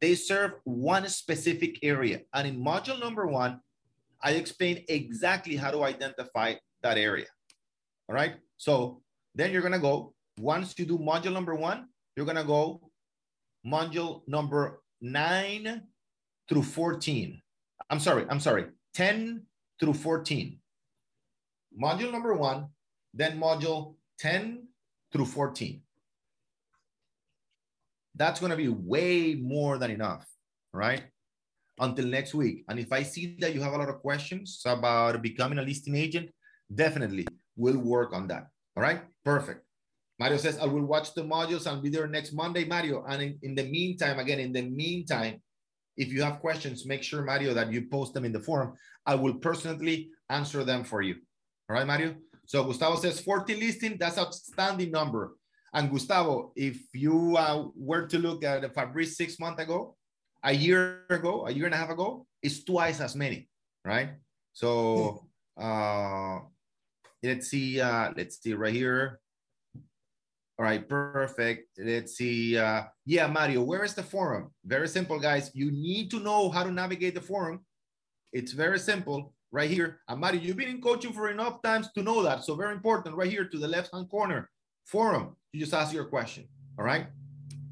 they 0.00 0.14
serve 0.14 0.52
one 0.64 1.08
specific 1.08 1.78
area. 1.82 2.20
And 2.32 2.46
in 2.48 2.62
module 2.62 3.00
number 3.00 3.26
one, 3.26 3.60
I 4.22 4.32
explain 4.32 4.84
exactly 4.88 5.56
how 5.56 5.70
to 5.70 5.84
identify 5.84 6.54
that 6.82 6.98
area. 6.98 7.26
All 8.08 8.14
right. 8.14 8.36
So 8.56 9.02
then 9.34 9.52
you're 9.52 9.62
going 9.62 9.72
to 9.72 9.78
go, 9.78 10.14
once 10.38 10.78
you 10.78 10.86
do 10.86 10.98
module 10.98 11.32
number 11.32 11.54
one, 11.54 11.88
you're 12.14 12.26
going 12.26 12.36
to 12.36 12.44
go 12.44 12.90
module 13.66 14.22
number 14.26 14.80
nine 15.00 15.82
through 16.48 16.62
14. 16.62 17.42
I'm 17.90 18.00
sorry, 18.00 18.26
I'm 18.28 18.40
sorry, 18.40 18.66
10 18.94 19.42
through 19.78 19.94
14. 19.94 20.58
Module 21.80 22.12
number 22.12 22.34
one, 22.34 22.68
then 23.16 23.40
module 23.40 23.94
10 24.18 24.68
through 25.12 25.26
14. 25.26 25.80
That's 28.14 28.40
going 28.40 28.50
to 28.50 28.56
be 28.56 28.68
way 28.68 29.34
more 29.34 29.78
than 29.78 29.90
enough, 29.90 30.26
right? 30.72 31.04
Until 31.78 32.06
next 32.06 32.34
week. 32.34 32.64
And 32.68 32.78
if 32.78 32.92
I 32.92 33.02
see 33.02 33.36
that 33.40 33.54
you 33.54 33.60
have 33.60 33.74
a 33.74 33.78
lot 33.78 33.88
of 33.88 34.00
questions 34.00 34.62
about 34.64 35.20
becoming 35.20 35.58
a 35.58 35.62
listing 35.62 35.96
agent, 35.96 36.30
definitely 36.74 37.26
we'll 37.56 37.78
work 37.78 38.14
on 38.14 38.26
that. 38.28 38.46
All 38.76 38.82
right, 38.82 39.02
perfect. 39.24 39.62
Mario 40.18 40.38
says, 40.38 40.58
I 40.58 40.64
will 40.64 40.84
watch 40.84 41.12
the 41.14 41.22
modules 41.22 41.70
and 41.70 41.82
be 41.82 41.90
there 41.90 42.06
next 42.06 42.32
Monday, 42.32 42.64
Mario. 42.64 43.04
And 43.06 43.22
in, 43.22 43.38
in 43.42 43.54
the 43.54 43.64
meantime, 43.64 44.18
again, 44.18 44.40
in 44.40 44.52
the 44.52 44.62
meantime, 44.62 45.42
if 45.96 46.12
you 46.12 46.22
have 46.22 46.40
questions, 46.40 46.86
make 46.86 47.02
sure, 47.02 47.22
Mario, 47.22 47.52
that 47.54 47.72
you 47.72 47.86
post 47.88 48.14
them 48.14 48.24
in 48.24 48.32
the 48.32 48.40
forum. 48.40 48.74
I 49.04 49.14
will 49.14 49.34
personally 49.34 50.10
answer 50.30 50.64
them 50.64 50.84
for 50.84 51.02
you. 51.02 51.16
All 51.68 51.76
right, 51.76 51.86
Mario? 51.86 52.14
So 52.46 52.64
Gustavo 52.64 52.96
says 52.96 53.20
14 53.20 53.58
listing, 53.58 53.96
that's 53.98 54.18
outstanding 54.18 54.90
number. 54.90 55.36
And 55.74 55.90
Gustavo, 55.90 56.52
if 56.56 56.78
you 56.94 57.36
uh, 57.36 57.68
were 57.76 58.06
to 58.06 58.18
look 58.18 58.44
at 58.44 58.72
Fabrice 58.74 59.16
six 59.16 59.38
months 59.38 59.60
ago, 59.60 59.96
a 60.42 60.52
year 60.52 61.04
ago, 61.10 61.46
a 61.46 61.50
year 61.50 61.66
and 61.66 61.74
a 61.74 61.76
half 61.76 61.90
ago, 61.90 62.26
it's 62.42 62.64
twice 62.64 63.00
as 63.00 63.16
many, 63.16 63.48
right? 63.84 64.10
So 64.52 65.26
uh, 65.60 66.38
let's 67.22 67.48
see, 67.48 67.80
uh, 67.80 68.12
let's 68.16 68.40
see 68.40 68.54
right 68.54 68.72
here. 68.72 69.20
All 70.58 70.64
right, 70.64 70.88
perfect. 70.88 71.68
Let's 71.76 72.16
see. 72.16 72.56
Uh, 72.56 72.84
yeah, 73.04 73.26
Mario, 73.26 73.62
where 73.62 73.84
is 73.84 73.92
the 73.92 74.02
forum? 74.02 74.54
Very 74.64 74.88
simple, 74.88 75.18
guys. 75.18 75.50
You 75.52 75.70
need 75.70 76.10
to 76.12 76.20
know 76.20 76.48
how 76.48 76.64
to 76.64 76.70
navigate 76.70 77.14
the 77.14 77.20
forum. 77.20 77.60
It's 78.32 78.52
very 78.52 78.78
simple 78.78 79.34
right 79.52 79.70
here. 79.70 80.00
And 80.08 80.20
Mario, 80.20 80.40
you've 80.40 80.56
been 80.56 80.68
in 80.68 80.80
coaching 80.80 81.12
for 81.12 81.30
enough 81.30 81.62
times 81.62 81.90
to 81.92 82.02
know 82.02 82.22
that. 82.22 82.44
So 82.44 82.54
very 82.54 82.72
important 82.72 83.16
right 83.16 83.30
here 83.30 83.44
to 83.44 83.58
the 83.58 83.68
left-hand 83.68 84.08
corner, 84.10 84.50
forum. 84.84 85.36
You 85.52 85.60
just 85.60 85.74
ask 85.74 85.92
your 85.92 86.04
question, 86.04 86.48
all 86.78 86.84
right? 86.84 87.06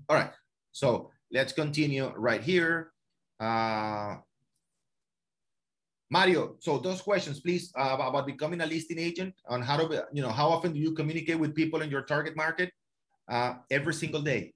All 0.08 0.16
right, 0.16 0.32
so 0.72 1.10
let's 1.32 1.52
continue 1.52 2.12
right 2.16 2.42
here. 2.42 2.92
Uh, 3.40 4.16
Mario, 6.10 6.56
so 6.60 6.78
those 6.78 7.02
questions, 7.02 7.40
please, 7.40 7.72
uh, 7.76 7.96
about 7.98 8.26
becoming 8.26 8.60
a 8.60 8.66
listing 8.66 8.98
agent 8.98 9.34
on 9.48 9.62
how 9.62 9.76
to, 9.76 10.06
you 10.12 10.22
know, 10.22 10.30
how 10.30 10.48
often 10.48 10.72
do 10.72 10.78
you 10.78 10.92
communicate 10.92 11.38
with 11.38 11.54
people 11.54 11.82
in 11.82 11.90
your 11.90 12.02
target 12.02 12.36
market? 12.36 12.70
Uh, 13.26 13.54
every 13.70 13.94
single 13.94 14.20
day. 14.20 14.52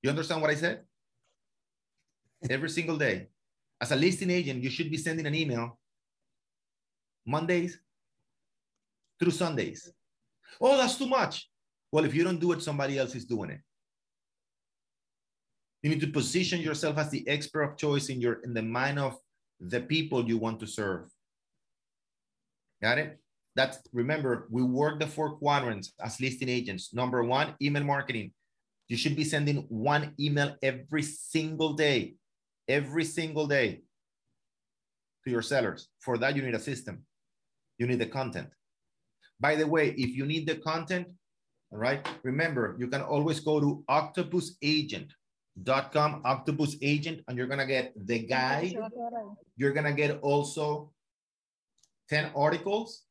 You 0.00 0.10
understand 0.10 0.40
what 0.40 0.50
I 0.50 0.54
said? 0.54 0.84
Every 2.50 2.70
single 2.70 2.96
day. 2.96 3.28
As 3.80 3.92
a 3.92 3.96
listing 3.96 4.30
agent, 4.30 4.62
you 4.62 4.70
should 4.70 4.90
be 4.90 4.96
sending 4.96 5.26
an 5.26 5.34
email 5.34 5.78
Mondays 7.26 7.78
through 9.18 9.32
Sundays. 9.32 9.92
Oh, 10.60 10.76
that's 10.76 10.96
too 10.96 11.06
much. 11.06 11.48
Well, 11.90 12.04
if 12.04 12.14
you 12.14 12.24
don't 12.24 12.40
do 12.40 12.52
it, 12.52 12.62
somebody 12.62 12.98
else 12.98 13.14
is 13.14 13.24
doing 13.24 13.50
it. 13.50 13.60
You 15.82 15.90
need 15.90 16.00
to 16.00 16.08
position 16.08 16.60
yourself 16.60 16.96
as 16.98 17.10
the 17.10 17.26
expert 17.28 17.62
of 17.62 17.76
choice 17.76 18.08
in 18.08 18.20
your 18.20 18.34
in 18.44 18.54
the 18.54 18.62
mind 18.62 18.98
of 18.98 19.16
the 19.60 19.80
people 19.80 20.26
you 20.26 20.38
want 20.38 20.60
to 20.60 20.66
serve. 20.66 21.10
Got 22.80 22.98
it? 22.98 23.18
That's 23.54 23.78
remember, 23.92 24.48
we 24.50 24.62
work 24.62 24.98
the 24.98 25.06
four 25.06 25.36
quadrants 25.36 25.92
as 26.02 26.20
listing 26.20 26.48
agents. 26.48 26.94
Number 26.94 27.22
one, 27.22 27.54
email 27.60 27.84
marketing. 27.84 28.32
You 28.88 28.96
should 28.96 29.16
be 29.16 29.24
sending 29.24 29.66
one 29.68 30.14
email 30.18 30.56
every 30.62 31.02
single 31.02 31.74
day, 31.74 32.14
every 32.68 33.04
single 33.04 33.46
day 33.46 33.82
to 35.24 35.30
your 35.30 35.42
sellers. 35.42 35.88
For 36.00 36.18
that, 36.18 36.36
you 36.36 36.42
need 36.42 36.54
a 36.54 36.60
system. 36.60 37.04
You 37.78 37.86
need 37.86 37.98
the 37.98 38.06
content. 38.06 38.48
By 39.40 39.56
the 39.56 39.66
way, 39.66 39.90
if 39.90 40.16
you 40.16 40.26
need 40.26 40.46
the 40.46 40.56
content, 40.56 41.08
all 41.72 41.78
right, 41.78 42.06
remember, 42.22 42.76
you 42.78 42.86
can 42.86 43.00
always 43.00 43.40
go 43.40 43.58
to 43.58 43.82
octopusagent.com, 43.88 46.20
octopus 46.24 46.76
agent, 46.82 47.22
and 47.26 47.38
you're 47.38 47.46
gonna 47.46 47.66
get 47.66 47.94
the 47.96 48.18
guide. 48.20 48.76
You're 49.56 49.72
gonna 49.72 49.94
get 49.94 50.20
also 50.20 50.92
10 52.10 52.30
articles, 52.36 53.04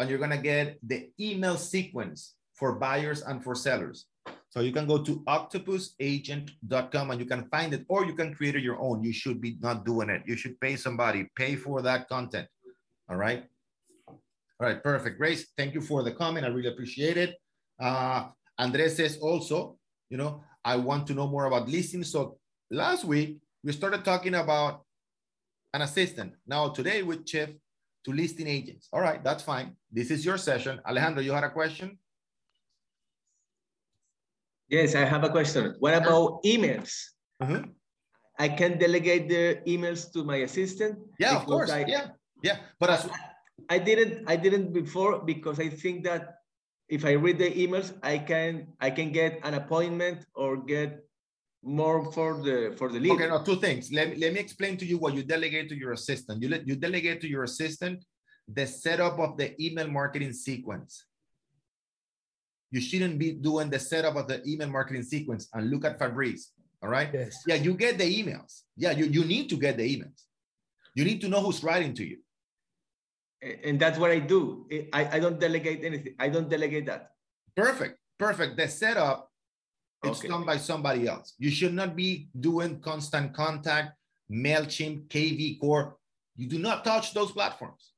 and 0.00 0.08
you're 0.08 0.18
gonna 0.18 0.40
get 0.40 0.78
the 0.82 1.10
email 1.20 1.56
sequence 1.56 2.34
for 2.54 2.76
buyers 2.76 3.22
and 3.22 3.44
for 3.44 3.54
sellers. 3.54 4.06
So 4.50 4.60
you 4.60 4.72
can 4.72 4.86
go 4.86 5.02
to 5.02 5.20
octopusagent.com 5.24 7.10
and 7.10 7.20
you 7.20 7.26
can 7.26 7.48
find 7.48 7.74
it, 7.74 7.84
or 7.88 8.06
you 8.06 8.14
can 8.14 8.34
create 8.34 8.56
it 8.56 8.62
your 8.62 8.80
own. 8.80 9.02
You 9.02 9.12
should 9.12 9.40
be 9.40 9.58
not 9.60 9.84
doing 9.84 10.08
it. 10.08 10.22
You 10.26 10.36
should 10.36 10.58
pay 10.60 10.76
somebody, 10.76 11.28
pay 11.36 11.56
for 11.56 11.82
that 11.82 12.08
content. 12.08 12.48
All 13.08 13.16
right. 13.16 13.44
All 14.08 14.66
right, 14.66 14.82
perfect. 14.82 15.18
Grace, 15.18 15.46
thank 15.56 15.74
you 15.74 15.82
for 15.82 16.02
the 16.02 16.12
comment. 16.12 16.46
I 16.46 16.48
really 16.48 16.68
appreciate 16.68 17.18
it. 17.18 17.34
Uh, 17.78 18.28
Andres 18.58 18.96
says 18.96 19.18
also, 19.18 19.76
you 20.08 20.16
know, 20.16 20.42
I 20.64 20.76
want 20.76 21.06
to 21.08 21.14
know 21.14 21.26
more 21.28 21.44
about 21.44 21.68
listings. 21.68 22.10
So 22.10 22.38
last 22.70 23.04
week, 23.04 23.38
we 23.62 23.72
started 23.72 24.04
talking 24.04 24.34
about 24.34 24.82
an 25.74 25.82
assistant. 25.82 26.32
Now 26.46 26.70
today 26.70 27.02
we 27.02 27.18
shift 27.26 27.52
to 28.04 28.12
listing 28.12 28.46
agents. 28.46 28.88
All 28.92 29.02
right, 29.02 29.22
that's 29.22 29.42
fine. 29.42 29.76
This 29.92 30.10
is 30.10 30.24
your 30.24 30.38
session. 30.38 30.80
Alejandro, 30.88 31.22
you 31.22 31.32
had 31.32 31.44
a 31.44 31.50
question? 31.50 31.98
Yes, 34.68 34.94
I 34.94 35.04
have 35.04 35.24
a 35.24 35.30
question. 35.30 35.74
What 35.78 35.94
about 35.94 36.42
emails? 36.44 36.92
Mhm. 37.42 37.74
I 38.38 38.48
can 38.48 38.78
delegate 38.78 39.28
the 39.28 39.62
emails 39.66 40.12
to 40.12 40.24
my 40.24 40.44
assistant? 40.44 40.98
Yeah, 41.18 41.36
of 41.36 41.46
course. 41.46 41.70
I, 41.70 41.84
yeah, 41.88 42.12
yeah. 42.42 42.58
But 42.78 42.90
as 42.90 43.08
I 43.70 43.78
didn't 43.78 44.28
I 44.28 44.36
didn't 44.36 44.72
before 44.72 45.24
because 45.24 45.58
I 45.58 45.68
think 45.68 46.04
that 46.04 46.36
if 46.88 47.04
I 47.04 47.12
read 47.12 47.38
the 47.38 47.50
emails, 47.50 47.96
I 48.02 48.18
can 48.18 48.76
I 48.80 48.90
can 48.90 49.10
get 49.12 49.40
an 49.42 49.54
appointment 49.54 50.26
or 50.34 50.56
get 50.60 51.00
more 51.62 52.12
for 52.12 52.42
the 52.42 52.74
for 52.76 52.92
the 52.92 53.00
lead. 53.00 53.16
Okay, 53.16 53.28
no, 53.28 53.42
two 53.42 53.56
things. 53.56 53.90
Let 53.90 54.18
let 54.18 54.32
me 54.34 54.40
explain 54.40 54.76
to 54.78 54.86
you 54.86 54.98
what 54.98 55.14
you 55.14 55.22
delegate 55.24 55.68
to 55.70 55.76
your 55.76 55.92
assistant. 55.92 56.42
You 56.42 56.48
let 56.50 56.68
you 56.68 56.76
delegate 56.76 57.20
to 57.22 57.28
your 57.28 57.44
assistant 57.44 58.04
the 58.46 58.66
setup 58.66 59.18
of 59.18 59.36
the 59.36 59.56
email 59.62 59.88
marketing 59.88 60.32
sequence. 60.32 61.04
You 62.76 62.82
shouldn't 62.82 63.18
be 63.18 63.32
doing 63.32 63.70
the 63.70 63.78
setup 63.78 64.16
of 64.16 64.28
the 64.28 64.46
email 64.46 64.68
marketing 64.68 65.02
sequence 65.02 65.48
and 65.54 65.70
look 65.70 65.86
at 65.86 65.98
Fabrice. 65.98 66.52
All 66.82 66.90
right. 66.90 67.08
Yes. 67.10 67.42
Yeah, 67.46 67.54
you 67.54 67.72
get 67.72 67.96
the 67.96 68.04
emails. 68.04 68.64
Yeah, 68.76 68.90
you, 68.90 69.06
you 69.06 69.24
need 69.24 69.48
to 69.48 69.56
get 69.56 69.78
the 69.78 69.86
emails. 69.96 70.20
You 70.94 71.06
need 71.06 71.22
to 71.22 71.28
know 71.28 71.40
who's 71.40 71.64
writing 71.64 71.94
to 71.94 72.04
you. 72.04 72.18
And 73.64 73.80
that's 73.80 73.98
what 73.98 74.10
I 74.10 74.18
do. 74.18 74.68
I, 74.92 75.16
I 75.16 75.18
don't 75.20 75.40
delegate 75.40 75.86
anything. 75.86 76.16
I 76.18 76.28
don't 76.28 76.50
delegate 76.50 76.84
that. 76.84 77.12
Perfect. 77.56 77.96
Perfect. 78.18 78.58
The 78.58 78.68
setup 78.68 79.30
it's 80.04 80.18
Okay. 80.18 80.28
done 80.28 80.44
by 80.44 80.58
somebody 80.58 81.08
else. 81.08 81.32
You 81.38 81.50
should 81.50 81.72
not 81.72 81.96
be 81.96 82.28
doing 82.38 82.80
constant 82.80 83.32
contact, 83.32 83.96
MailChimp, 84.30 85.08
KV 85.08 85.60
Core. 85.60 85.96
You 86.36 86.46
do 86.46 86.58
not 86.58 86.84
touch 86.84 87.14
those 87.14 87.32
platforms. 87.32 87.92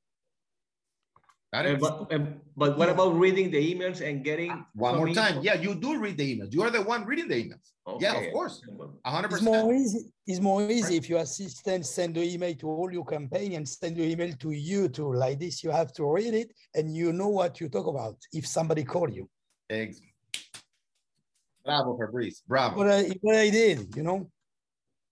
Got 1.51 1.65
it? 1.65 1.79
but, 1.79 2.09
but 2.55 2.77
what 2.77 2.89
about 2.89 3.17
reading 3.17 3.49
the 3.49 3.73
emails 3.73 4.07
and 4.07 4.23
getting? 4.23 4.65
One 4.75 4.97
more 4.97 5.09
time. 5.09 5.37
info? 5.37 5.41
Yeah, 5.41 5.55
you 5.55 5.73
do 5.73 5.97
read 5.99 6.15
the 6.17 6.35
emails. 6.37 6.53
You 6.53 6.61
are 6.61 6.69
the 6.69 6.83
one 6.83 7.05
reading 7.05 7.27
the 7.27 7.43
emails. 7.43 7.99
Yeah, 7.99 8.13
of 8.19 8.31
course. 8.31 8.61
A 9.03 9.09
hundred 9.09 9.31
It's 9.31 9.39
percent. 9.39 9.63
more 9.65 9.73
easy, 9.73 10.11
it's 10.27 10.39
more 10.39 10.61
easy 10.69 10.97
if 10.97 11.09
your 11.09 11.21
assistant 11.21 11.87
send 11.87 12.13
the 12.13 12.21
email 12.21 12.53
to 12.55 12.67
all 12.67 12.93
your 12.93 13.03
campaign 13.03 13.53
and 13.53 13.67
send 13.67 13.97
the 13.97 14.03
email 14.03 14.31
to 14.31 14.51
you 14.51 14.89
too. 14.89 15.11
Like 15.11 15.39
this, 15.39 15.63
you 15.63 15.71
have 15.71 15.91
to 15.93 16.05
read 16.05 16.35
it 16.35 16.53
and 16.75 16.95
you 16.95 17.11
know 17.13 17.29
what 17.29 17.59
you 17.59 17.67
talk 17.67 17.87
about 17.87 18.15
if 18.31 18.45
somebody 18.45 18.83
call 18.83 19.09
you. 19.09 19.27
Ex- 19.71 20.01
Bravo, 21.65 21.97
Fabrice. 21.97 22.43
Bravo. 22.47 22.77
What 22.77 22.91
I, 22.91 23.09
what 23.21 23.35
I 23.37 23.49
did, 23.49 23.95
you 23.95 24.03
know? 24.03 24.29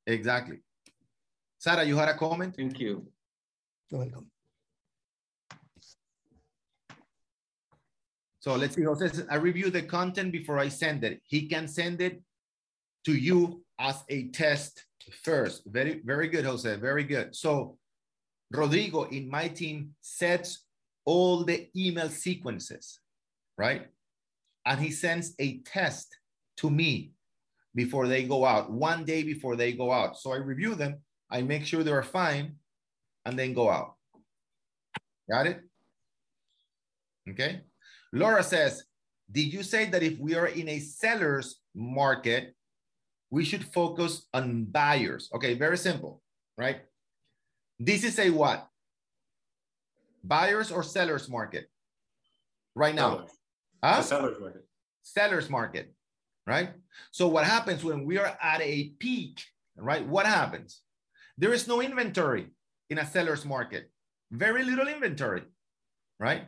Exactly. 0.06 0.60
Sarah, 1.58 1.84
you 1.84 1.98
had 1.98 2.10
a 2.10 2.16
comment? 2.16 2.56
Thank 2.56 2.80
you. 2.80 3.08
You're 3.90 4.02
welcome. 4.02 4.30
So 8.48 8.56
let's 8.56 8.76
see. 8.76 8.84
Jose 8.84 9.26
I 9.30 9.36
review 9.36 9.70
the 9.70 9.82
content 9.82 10.32
before 10.32 10.58
I 10.58 10.70
send 10.70 11.04
it. 11.04 11.20
He 11.26 11.50
can 11.50 11.68
send 11.68 12.00
it 12.00 12.22
to 13.04 13.14
you 13.14 13.62
as 13.78 14.06
a 14.08 14.30
test 14.30 14.86
first. 15.22 15.64
Very, 15.66 16.00
very 16.06 16.30
good, 16.30 16.46
Jose. 16.46 16.74
Very 16.78 17.04
good. 17.04 17.36
So 17.36 17.78
Rodrigo 18.50 19.04
in 19.04 19.30
my 19.30 19.50
team 19.50 19.96
sets 20.00 20.64
all 21.04 21.44
the 21.44 21.68
email 21.76 22.08
sequences, 22.08 23.02
right? 23.58 23.88
And 24.66 24.80
he 24.80 24.92
sends 24.92 25.36
a 25.40 25.60
test 25.64 26.08
to 26.60 26.70
me 26.70 27.12
before 27.76 28.08
they 28.08 28.24
go 28.24 28.46
out, 28.46 28.72
one 28.72 29.04
day 29.04 29.24
before 29.24 29.58
they 29.58 29.74
go 29.74 29.92
out. 29.92 30.18
So 30.18 30.32
I 30.32 30.38
review 30.38 30.74
them, 30.74 31.02
I 31.30 31.42
make 31.42 31.66
sure 31.66 31.84
they're 31.84 32.02
fine, 32.02 32.56
and 33.26 33.38
then 33.38 33.52
go 33.54 33.70
out. 33.70 33.96
Got 35.30 35.48
it? 35.48 35.60
Okay. 37.30 37.67
Laura 38.14 38.44
says, 38.44 38.84
did 39.32 39.52
you 39.54 39.64
say 39.64 39.86
that 39.90 40.04
if 40.04 40.18
we 40.20 40.36
are 40.36 40.48
in 40.48 40.70
a 40.70 40.80
seller's 40.80 41.60
market, 41.76 42.56
we 43.30 43.44
should 43.44 43.66
focus 43.66 44.28
on 44.34 44.66
buyers? 44.66 45.30
Okay, 45.34 45.54
very 45.56 45.78
simple, 45.78 46.22
right? 46.58 46.82
This 47.80 48.04
is 48.04 48.18
a 48.20 48.30
what? 48.30 48.68
Buyers 50.24 50.72
or 50.72 50.84
sellers 50.84 51.30
market? 51.30 51.70
Right 52.76 52.96
now, 52.96 53.16
Sellers. 53.16 53.32
huh? 53.84 54.02
Seller's 54.02 54.40
market. 54.40 54.68
Sellers 55.04 55.50
market, 55.50 55.94
right? 56.46 56.70
So 57.12 57.28
what 57.28 57.46
happens 57.46 57.84
when 57.84 58.06
we 58.06 58.18
are 58.18 58.38
at 58.42 58.62
a 58.62 58.90
peak, 59.00 59.42
right? 59.78 60.06
What 60.06 60.26
happens? 60.26 60.82
There 61.38 61.54
is 61.54 61.68
no 61.68 61.82
inventory 61.82 62.48
in 62.90 62.98
a 63.00 63.06
seller's 63.06 63.46
market, 63.46 63.92
very 64.32 64.64
little 64.64 64.88
inventory, 64.88 65.44
right? 66.20 66.46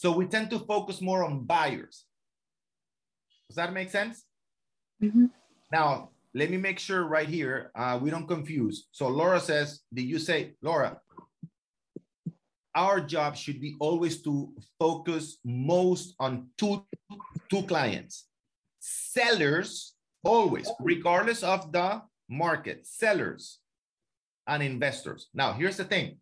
So 0.00 0.10
we 0.10 0.24
tend 0.24 0.48
to 0.48 0.58
focus 0.60 1.02
more 1.02 1.22
on 1.22 1.44
buyers. 1.44 2.06
Does 3.50 3.56
that 3.56 3.74
make 3.74 3.90
sense? 3.90 4.24
Now, 5.70 6.08
let 6.32 6.50
me 6.50 6.56
make 6.56 6.78
sure 6.78 7.04
right 7.04 7.28
here, 7.28 7.70
uh, 7.74 7.98
we 8.00 8.08
don't 8.08 8.26
confuse. 8.26 8.88
So 8.92 9.08
Laura 9.08 9.38
says, 9.40 9.80
did 9.92 10.08
you 10.08 10.18
say, 10.18 10.54
Laura, 10.62 10.96
our 12.74 13.02
job 13.02 13.36
should 13.36 13.60
be 13.60 13.76
always 13.78 14.22
to 14.22 14.54
focus 14.78 15.36
most 15.44 16.14
on 16.18 16.48
two, 16.56 16.82
two 17.50 17.64
clients. 17.64 18.24
Sellers, 18.80 19.92
always, 20.24 20.70
regardless 20.80 21.42
of 21.42 21.72
the 21.72 22.00
market, 22.26 22.86
sellers 22.86 23.58
and 24.46 24.62
investors. 24.62 25.28
Now, 25.34 25.52
here's 25.52 25.76
the 25.76 25.84
thing, 25.84 26.20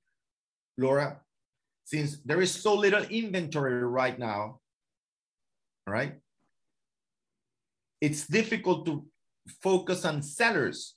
Laura, 0.77 1.21
since 1.89 2.21
there 2.21 2.43
is 2.43 2.53
so 2.53 2.75
little 2.75 3.03
inventory 3.05 3.81
right 3.81 4.19
now, 4.19 4.61
right, 5.87 6.21
it's 8.03 8.27
difficult 8.27 8.85
to 8.85 9.07
focus 9.63 10.05
on 10.05 10.21
sellers 10.21 10.97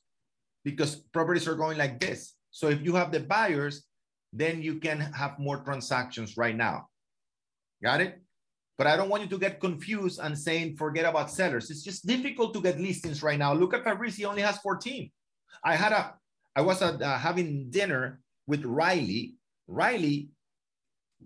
because 0.65 0.97
properties 1.15 1.47
are 1.47 1.55
going 1.55 1.77
like 1.77 1.97
this. 1.97 2.35
So 2.51 2.67
if 2.67 2.83
you 2.83 2.93
have 2.95 3.09
the 3.09 3.21
buyers, 3.21 3.87
then 4.33 4.61
you 4.61 4.83
can 4.83 4.99
have 4.99 5.39
more 5.39 5.63
transactions 5.63 6.35
right 6.35 6.55
now. 6.55 6.89
Got 7.81 8.01
it? 8.01 8.19
But 8.77 8.87
I 8.87 8.97
don't 8.97 9.07
want 9.07 9.23
you 9.23 9.29
to 9.29 9.39
get 9.39 9.61
confused 9.61 10.19
and 10.21 10.37
saying 10.37 10.75
forget 10.75 11.05
about 11.05 11.31
sellers. 11.31 11.71
It's 11.71 11.83
just 11.83 12.05
difficult 12.05 12.53
to 12.53 12.61
get 12.61 12.81
listings 12.81 13.23
right 13.23 13.39
now. 13.39 13.53
Look 13.53 13.73
at 13.73 13.85
Fabrice, 13.85 14.17
he 14.17 14.25
only 14.25 14.41
has 14.41 14.57
14. 14.57 15.09
I 15.63 15.75
had 15.77 15.93
a, 15.93 16.15
I 16.53 16.61
was 16.61 16.81
at, 16.81 17.01
uh, 17.01 17.17
having 17.17 17.69
dinner 17.69 18.19
with 18.45 18.65
Riley. 18.65 19.35
Riley, 19.69 20.27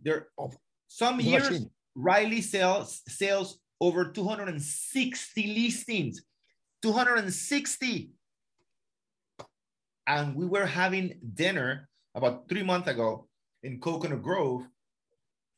there, 0.03 0.27
oh, 0.37 0.51
some 0.87 1.19
years. 1.19 1.65
Riley 1.95 2.41
sells 2.41 3.01
sales 3.07 3.59
over 3.79 4.05
260 4.05 5.47
listings. 5.47 6.21
260. 6.81 8.11
And 10.07 10.35
we 10.35 10.45
were 10.45 10.65
having 10.65 11.19
dinner 11.33 11.89
about 12.13 12.47
three 12.47 12.63
months 12.63 12.87
ago 12.87 13.27
in 13.63 13.79
Coconut 13.79 14.21
Grove. 14.21 14.67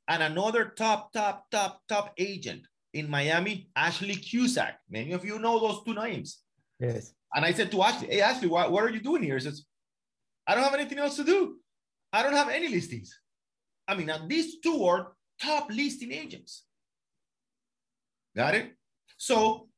And 0.07 0.23
another 0.23 0.65
top, 0.65 1.11
top, 1.11 1.49
top, 1.51 1.81
top 1.89 2.13
agent 2.17 2.61
in 2.93 3.09
Miami, 3.09 3.69
Ashley 3.75 4.15
Cusack. 4.15 4.79
Many 4.89 5.11
of 5.11 5.25
you 5.25 5.37
know 5.37 5.59
those 5.59 5.83
two 5.83 5.93
names. 5.93 6.39
Yes. 6.79 7.13
And 7.33 7.43
I 7.43 7.51
said 7.51 7.71
to 7.71 7.83
Ashley, 7.83 8.07
Hey, 8.07 8.21
Ashley, 8.21 8.47
what, 8.47 8.71
what 8.71 8.83
are 8.83 8.89
you 8.89 9.01
doing 9.01 9.21
here? 9.21 9.35
He 9.35 9.41
says, 9.41 9.65
I 10.47 10.55
don't 10.55 10.63
have 10.63 10.73
anything 10.73 10.99
else 10.99 11.17
to 11.17 11.25
do. 11.25 11.57
I 12.13 12.23
don't 12.23 12.33
have 12.33 12.47
any 12.47 12.69
listings. 12.69 13.13
I 13.87 13.95
mean, 13.95 14.07
now 14.07 14.25
these 14.27 14.59
two 14.59 14.83
are 14.83 15.13
top 15.41 15.69
listing 15.71 16.11
agents. 16.11 16.63
Got 18.35 18.55
it? 18.55 18.73
So 19.17 19.69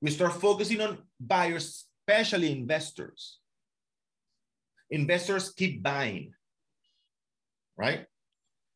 we 0.00 0.10
start 0.10 0.32
focusing 0.40 0.80
on 0.80 0.98
buyers, 1.20 1.84
especially 2.08 2.52
investors. 2.52 3.38
Investors 4.90 5.52
keep 5.52 5.82
buying, 5.82 6.32
right? 7.76 8.06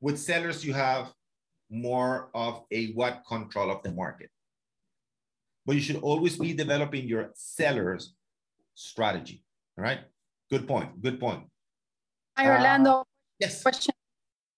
With 0.00 0.18
sellers, 0.18 0.64
you 0.64 0.74
have 0.74 1.12
more 1.70 2.30
of 2.34 2.62
a 2.70 2.92
what 2.92 3.22
control 3.26 3.70
of 3.70 3.82
the 3.82 3.90
market. 3.90 4.30
But 5.66 5.76
you 5.76 5.80
should 5.82 5.96
always 6.02 6.36
be 6.38 6.52
developing 6.52 7.08
your 7.08 7.30
sellers 7.34 8.14
strategy, 8.74 9.42
all 9.78 9.84
right? 9.84 10.00
Good 10.50 10.68
point, 10.68 11.00
good 11.00 11.18
point. 11.18 11.42
Hi, 12.36 12.46
Uh, 12.46 12.56
Orlando. 12.58 13.04
Yes, 13.40 13.62
Question 13.62 13.93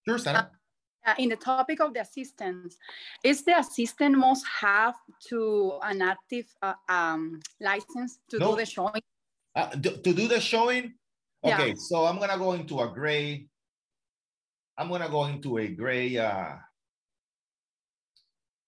sure, 0.07 0.19
Sarah. 0.19 0.51
uh, 1.07 1.15
in 1.19 1.29
the 1.29 1.37
topic 1.37 1.81
of 1.81 1.95
the 1.95 2.01
assistants. 2.01 2.77
Is 3.23 3.43
the 3.43 3.59
assistant 3.59 4.17
must 4.17 4.45
have 4.61 4.95
to 5.29 5.79
an 5.83 6.03
active 6.03 6.47
uh, 6.63 6.75
um, 6.89 7.41
license 7.61 8.19
to 8.31 8.39
No. 8.39 8.51
do 8.53 8.57
the 8.57 8.67
showing? 8.67 9.03
Uh, 9.55 9.71
to, 9.71 9.91
to 10.03 10.13
do 10.13 10.29
the 10.29 10.41
showing, 10.41 10.95
Yeah. 11.43 11.55
okay, 11.61 11.75
so 11.77 12.05
I'm 12.05 12.19
gonna 12.19 12.39
go 12.39 12.53
into 12.53 12.81
a 12.81 12.89
gray, 12.89 13.49
I'm 14.77 14.89
gonna 14.91 15.09
go 15.09 15.25
into 15.25 15.59
a 15.59 15.69
gray 15.69 16.17
uh, 16.19 16.57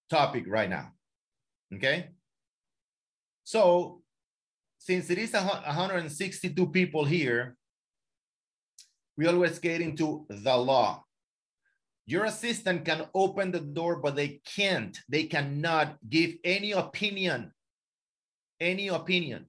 topic 0.09 0.45
right 0.47 0.69
now, 0.69 0.93
okay? 1.75 2.09
So 3.43 4.01
since 4.79 5.09
it 5.11 5.17
is 5.19 5.33
162 5.33 6.67
people 6.71 7.05
here, 7.05 7.55
we 9.17 9.27
always 9.27 9.59
get 9.59 9.81
into 9.81 10.25
the 10.29 10.55
law. 10.57 11.03
Your 12.09 12.25
assistant 12.25 12.85
can 12.85 13.05
open 13.13 13.51
the 13.51 13.61
door, 13.61 14.01
but 14.01 14.15
they 14.17 14.41
can't, 14.41 14.97
they 15.07 15.29
cannot 15.29 15.97
give 16.09 16.41
any 16.43 16.71
opinion, 16.73 17.53
any 18.59 18.89
opinion, 18.89 19.45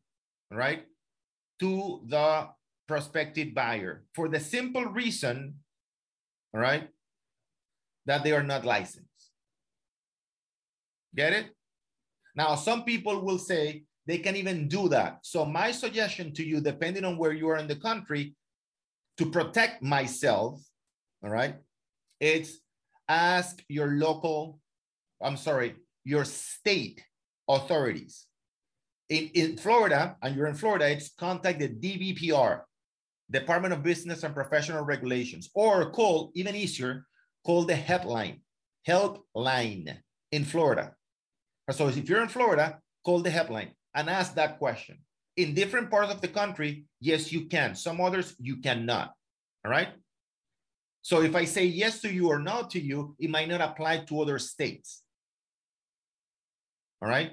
right? 0.50 0.84
to 1.60 2.00
the 2.06 2.48
prospective 2.88 3.54
buyer 3.54 4.02
for 4.14 4.28
the 4.28 4.40
simple 4.40 4.86
reason, 4.86 5.54
all 6.52 6.60
right, 6.60 6.88
that 8.06 8.24
they 8.24 8.32
are 8.32 8.42
not 8.42 8.64
licensed. 8.64 9.06
Get 11.14 11.32
it? 11.32 11.46
Now, 12.34 12.54
some 12.56 12.84
people 12.84 13.20
will 13.20 13.38
say 13.38 13.84
they 14.06 14.18
can 14.18 14.36
even 14.36 14.68
do 14.68 14.88
that. 14.88 15.18
So 15.22 15.44
my 15.44 15.70
suggestion 15.70 16.32
to 16.34 16.44
you, 16.44 16.60
depending 16.60 17.04
on 17.04 17.18
where 17.18 17.32
you 17.32 17.48
are 17.48 17.58
in 17.58 17.68
the 17.68 17.76
country, 17.76 18.34
to 19.18 19.30
protect 19.30 19.82
myself, 19.82 20.62
all 21.22 21.30
right, 21.30 21.56
it's 22.20 22.58
ask 23.08 23.62
your 23.68 23.88
local, 23.88 24.60
I'm 25.20 25.36
sorry, 25.36 25.74
your 26.04 26.24
state 26.24 27.02
authorities 27.48 28.26
in, 29.10 29.30
in 29.34 29.56
Florida, 29.56 30.16
and 30.22 30.34
you're 30.36 30.46
in 30.46 30.54
Florida, 30.54 30.88
it's 30.88 31.10
contact 31.10 31.58
the 31.58 31.68
DBPR, 31.68 32.62
Department 33.30 33.74
of 33.74 33.82
Business 33.82 34.22
and 34.22 34.34
Professional 34.34 34.84
Regulations, 34.84 35.50
or 35.54 35.90
call, 35.90 36.30
even 36.34 36.54
easier, 36.54 37.06
call 37.44 37.64
the 37.64 37.74
helpline, 37.74 38.40
helpline 38.88 39.98
in 40.32 40.44
Florida. 40.44 40.94
So 41.70 41.88
if 41.88 42.08
you're 42.08 42.22
in 42.22 42.28
Florida, 42.28 42.78
call 43.04 43.20
the 43.20 43.30
helpline 43.30 43.70
and 43.94 44.08
ask 44.08 44.34
that 44.34 44.58
question. 44.58 44.98
In 45.36 45.54
different 45.54 45.90
parts 45.90 46.12
of 46.12 46.20
the 46.20 46.28
country, 46.28 46.84
yes, 47.00 47.32
you 47.32 47.46
can. 47.46 47.74
Some 47.74 48.00
others, 48.00 48.34
you 48.38 48.58
cannot. 48.58 49.12
All 49.64 49.70
right. 49.70 49.88
So 51.02 51.22
if 51.22 51.34
I 51.34 51.44
say 51.44 51.64
yes 51.64 52.00
to 52.02 52.12
you 52.12 52.28
or 52.28 52.38
no 52.38 52.66
to 52.70 52.80
you, 52.80 53.16
it 53.18 53.30
might 53.30 53.48
not 53.48 53.60
apply 53.60 54.04
to 54.04 54.20
other 54.20 54.38
states. 54.38 55.02
All 57.02 57.08
right. 57.08 57.32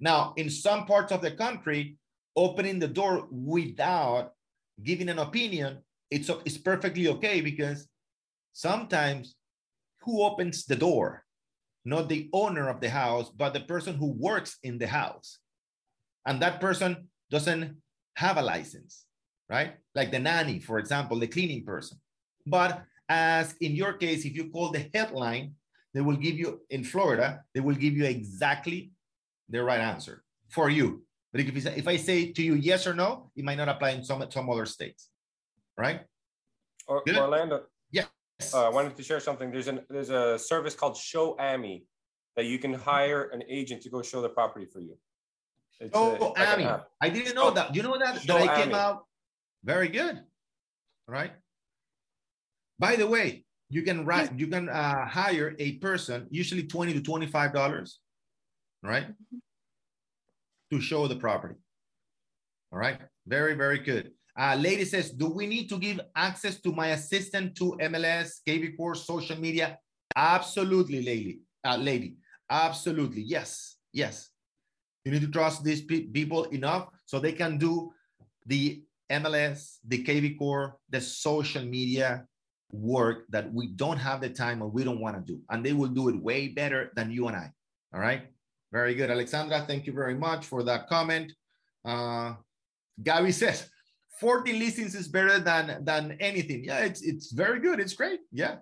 Now, 0.00 0.34
in 0.36 0.50
some 0.50 0.86
parts 0.86 1.12
of 1.12 1.20
the 1.20 1.30
country, 1.30 1.98
opening 2.36 2.78
the 2.78 2.88
door 2.88 3.28
without 3.30 4.32
giving 4.82 5.08
an 5.08 5.18
opinion, 5.18 5.78
it's, 6.10 6.30
it's 6.44 6.58
perfectly 6.58 7.08
okay 7.08 7.40
because 7.40 7.86
sometimes 8.52 9.36
who 10.02 10.22
opens 10.22 10.64
the 10.64 10.76
door? 10.76 11.24
Not 11.84 12.08
the 12.08 12.30
owner 12.32 12.68
of 12.68 12.80
the 12.80 12.88
house, 12.88 13.30
but 13.30 13.52
the 13.52 13.60
person 13.60 13.94
who 13.94 14.06
works 14.06 14.58
in 14.62 14.78
the 14.78 14.86
house. 14.86 15.38
And 16.26 16.40
that 16.40 16.60
person 16.60 17.08
doesn't 17.30 17.76
have 18.16 18.38
a 18.38 18.42
license, 18.42 19.04
right? 19.50 19.74
Like 19.94 20.10
the 20.10 20.18
nanny, 20.18 20.60
for 20.60 20.78
example, 20.78 21.18
the 21.18 21.26
cleaning 21.26 21.64
person. 21.64 21.98
But 22.46 22.84
as 23.08 23.54
in 23.60 23.72
your 23.74 23.94
case, 23.94 24.24
if 24.24 24.34
you 24.34 24.50
call 24.50 24.70
the 24.70 24.88
headline, 24.94 25.54
they 25.92 26.00
will 26.00 26.16
give 26.16 26.36
you 26.36 26.60
in 26.70 26.84
Florida, 26.84 27.44
they 27.54 27.60
will 27.60 27.74
give 27.74 27.94
you 27.96 28.04
exactly 28.04 28.92
the 29.48 29.62
right 29.62 29.80
answer 29.80 30.24
for 30.48 30.68
you. 30.70 31.04
But 31.32 31.40
if, 31.40 31.66
if 31.66 31.88
I 31.88 31.96
say 31.96 32.32
to 32.32 32.42
you 32.42 32.54
yes 32.54 32.86
or 32.86 32.94
no, 32.94 33.30
it 33.36 33.44
might 33.44 33.56
not 33.56 33.68
apply 33.68 33.90
in 33.90 34.04
some, 34.04 34.24
some 34.30 34.48
other 34.50 34.66
states, 34.66 35.08
right? 35.76 36.02
Or, 36.86 37.02
Orlando. 37.16 37.62
Yes. 37.90 38.06
Uh, 38.52 38.66
I 38.66 38.68
wanted 38.68 38.96
to 38.96 39.02
share 39.02 39.20
something. 39.20 39.50
There's 39.50 39.68
an 39.68 39.80
there's 39.88 40.10
a 40.10 40.38
service 40.38 40.74
called 40.74 40.96
Show 40.96 41.36
Ami 41.38 41.86
that 42.36 42.46
you 42.46 42.58
can 42.58 42.74
hire 42.74 43.30
an 43.32 43.42
agent 43.48 43.82
to 43.82 43.88
go 43.88 44.02
show 44.02 44.20
the 44.20 44.28
property 44.28 44.66
for 44.66 44.80
you. 44.80 44.96
It's 45.80 45.90
oh, 45.94 46.34
a, 46.36 46.52
Ami. 46.52 46.68
I 47.00 47.08
didn't 47.08 47.34
know 47.34 47.50
that. 47.50 47.74
You 47.74 47.82
know 47.82 47.96
that 47.98 48.20
Show 48.22 48.38
that 48.38 48.48
I 48.48 48.56
came 48.56 48.74
Ami. 48.74 48.74
out. 48.74 49.04
Very 49.64 49.88
good. 49.88 50.20
Right. 51.06 51.32
By 52.78 52.96
the 52.96 53.06
way, 53.06 53.44
you 53.70 53.82
can 53.82 54.04
write, 54.04 54.38
you 54.38 54.46
can 54.46 54.68
uh, 54.68 55.06
hire 55.06 55.54
a 55.58 55.72
person, 55.78 56.26
usually 56.30 56.64
20 56.64 56.94
to 56.94 57.00
$25, 57.00 57.92
right? 58.82 59.06
To 60.70 60.80
show 60.80 61.06
the 61.06 61.16
property. 61.16 61.54
All 62.72 62.78
right. 62.78 62.98
Very, 63.26 63.54
very 63.54 63.78
good. 63.78 64.10
Uh, 64.36 64.56
lady 64.58 64.84
says, 64.84 65.10
do 65.10 65.28
we 65.28 65.46
need 65.46 65.68
to 65.68 65.78
give 65.78 66.00
access 66.16 66.60
to 66.60 66.72
my 66.72 66.88
assistant 66.88 67.54
to 67.56 67.76
MLS, 67.80 68.40
KV 68.46 68.76
course, 68.76 69.06
social 69.06 69.38
media? 69.38 69.78
Absolutely, 70.16 71.04
lady. 71.04 71.40
Uh, 71.64 71.76
lady. 71.76 72.16
Absolutely. 72.50 73.22
Yes. 73.22 73.76
Yes. 73.92 74.30
You 75.04 75.12
need 75.12 75.22
to 75.22 75.30
trust 75.30 75.62
these 75.62 75.82
pe 75.82 76.02
people 76.02 76.44
enough 76.44 76.88
so 77.06 77.20
they 77.20 77.32
can 77.32 77.58
do 77.58 77.92
the 78.46 78.82
MLS, 79.10 79.78
the 79.86 80.02
KV 80.02 80.38
core, 80.38 80.78
the 80.90 81.00
social 81.00 81.64
media, 81.64 82.26
work 82.74 83.26
that 83.30 83.52
we 83.52 83.68
don't 83.68 83.98
have 83.98 84.20
the 84.20 84.28
time 84.28 84.62
or 84.62 84.68
we 84.68 84.84
don't 84.84 85.00
want 85.00 85.16
to 85.16 85.32
do. 85.32 85.40
And 85.50 85.64
they 85.64 85.72
will 85.72 85.88
do 85.88 86.08
it 86.08 86.16
way 86.16 86.48
better 86.48 86.90
than 86.96 87.10
you 87.10 87.28
and 87.28 87.36
I. 87.36 87.50
All 87.94 88.00
right. 88.00 88.22
Very 88.72 88.94
good. 88.94 89.10
Alexandra, 89.10 89.64
thank 89.66 89.86
you 89.86 89.92
very 89.92 90.14
much 90.14 90.46
for 90.46 90.62
that 90.64 90.88
comment. 90.88 91.32
Uh, 91.84 92.34
Gabby 93.02 93.32
says 93.42 93.68
14 94.20 94.58
listings 94.58 94.94
is 94.94 95.08
better 95.08 95.38
than, 95.38 95.84
than 95.84 96.16
anything. 96.20 96.64
Yeah, 96.64 96.80
it's, 96.80 97.02
it's 97.02 97.32
very 97.32 97.60
good. 97.60 97.80
It's 97.80 97.94
great. 97.94 98.20
Yeah. 98.32 98.56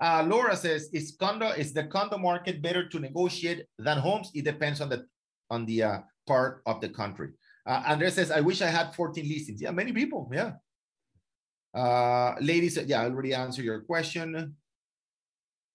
Uh, 0.00 0.24
Laura 0.26 0.56
says, 0.56 0.88
is 0.92 1.14
condo 1.20 1.50
is 1.50 1.74
the 1.74 1.84
condo 1.84 2.16
market 2.16 2.62
better 2.62 2.88
to 2.88 2.98
negotiate 2.98 3.66
than 3.78 3.98
homes? 3.98 4.30
It 4.34 4.46
depends 4.46 4.80
on 4.80 4.88
the 4.88 5.04
on 5.50 5.66
the 5.66 5.82
uh, 5.82 5.98
part 6.26 6.62
of 6.64 6.80
the 6.80 6.88
country. 6.88 7.30
Uh, 7.66 7.82
Andres 7.86 8.14
says, 8.14 8.30
I 8.30 8.40
wish 8.40 8.62
I 8.62 8.68
had 8.68 8.94
14 8.94 9.28
listings. 9.28 9.60
Yeah, 9.60 9.72
many 9.72 9.92
people. 9.92 10.30
Yeah, 10.32 10.52
uh, 11.74 12.34
ladies, 12.40 12.78
yeah, 12.86 13.02
I 13.02 13.04
already 13.04 13.34
answered 13.34 13.64
your 13.64 13.80
question. 13.80 14.56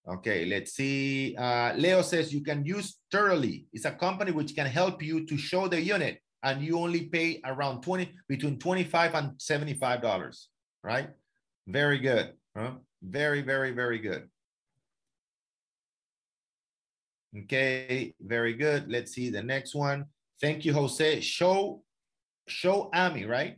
Okay, 0.08 0.46
let's 0.46 0.74
see. 0.74 1.36
Uh, 1.36 1.74
Leo 1.76 2.02
says 2.02 2.32
you 2.32 2.42
can 2.42 2.64
use 2.64 3.00
Tourlie. 3.12 3.66
It's 3.74 3.86
a 3.86 3.92
company 3.92 4.32
which 4.32 4.56
can 4.56 4.68
help 4.68 5.02
you 5.02 5.26
to 5.26 5.38
show 5.38 5.68
the 5.68 5.82
unit 5.82 6.20
and 6.44 6.62
you 6.62 6.78
only 6.78 7.06
pay 7.08 7.42
around 7.44 7.82
20, 7.82 8.14
between 8.30 8.60
25 8.60 9.16
and 9.16 9.32
$75, 9.40 10.46
right? 10.84 11.10
Very 11.68 11.98
good. 11.98 12.34
Huh? 12.56 12.74
Very, 13.02 13.42
very, 13.42 13.72
very 13.72 13.98
good. 13.98 14.30
Okay, 17.36 18.14
very 18.22 18.54
good. 18.54 18.90
Let's 18.90 19.14
see 19.14 19.30
the 19.30 19.42
next 19.42 19.74
one. 19.74 20.06
Thank 20.40 20.66
you, 20.66 20.74
Jose. 20.74 21.20
Show, 21.22 21.82
show 22.48 22.92
Ami, 22.94 23.26
right? 23.26 23.58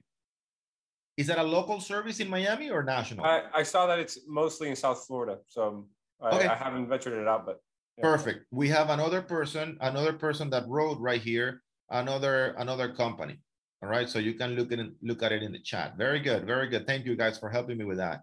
Is 1.17 1.25
that 1.27 1.39
a 1.39 1.43
local 1.43 1.81
service 1.81 2.19
in 2.19 2.29
Miami 2.29 2.69
or 2.69 2.83
national? 2.83 3.25
I, 3.25 3.43
I 3.53 3.63
saw 3.63 3.87
that 3.87 3.97
it's 3.97 4.19
mostly 4.27 4.69
in 4.69 4.75
South 4.75 5.05
Florida, 5.07 5.39
so 5.47 5.87
I, 6.21 6.37
okay. 6.37 6.47
I 6.47 6.55
haven't 6.55 6.87
ventured 6.87 7.19
it 7.19 7.27
out, 7.27 7.43
but 7.45 7.59
yeah. 7.97 8.03
perfect. 8.03 8.45
We 8.51 8.69
have 8.69 8.91
another 8.91 9.23
person, 9.23 9.77
another 9.81 10.13
person 10.13 10.51
that 10.51 10.67
wrote 10.67 10.99
right 10.99 11.21
here, 11.21 11.63
another 11.89 12.53
another 12.59 12.93
company. 12.93 13.39
All 13.81 13.89
right, 13.89 14.07
so 14.07 14.19
you 14.19 14.35
can 14.35 14.55
look 14.55 14.71
at 14.71 14.79
it, 14.79 14.91
look 15.01 15.23
at 15.23 15.31
it 15.31 15.41
in 15.41 15.51
the 15.51 15.59
chat. 15.59 15.97
Very 15.97 16.19
good, 16.19 16.45
very 16.45 16.67
good. 16.67 16.85
Thank 16.85 17.05
you 17.05 17.15
guys 17.15 17.37
for 17.37 17.49
helping 17.49 17.77
me 17.77 17.85
with 17.85 17.97
that. 17.97 18.21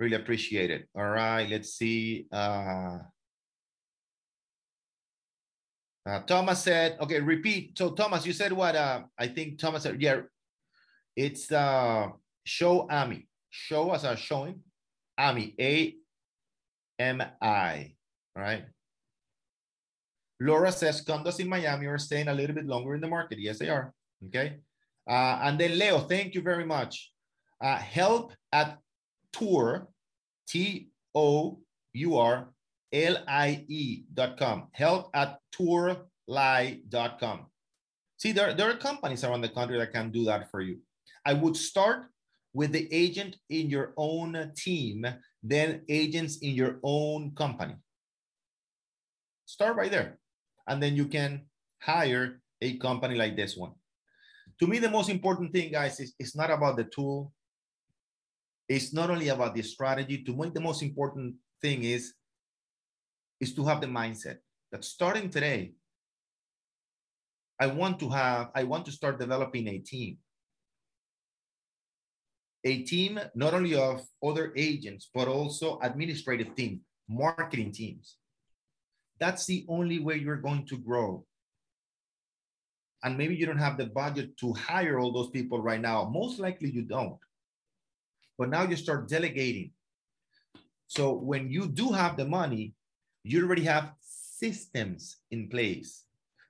Really 0.00 0.16
appreciate 0.16 0.70
it. 0.70 0.88
All 0.96 1.08
right, 1.08 1.48
let's 1.48 1.74
see. 1.74 2.26
Uh, 2.32 2.98
uh, 6.08 6.20
Thomas 6.26 6.62
said, 6.62 6.96
okay, 7.00 7.20
repeat. 7.20 7.76
So 7.76 7.90
Thomas, 7.90 8.24
you 8.24 8.32
said 8.32 8.52
what? 8.52 8.74
Uh, 8.74 9.02
I 9.18 9.26
think 9.26 9.58
Thomas 9.58 9.82
said, 9.82 10.00
yeah, 10.00 10.22
it's 11.18 11.50
uh, 11.50 12.06
show 12.44 12.86
AMI. 12.88 13.26
Show 13.50 13.92
as 13.92 14.04
a 14.04 14.16
showing. 14.16 14.60
AMI. 15.18 15.54
A 15.60 15.94
M 17.00 17.20
I. 17.42 17.94
All 18.36 18.42
right. 18.42 18.64
Laura 20.40 20.70
says 20.70 21.04
condos 21.04 21.40
in 21.40 21.48
Miami 21.48 21.86
are 21.86 21.98
staying 21.98 22.28
a 22.28 22.34
little 22.34 22.54
bit 22.54 22.66
longer 22.66 22.94
in 22.94 23.00
the 23.00 23.08
market. 23.08 23.40
Yes, 23.40 23.58
they 23.58 23.68
are. 23.68 23.92
Okay. 24.26 24.58
Uh, 25.10 25.40
and 25.42 25.58
then 25.58 25.76
Leo, 25.76 25.98
thank 25.98 26.36
you 26.36 26.42
very 26.42 26.64
much. 26.64 27.10
Uh, 27.60 27.76
help 27.76 28.32
at 28.52 28.78
tour, 29.32 29.88
T 30.48 30.90
O 31.16 31.58
U 31.94 32.16
R 32.16 32.48
L 32.92 33.16
I 33.26 33.64
E 33.66 34.04
dot 34.14 34.38
com. 34.38 34.68
Help 34.70 35.10
at 35.14 35.40
tourlie.com. 35.52 37.46
See, 38.18 38.30
there, 38.30 38.54
there 38.54 38.70
are 38.70 38.76
companies 38.76 39.24
around 39.24 39.40
the 39.40 39.48
country 39.48 39.78
that 39.78 39.92
can 39.92 40.12
do 40.12 40.24
that 40.26 40.48
for 40.52 40.60
you. 40.60 40.78
I 41.24 41.34
would 41.34 41.56
start 41.56 42.06
with 42.52 42.72
the 42.72 42.88
agent 42.92 43.36
in 43.50 43.70
your 43.70 43.92
own 43.96 44.52
team, 44.56 45.06
then 45.42 45.82
agents 45.88 46.38
in 46.38 46.54
your 46.54 46.80
own 46.82 47.32
company. 47.34 47.74
Start 49.46 49.76
right 49.76 49.90
there. 49.90 50.18
And 50.66 50.82
then 50.82 50.96
you 50.96 51.06
can 51.06 51.46
hire 51.80 52.40
a 52.60 52.76
company 52.78 53.14
like 53.14 53.36
this 53.36 53.56
one. 53.56 53.72
To 54.60 54.66
me, 54.66 54.78
the 54.78 54.90
most 54.90 55.08
important 55.08 55.52
thing, 55.52 55.70
guys, 55.72 56.00
is 56.00 56.14
it's 56.18 56.34
not 56.34 56.50
about 56.50 56.76
the 56.76 56.84
tool. 56.84 57.32
It's 58.68 58.92
not 58.92 59.10
only 59.10 59.28
about 59.28 59.54
the 59.54 59.62
strategy. 59.62 60.24
To 60.24 60.36
me, 60.36 60.50
the 60.50 60.60
most 60.60 60.82
important 60.82 61.36
thing 61.62 61.84
is, 61.84 62.14
is 63.40 63.54
to 63.54 63.64
have 63.64 63.80
the 63.80 63.86
mindset 63.86 64.38
that 64.72 64.84
starting 64.84 65.30
today, 65.30 65.72
I 67.60 67.66
want 67.66 67.98
to 68.00 68.08
have, 68.10 68.50
I 68.54 68.64
want 68.64 68.84
to 68.86 68.92
start 68.92 69.18
developing 69.18 69.68
a 69.68 69.78
team 69.78 70.18
a 72.64 72.82
team 72.82 73.20
not 73.34 73.54
only 73.54 73.74
of 73.74 74.06
other 74.24 74.52
agents, 74.56 75.10
but 75.14 75.28
also 75.28 75.78
administrative 75.82 76.54
team, 76.54 76.80
marketing 77.08 77.72
teams. 77.72 78.16
That's 79.20 79.46
the 79.46 79.64
only 79.68 79.98
way 79.98 80.16
you're 80.16 80.36
going 80.36 80.66
to 80.66 80.78
grow. 80.78 81.24
And 83.02 83.16
maybe 83.16 83.36
you 83.36 83.46
don't 83.46 83.58
have 83.58 83.78
the 83.78 83.86
budget 83.86 84.36
to 84.38 84.52
hire 84.54 84.98
all 84.98 85.12
those 85.12 85.30
people 85.30 85.60
right 85.60 85.80
now. 85.80 86.08
Most 86.12 86.40
likely 86.40 86.70
you 86.70 86.82
don't. 86.82 87.18
But 88.36 88.50
now 88.50 88.64
you 88.64 88.76
start 88.76 89.08
delegating. 89.08 89.72
So 90.88 91.12
when 91.12 91.50
you 91.50 91.68
do 91.68 91.92
have 91.92 92.16
the 92.16 92.24
money, 92.24 92.74
you 93.22 93.44
already 93.44 93.64
have 93.64 93.92
systems 94.00 95.18
in 95.30 95.48
place. 95.48 96.04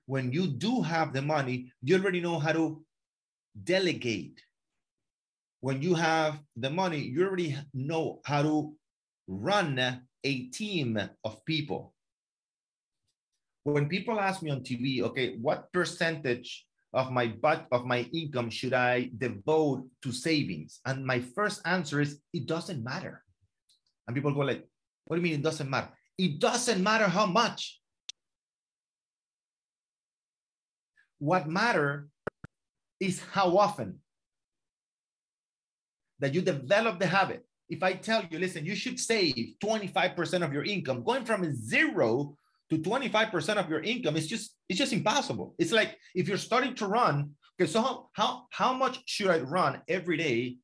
When 0.05 0.31
you 0.31 0.47
do 0.47 0.81
have 0.81 1.13
the 1.13 1.21
money, 1.21 1.71
you 1.83 1.97
already 1.97 2.21
know 2.21 2.39
how 2.39 2.53
to 2.53 2.83
delegate 3.63 4.41
when 5.61 5.81
you 5.81 5.93
have 5.93 6.39
the 6.55 6.69
money, 6.69 6.99
you 6.99 7.25
already 7.25 7.57
know 7.73 8.21
how 8.25 8.41
to 8.41 8.73
run 9.27 9.79
a 10.23 10.33
team 10.47 10.99
of 11.23 11.45
people. 11.45 11.93
When 13.63 13.89
people 13.89 14.19
ask 14.19 14.41
me 14.41 14.51
on 14.51 14.61
TV, 14.61 15.03
okay, 15.03 15.35
what 15.35 15.71
percentage 15.73 16.65
of 16.93 17.11
my 17.11 17.27
but 17.27 17.67
of 17.71 17.85
my 17.85 18.07
income 18.13 18.49
should 18.49 18.73
I 18.73 19.11
devote 19.17 19.85
to 20.01 20.11
savings? 20.11 20.79
And 20.85 21.05
my 21.05 21.19
first 21.19 21.61
answer 21.65 22.01
is 22.01 22.19
it 22.33 22.47
doesn't 22.47 22.83
matter. 22.83 23.23
And 24.07 24.15
people 24.15 24.33
go 24.33 24.41
like, 24.41 24.65
what 25.05 25.17
do 25.17 25.21
you 25.21 25.23
mean 25.23 25.39
it 25.39 25.43
doesn't 25.43 25.69
matter? 25.69 25.89
It 26.17 26.39
doesn't 26.39 26.81
matter 26.81 27.07
how 27.07 27.25
much. 27.25 27.79
What 31.19 31.47
matter 31.47 32.07
is 32.99 33.21
how 33.31 33.57
often 33.57 33.99
that 36.19 36.33
you 36.33 36.41
develop 36.41 36.99
the 36.99 37.07
habit 37.07 37.45
if 37.69 37.83
I 37.83 37.93
tell 37.93 38.23
you, 38.29 38.39
listen, 38.39 38.65
you 38.65 38.75
should 38.75 38.99
save 38.99 39.53
25% 39.63 40.43
of 40.43 40.51
your 40.51 40.63
income, 40.63 41.03
going 41.03 41.23
from 41.23 41.53
zero 41.53 42.35
to 42.71 42.77
25% 42.77 43.57
of 43.57 43.69
your 43.69 43.81
income 43.81 44.15
is 44.15 44.27
just 44.27 44.55
it's 44.67 44.77
just 44.77 44.93
impossible. 44.93 45.55
It's 45.57 45.71
like 45.71 45.97
if 46.15 46.27
you're 46.27 46.37
starting 46.37 46.75
to 46.75 46.87
run, 46.87 47.31
okay, 47.59 47.69
so 47.69 47.81
how 47.81 48.09
how, 48.13 48.45
how 48.51 48.73
much 48.73 49.01
should 49.05 49.29
I 49.29 49.39
run 49.39 49.81
every 49.87 50.17
day 50.17 50.57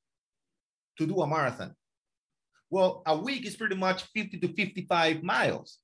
to 0.97 1.05
do 1.05 1.21
a 1.21 1.27
marathon? 1.27 1.75
Well, 2.69 3.03
a 3.05 3.15
week 3.17 3.45
is 3.45 3.55
pretty 3.55 3.75
much 3.75 4.03
50 4.15 4.39
to 4.39 4.47
55 4.53 5.23
miles. 5.23 5.77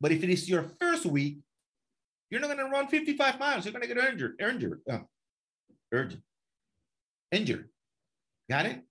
But 0.00 0.12
if 0.12 0.22
it 0.24 0.30
is 0.30 0.48
your 0.48 0.64
first 0.80 1.06
week, 1.06 1.38
you're 2.28 2.40
not 2.40 2.48
going 2.48 2.58
to 2.58 2.64
run 2.64 2.88
55 2.88 3.38
miles. 3.38 3.64
You're 3.64 3.72
going 3.72 3.88
to 3.88 3.94
get 3.94 4.04
injured, 4.10 4.40
injured, 4.40 4.80
uh, 4.90 4.98
injured, 5.92 6.22
injured. 7.30 7.68
Got 8.50 8.66
it? 8.66 8.82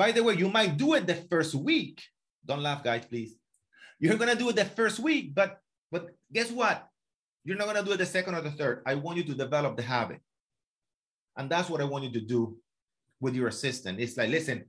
By 0.00 0.12
the 0.12 0.24
way, 0.24 0.32
you 0.32 0.48
might 0.48 0.78
do 0.78 0.94
it 0.94 1.06
the 1.06 1.14
first 1.28 1.54
week. 1.54 2.00
Don't 2.46 2.62
laugh, 2.62 2.82
guys, 2.82 3.04
please. 3.04 3.36
You're 3.98 4.16
gonna 4.16 4.34
do 4.34 4.48
it 4.48 4.56
the 4.56 4.64
first 4.64 4.98
week, 4.98 5.34
but 5.34 5.60
but 5.92 6.16
guess 6.32 6.50
what? 6.50 6.88
You're 7.44 7.58
not 7.58 7.66
gonna 7.66 7.84
do 7.84 7.92
it 7.92 7.98
the 7.98 8.06
second 8.06 8.34
or 8.34 8.40
the 8.40 8.50
third. 8.50 8.80
I 8.86 8.94
want 8.94 9.18
you 9.18 9.24
to 9.24 9.34
develop 9.34 9.76
the 9.76 9.82
habit. 9.82 10.20
And 11.36 11.50
that's 11.50 11.68
what 11.68 11.82
I 11.82 11.84
want 11.84 12.04
you 12.04 12.12
to 12.12 12.20
do 12.22 12.56
with 13.20 13.34
your 13.34 13.48
assistant. 13.48 14.00
It's 14.00 14.16
like, 14.16 14.30
listen, 14.30 14.64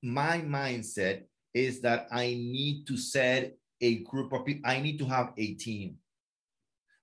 my 0.00 0.42
mindset 0.42 1.22
is 1.52 1.80
that 1.80 2.06
I 2.12 2.38
need 2.38 2.86
to 2.86 2.96
set 2.96 3.58
a 3.80 4.04
group 4.04 4.32
of 4.32 4.46
people, 4.46 4.70
I 4.70 4.78
need 4.78 5.00
to 5.00 5.06
have 5.06 5.32
a 5.36 5.54
team. 5.54 5.96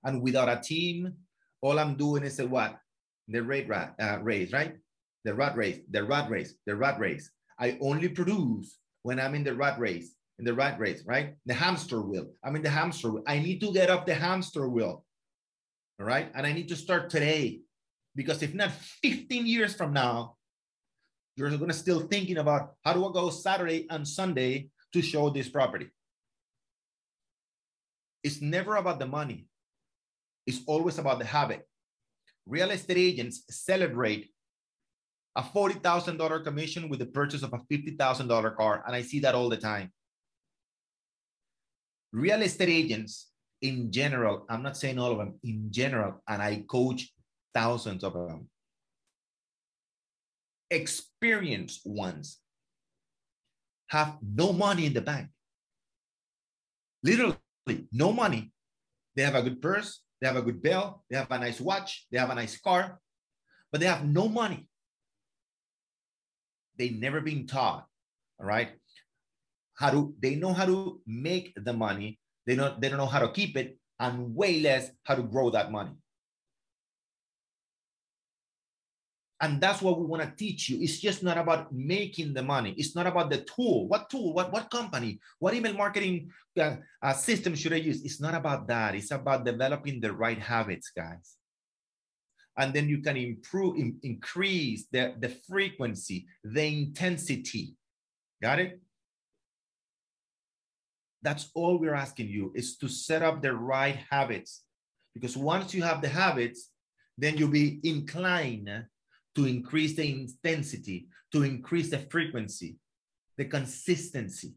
And 0.02 0.22
without 0.22 0.48
a 0.48 0.62
team, 0.62 1.12
all 1.60 1.78
I'm 1.78 1.94
doing 1.94 2.22
is 2.22 2.40
a 2.40 2.46
what? 2.46 2.78
The 3.28 3.42
rate 3.42 3.68
rat, 3.68 3.96
uh, 4.00 4.20
race, 4.22 4.50
right? 4.54 4.76
The 5.24 5.34
rat 5.34 5.58
race, 5.58 5.80
the 5.90 6.04
rat 6.04 6.30
race, 6.30 6.54
the 6.64 6.74
rat 6.74 6.98
race. 6.98 7.30
I 7.58 7.78
only 7.80 8.08
produce 8.08 8.78
when 9.02 9.20
I'm 9.20 9.34
in 9.34 9.44
the 9.44 9.54
rat 9.54 9.78
race, 9.78 10.14
in 10.38 10.44
the 10.44 10.54
rat 10.54 10.78
race, 10.78 11.02
right? 11.06 11.34
The 11.46 11.54
hamster 11.54 12.02
wheel. 12.02 12.26
I'm 12.44 12.56
in 12.56 12.62
the 12.62 12.70
hamster 12.70 13.10
wheel. 13.10 13.22
I 13.26 13.38
need 13.38 13.60
to 13.60 13.72
get 13.72 13.90
off 13.90 14.06
the 14.06 14.14
hamster 14.14 14.68
wheel. 14.68 15.04
All 15.98 16.06
right. 16.06 16.30
And 16.34 16.46
I 16.46 16.52
need 16.52 16.68
to 16.68 16.76
start 16.76 17.08
today 17.08 17.60
because 18.14 18.42
if 18.42 18.52
not 18.52 18.72
15 19.02 19.46
years 19.46 19.74
from 19.74 19.92
now, 19.92 20.36
you're 21.36 21.50
going 21.50 21.68
to 21.68 21.76
still 21.76 22.00
thinking 22.00 22.38
about 22.38 22.72
how 22.84 22.94
do 22.94 23.04
I 23.04 23.12
go 23.12 23.30
Saturday 23.30 23.86
and 23.90 24.06
Sunday 24.08 24.68
to 24.92 25.02
show 25.02 25.30
this 25.30 25.48
property. 25.48 25.88
It's 28.24 28.40
never 28.40 28.76
about 28.76 28.98
the 28.98 29.06
money. 29.06 29.46
It's 30.46 30.60
always 30.66 30.98
about 30.98 31.18
the 31.18 31.24
habit. 31.24 31.66
Real 32.46 32.70
estate 32.70 32.96
agents 32.96 33.44
celebrate 33.50 34.30
a 35.36 35.42
$40,000 35.42 36.44
commission 36.44 36.88
with 36.88 36.98
the 36.98 37.06
purchase 37.06 37.42
of 37.42 37.52
a 37.52 37.58
$50,000 37.70 38.56
car. 38.56 38.82
And 38.86 38.96
I 38.96 39.02
see 39.02 39.20
that 39.20 39.34
all 39.34 39.50
the 39.50 39.58
time. 39.58 39.92
Real 42.12 42.40
estate 42.40 42.70
agents 42.70 43.28
in 43.60 43.92
general, 43.92 44.46
I'm 44.48 44.62
not 44.62 44.78
saying 44.78 44.98
all 44.98 45.12
of 45.12 45.18
them, 45.18 45.38
in 45.44 45.70
general, 45.70 46.22
and 46.26 46.42
I 46.42 46.64
coach 46.68 47.12
thousands 47.52 48.02
of 48.02 48.14
them. 48.14 48.48
Experienced 50.70 51.82
ones 51.84 52.38
have 53.88 54.16
no 54.22 54.52
money 54.54 54.86
in 54.86 54.94
the 54.94 55.02
bank. 55.02 55.28
Literally, 57.02 57.36
no 57.92 58.12
money. 58.12 58.52
They 59.14 59.22
have 59.22 59.34
a 59.34 59.42
good 59.42 59.60
purse, 59.60 60.00
they 60.20 60.26
have 60.26 60.36
a 60.36 60.42
good 60.42 60.62
bill, 60.62 61.04
they 61.10 61.16
have 61.16 61.30
a 61.30 61.38
nice 61.38 61.60
watch, 61.60 62.06
they 62.10 62.18
have 62.18 62.30
a 62.30 62.34
nice 62.34 62.58
car, 62.58 63.00
but 63.70 63.80
they 63.80 63.86
have 63.86 64.04
no 64.04 64.28
money 64.28 64.68
they 66.78 66.90
never 66.90 67.20
been 67.20 67.46
taught, 67.46 67.86
all 68.40 68.46
right? 68.46 68.70
How 69.74 69.90
to, 69.90 70.14
they 70.20 70.36
know 70.36 70.52
how 70.52 70.66
to 70.66 71.00
make 71.06 71.52
the 71.56 71.72
money. 71.72 72.18
They 72.46 72.56
don't, 72.56 72.80
they 72.80 72.88
don't 72.88 72.98
know 72.98 73.06
how 73.06 73.20
to 73.20 73.32
keep 73.32 73.56
it 73.56 73.78
and 73.98 74.34
way 74.34 74.60
less 74.60 74.90
how 75.04 75.14
to 75.14 75.22
grow 75.22 75.50
that 75.50 75.72
money. 75.72 75.92
And 79.38 79.60
that's 79.60 79.82
what 79.82 80.00
we 80.00 80.06
want 80.06 80.22
to 80.22 80.32
teach 80.34 80.70
you. 80.70 80.80
It's 80.80 80.98
just 80.98 81.22
not 81.22 81.36
about 81.36 81.70
making 81.70 82.32
the 82.32 82.42
money. 82.42 82.74
It's 82.78 82.96
not 82.96 83.06
about 83.06 83.28
the 83.28 83.44
tool. 83.44 83.86
What 83.86 84.08
tool? 84.08 84.32
What, 84.32 84.50
what 84.50 84.70
company? 84.70 85.20
What 85.38 85.52
email 85.52 85.74
marketing 85.74 86.30
uh, 86.58 86.76
uh, 87.02 87.12
system 87.12 87.54
should 87.54 87.74
I 87.74 87.76
use? 87.76 88.02
It's 88.02 88.18
not 88.18 88.34
about 88.34 88.66
that. 88.68 88.94
It's 88.94 89.10
about 89.10 89.44
developing 89.44 90.00
the 90.00 90.12
right 90.12 90.38
habits, 90.38 90.90
guys 90.96 91.35
and 92.58 92.72
then 92.72 92.88
you 92.88 92.98
can 92.98 93.16
improve, 93.16 93.76
in, 93.76 93.98
increase 94.02 94.86
the, 94.90 95.14
the 95.18 95.28
frequency, 95.28 96.26
the 96.42 96.66
intensity. 96.66 97.74
Got 98.42 98.60
it? 98.60 98.80
That's 101.22 101.50
all 101.54 101.78
we're 101.78 101.94
asking 101.94 102.28
you 102.28 102.52
is 102.54 102.76
to 102.78 102.88
set 102.88 103.22
up 103.22 103.42
the 103.42 103.52
right 103.52 103.98
habits. 104.10 104.62
Because 105.14 105.36
once 105.36 105.74
you 105.74 105.82
have 105.82 106.02
the 106.02 106.08
habits, 106.08 106.70
then 107.18 107.36
you'll 107.36 107.48
be 107.48 107.80
inclined 107.82 108.70
to 109.34 109.44
increase 109.44 109.96
the 109.96 110.10
intensity, 110.10 111.08
to 111.32 111.42
increase 111.42 111.90
the 111.90 111.98
frequency, 111.98 112.76
the 113.36 113.44
consistency. 113.44 114.54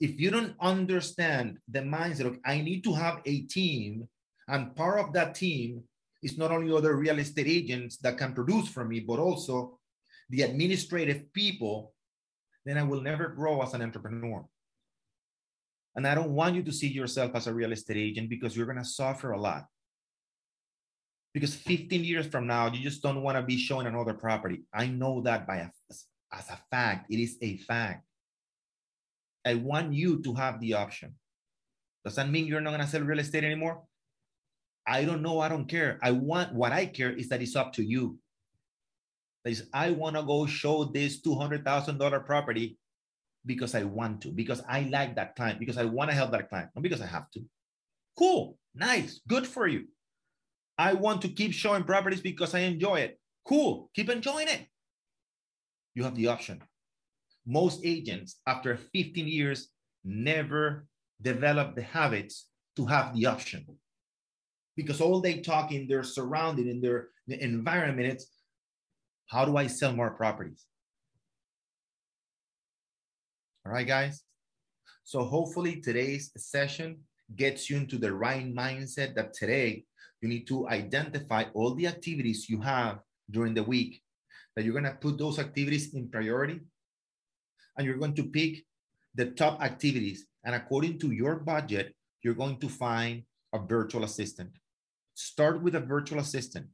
If 0.00 0.20
you 0.20 0.30
don't 0.30 0.54
understand 0.60 1.58
the 1.68 1.80
mindset 1.80 2.26
of, 2.26 2.38
I 2.44 2.60
need 2.60 2.84
to 2.84 2.92
have 2.94 3.20
a 3.24 3.40
team 3.42 4.08
and 4.48 4.74
part 4.74 5.00
of 5.00 5.12
that 5.12 5.34
team 5.34 5.82
is 6.22 6.38
not 6.38 6.50
only 6.50 6.72
other 6.72 6.96
real 6.96 7.18
estate 7.18 7.46
agents 7.46 7.96
that 7.98 8.18
can 8.18 8.32
produce 8.32 8.68
for 8.68 8.84
me, 8.84 9.00
but 9.00 9.18
also 9.18 9.78
the 10.30 10.42
administrative 10.42 11.32
people, 11.32 11.92
then 12.64 12.78
I 12.78 12.82
will 12.82 13.00
never 13.00 13.28
grow 13.28 13.62
as 13.62 13.74
an 13.74 13.82
entrepreneur. 13.82 14.44
And 15.94 16.06
I 16.06 16.14
don't 16.14 16.34
want 16.34 16.54
you 16.54 16.62
to 16.62 16.72
see 16.72 16.88
yourself 16.88 17.32
as 17.34 17.46
a 17.46 17.54
real 17.54 17.72
estate 17.72 17.96
agent 17.96 18.28
because 18.28 18.56
you're 18.56 18.66
going 18.66 18.78
to 18.78 18.84
suffer 18.84 19.32
a 19.32 19.40
lot. 19.40 19.66
Because 21.32 21.54
15 21.54 22.04
years 22.04 22.26
from 22.26 22.46
now, 22.46 22.70
you 22.72 22.82
just 22.82 23.02
don't 23.02 23.22
want 23.22 23.36
to 23.36 23.42
be 23.42 23.56
showing 23.56 23.86
another 23.86 24.14
property. 24.14 24.64
I 24.74 24.86
know 24.86 25.20
that 25.22 25.46
by 25.46 25.56
a, 25.56 25.68
as 26.32 26.48
a 26.50 26.58
fact. 26.70 27.10
It 27.10 27.20
is 27.20 27.36
a 27.40 27.56
fact. 27.58 28.04
I 29.44 29.54
want 29.54 29.92
you 29.92 30.22
to 30.22 30.34
have 30.34 30.60
the 30.60 30.74
option. 30.74 31.14
Does 32.04 32.16
that 32.16 32.28
mean 32.28 32.46
you're 32.46 32.60
not 32.60 32.70
going 32.70 32.80
to 32.80 32.86
sell 32.86 33.02
real 33.02 33.18
estate 33.18 33.44
anymore? 33.44 33.82
I 34.86 35.04
don't 35.04 35.22
know. 35.22 35.40
I 35.40 35.48
don't 35.48 35.66
care. 35.66 35.98
I 36.02 36.12
want 36.12 36.54
what 36.54 36.72
I 36.72 36.86
care 36.86 37.10
is 37.10 37.28
that 37.30 37.42
it's 37.42 37.56
up 37.56 37.72
to 37.74 37.82
you. 37.82 38.18
That 39.44 39.50
is, 39.50 39.68
I 39.72 39.90
want 39.90 40.16
to 40.16 40.22
go 40.22 40.46
show 40.46 40.84
this 40.84 41.20
$200,000 41.22 42.24
property 42.24 42.78
because 43.44 43.74
I 43.74 43.84
want 43.84 44.20
to, 44.22 44.28
because 44.28 44.62
I 44.68 44.82
like 44.82 45.16
that 45.16 45.36
client, 45.36 45.58
because 45.58 45.78
I 45.78 45.84
want 45.84 46.10
to 46.10 46.16
help 46.16 46.32
that 46.32 46.48
client, 46.48 46.70
not 46.74 46.82
because 46.82 47.00
I 47.00 47.06
have 47.06 47.30
to. 47.32 47.40
Cool, 48.18 48.58
nice, 48.74 49.20
good 49.28 49.46
for 49.46 49.66
you. 49.66 49.86
I 50.78 50.94
want 50.94 51.22
to 51.22 51.28
keep 51.28 51.52
showing 51.52 51.84
properties 51.84 52.20
because 52.20 52.54
I 52.54 52.60
enjoy 52.60 52.96
it. 53.00 53.18
Cool, 53.46 53.90
keep 53.94 54.10
enjoying 54.10 54.48
it. 54.48 54.66
You 55.94 56.04
have 56.04 56.16
the 56.16 56.26
option. 56.28 56.62
Most 57.46 57.80
agents, 57.84 58.36
after 58.46 58.76
15 58.76 59.28
years, 59.28 59.68
never 60.04 60.86
develop 61.22 61.74
the 61.76 61.82
habits 61.82 62.46
to 62.76 62.86
have 62.86 63.14
the 63.14 63.26
option 63.26 63.64
because 64.76 65.00
all 65.00 65.20
they 65.20 65.40
talk 65.40 65.72
in 65.72 65.88
their 65.88 66.02
surrounding, 66.02 66.68
in 66.68 66.80
their 66.80 67.08
environment, 67.28 68.08
it's 68.08 68.28
how 69.26 69.44
do 69.44 69.56
I 69.56 69.66
sell 69.66 69.92
more 69.92 70.10
properties? 70.10 70.64
All 73.64 73.72
right, 73.72 73.86
guys. 73.86 74.22
So 75.02 75.24
hopefully 75.24 75.80
today's 75.80 76.30
session 76.36 76.98
gets 77.34 77.68
you 77.68 77.76
into 77.76 77.98
the 77.98 78.12
right 78.12 78.46
mindset 78.54 79.14
that 79.14 79.32
today 79.32 79.84
you 80.20 80.28
need 80.28 80.46
to 80.48 80.68
identify 80.68 81.44
all 81.54 81.74
the 81.74 81.86
activities 81.86 82.48
you 82.48 82.60
have 82.60 83.00
during 83.30 83.54
the 83.54 83.62
week, 83.62 84.02
that 84.54 84.64
you're 84.64 84.72
going 84.72 84.84
to 84.84 84.98
put 85.00 85.18
those 85.18 85.38
activities 85.38 85.94
in 85.94 86.08
priority, 86.08 86.60
and 87.76 87.86
you're 87.86 87.98
going 87.98 88.14
to 88.14 88.24
pick 88.24 88.64
the 89.14 89.26
top 89.26 89.60
activities. 89.62 90.26
And 90.44 90.54
according 90.54 90.98
to 91.00 91.10
your 91.10 91.36
budget, 91.36 91.94
you're 92.22 92.34
going 92.34 92.58
to 92.60 92.68
find 92.68 93.22
a 93.52 93.58
virtual 93.58 94.04
assistant. 94.04 94.50
Start 95.16 95.62
with 95.62 95.74
a 95.74 95.80
virtual 95.80 96.18
assistant, 96.20 96.66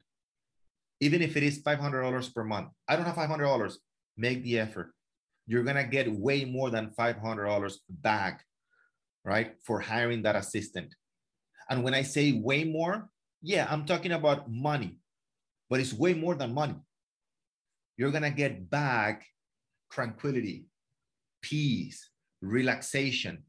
even 1.00 1.22
if 1.22 1.36
it 1.36 1.44
is 1.44 1.62
$500 1.62 2.34
per 2.34 2.42
month. 2.42 2.70
I 2.88 2.96
don't 2.96 3.04
have 3.04 3.14
$500. 3.14 3.74
Make 4.16 4.42
the 4.42 4.58
effort. 4.58 4.90
You're 5.46 5.62
going 5.62 5.76
to 5.76 5.84
get 5.84 6.10
way 6.10 6.44
more 6.44 6.68
than 6.68 6.90
$500 6.98 7.74
back, 7.88 8.44
right, 9.24 9.54
for 9.64 9.78
hiring 9.78 10.22
that 10.22 10.34
assistant. 10.34 10.92
And 11.70 11.84
when 11.84 11.94
I 11.94 12.02
say 12.02 12.32
way 12.32 12.64
more, 12.64 13.08
yeah, 13.42 13.68
I'm 13.70 13.86
talking 13.86 14.10
about 14.10 14.50
money, 14.50 14.98
but 15.70 15.78
it's 15.78 15.92
way 15.92 16.12
more 16.12 16.34
than 16.34 16.52
money. 16.52 16.74
You're 17.96 18.10
going 18.10 18.24
to 18.24 18.30
get 18.30 18.68
back 18.68 19.24
tranquility, 19.92 20.64
peace, 21.42 22.10
relaxation, 22.40 23.44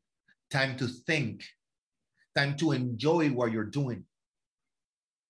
time 0.52 0.78
to 0.78 0.88
think, 0.88 1.44
time 2.38 2.56
to 2.58 2.74
enjoy 2.74 3.30
what 3.30 3.52
you're 3.52 3.64
doing. 3.64 4.06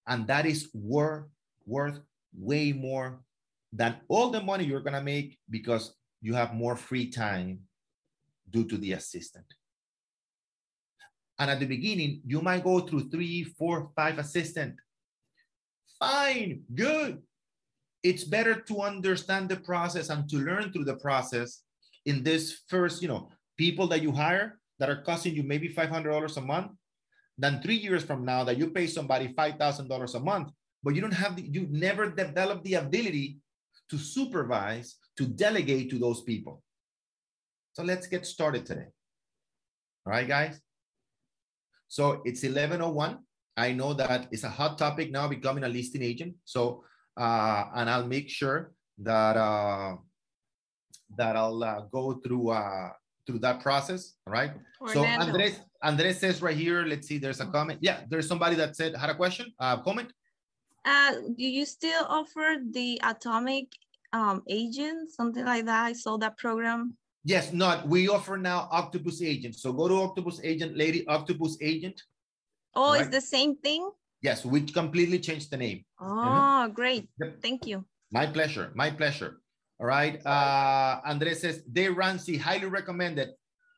And 0.08 0.28
that 0.28 0.45
is 0.45 0.70
worth, 0.74 1.26
worth 1.66 1.99
way 2.36 2.74
more 2.74 3.22
than 3.72 3.97
all 4.08 4.30
the 4.30 4.41
money 4.41 4.66
you're 4.66 4.82
gonna 4.82 5.01
make 5.01 5.38
because 5.49 5.95
you 6.22 6.34
have 6.34 6.54
more 6.54 6.76
free 6.76 7.10
time 7.10 7.60
due 8.49 8.66
to 8.66 8.78
the 8.78 8.93
assistant. 8.93 9.45
And 11.39 11.49
at 11.49 11.60
the 11.60 11.66
beginning, 11.66 12.22
you 12.26 12.41
might 12.41 12.64
go 12.64 12.80
through 12.80 13.10
three, 13.10 13.43
four, 13.43 13.91
five 13.95 14.20
assistant. 14.20 14.76
Fine, 15.99 16.64
good. 16.74 17.22
It's 18.04 18.24
better 18.24 18.56
to 18.56 18.82
understand 18.82 19.49
the 19.49 19.58
process 19.58 20.10
and 20.10 20.30
to 20.30 20.38
learn 20.38 20.72
through 20.72 20.86
the 20.86 20.97
process 20.97 21.64
in 22.06 22.24
this 22.24 22.62
first, 22.68 23.01
you 23.01 23.08
know, 23.08 23.30
people 23.58 23.88
that 23.88 24.01
you 24.01 24.12
hire 24.12 24.60
that 24.80 24.89
are 24.89 25.01
costing 25.01 25.36
you 25.36 25.43
maybe 25.43 25.70
$500 25.70 26.38
a 26.38 26.41
month 26.41 26.72
than 27.38 27.62
three 27.62 27.76
years 27.76 28.04
from 28.04 28.26
now 28.26 28.44
that 28.44 28.58
you 28.58 28.70
pay 28.70 28.88
somebody 28.88 29.30
$5,000 29.30 30.16
a 30.16 30.20
month, 30.20 30.52
but 30.84 30.96
you 30.96 31.02
don't 31.02 31.14
have 31.14 31.36
the, 31.36 31.44
you 31.44 31.68
never 31.70 32.10
develop 32.10 32.64
the 32.64 32.76
ability 32.76 33.40
to 33.90 33.98
supervise, 33.98 34.96
to 35.18 35.26
delegate 35.26 35.90
to 35.90 35.98
those 35.98 36.22
people. 36.22 36.62
So 37.74 37.84
let's 37.84 38.08
get 38.08 38.26
started 38.26 38.66
today. 38.66 38.88
All 40.06 40.12
right, 40.12 40.28
guys. 40.28 40.60
So 41.88 42.22
it's 42.26 42.44
1101. 42.44 43.20
I 43.56 43.72
know 43.72 43.94
that 43.94 44.28
it's 44.32 44.44
a 44.44 44.50
hot 44.50 44.78
topic 44.78 45.12
now 45.12 45.28
becoming 45.28 45.64
a 45.64 45.70
listing 45.70 46.02
agent. 46.02 46.36
So, 46.44 46.84
uh, 47.18 47.66
and 47.76 47.90
I'll 47.90 48.08
make 48.08 48.30
sure 48.30 48.74
that, 49.00 49.38
uh, 49.38 49.96
that 51.18 51.36
I'll 51.36 51.64
uh, 51.64 51.82
go 51.92 52.14
through, 52.14 52.50
uh, 52.50 52.90
through 53.26 53.40
that 53.40 53.62
process. 53.62 54.14
All 54.28 54.34
right. 54.34 54.52
So 54.92 55.06
Andres, 55.06 55.60
Andres 55.84 56.20
says 56.20 56.42
right 56.42 56.56
here, 56.56 56.86
let's 56.86 57.08
see, 57.08 57.18
there's 57.18 57.42
a 57.42 57.46
comment. 57.46 57.80
Yeah, 57.82 58.02
there's 58.10 58.28
somebody 58.28 58.56
that 58.56 58.76
said, 58.76 58.96
had 58.96 59.10
a 59.10 59.16
question, 59.16 59.52
uh, 59.60 59.78
comment. 59.82 60.14
Uh, 60.86 61.14
do 61.38 61.46
you 61.46 61.66
still 61.66 62.06
offer 62.08 62.56
the 62.72 63.00
atomic 63.04 63.68
um, 64.14 64.44
agent, 64.48 65.12
something 65.12 65.46
like 65.46 65.66
that? 65.66 65.84
I 65.86 65.94
saw 65.94 66.18
that 66.18 66.38
program. 66.38 66.96
Yes, 67.26 67.54
not. 67.54 67.88
We 67.88 68.10
offer 68.10 68.38
now 68.38 68.68
Octopus 68.72 69.22
Agent. 69.22 69.56
So 69.56 69.72
go 69.72 69.88
to 69.88 69.96
Octopus 70.02 70.42
Agent, 70.44 70.78
lady, 70.78 71.08
Octopus 71.08 71.58
Agent. 71.62 72.02
Oh, 72.76 72.92
right? 72.92 73.02
it's 73.02 73.10
the 73.10 73.22
same 73.22 73.56
thing? 73.58 73.90
Yes, 74.22 74.46
we 74.46 74.62
completely 74.62 75.20
changed 75.20 75.52
the 75.52 75.58
name. 75.58 75.86
Oh, 76.00 76.06
mm 76.06 76.10
-hmm. 76.10 76.74
great. 76.74 77.04
Yep. 77.20 77.42
Thank 77.42 77.66
you. 77.66 77.86
My 78.12 78.28
pleasure. 78.28 78.72
My 78.76 78.92
pleasure. 78.92 79.32
All 79.80 79.88
right. 79.88 80.16
Uh, 80.26 81.02
Andres 81.10 81.40
says, 81.42 81.64
Dave 81.64 81.96
Ramsey, 81.96 82.38
highly 82.38 82.68
recommended. 82.68 83.30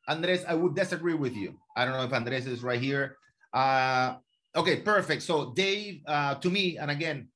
Andres, 0.08 0.46
I 0.46 0.54
would 0.54 0.76
disagree 0.76 1.16
with 1.16 1.36
you. 1.36 1.56
I 1.76 1.86
don't 1.86 1.94
know 1.94 2.04
if 2.04 2.14
Andres 2.14 2.48
is 2.48 2.64
right 2.64 2.80
here. 2.80 3.18
Uh, 3.54 4.16
okay, 4.56 4.82
perfect. 4.82 5.24
So 5.24 5.54
Dave, 5.54 6.02
uh, 6.08 6.36
to 6.36 6.50
me, 6.50 6.78
and 6.78 6.92
again, 6.92 7.30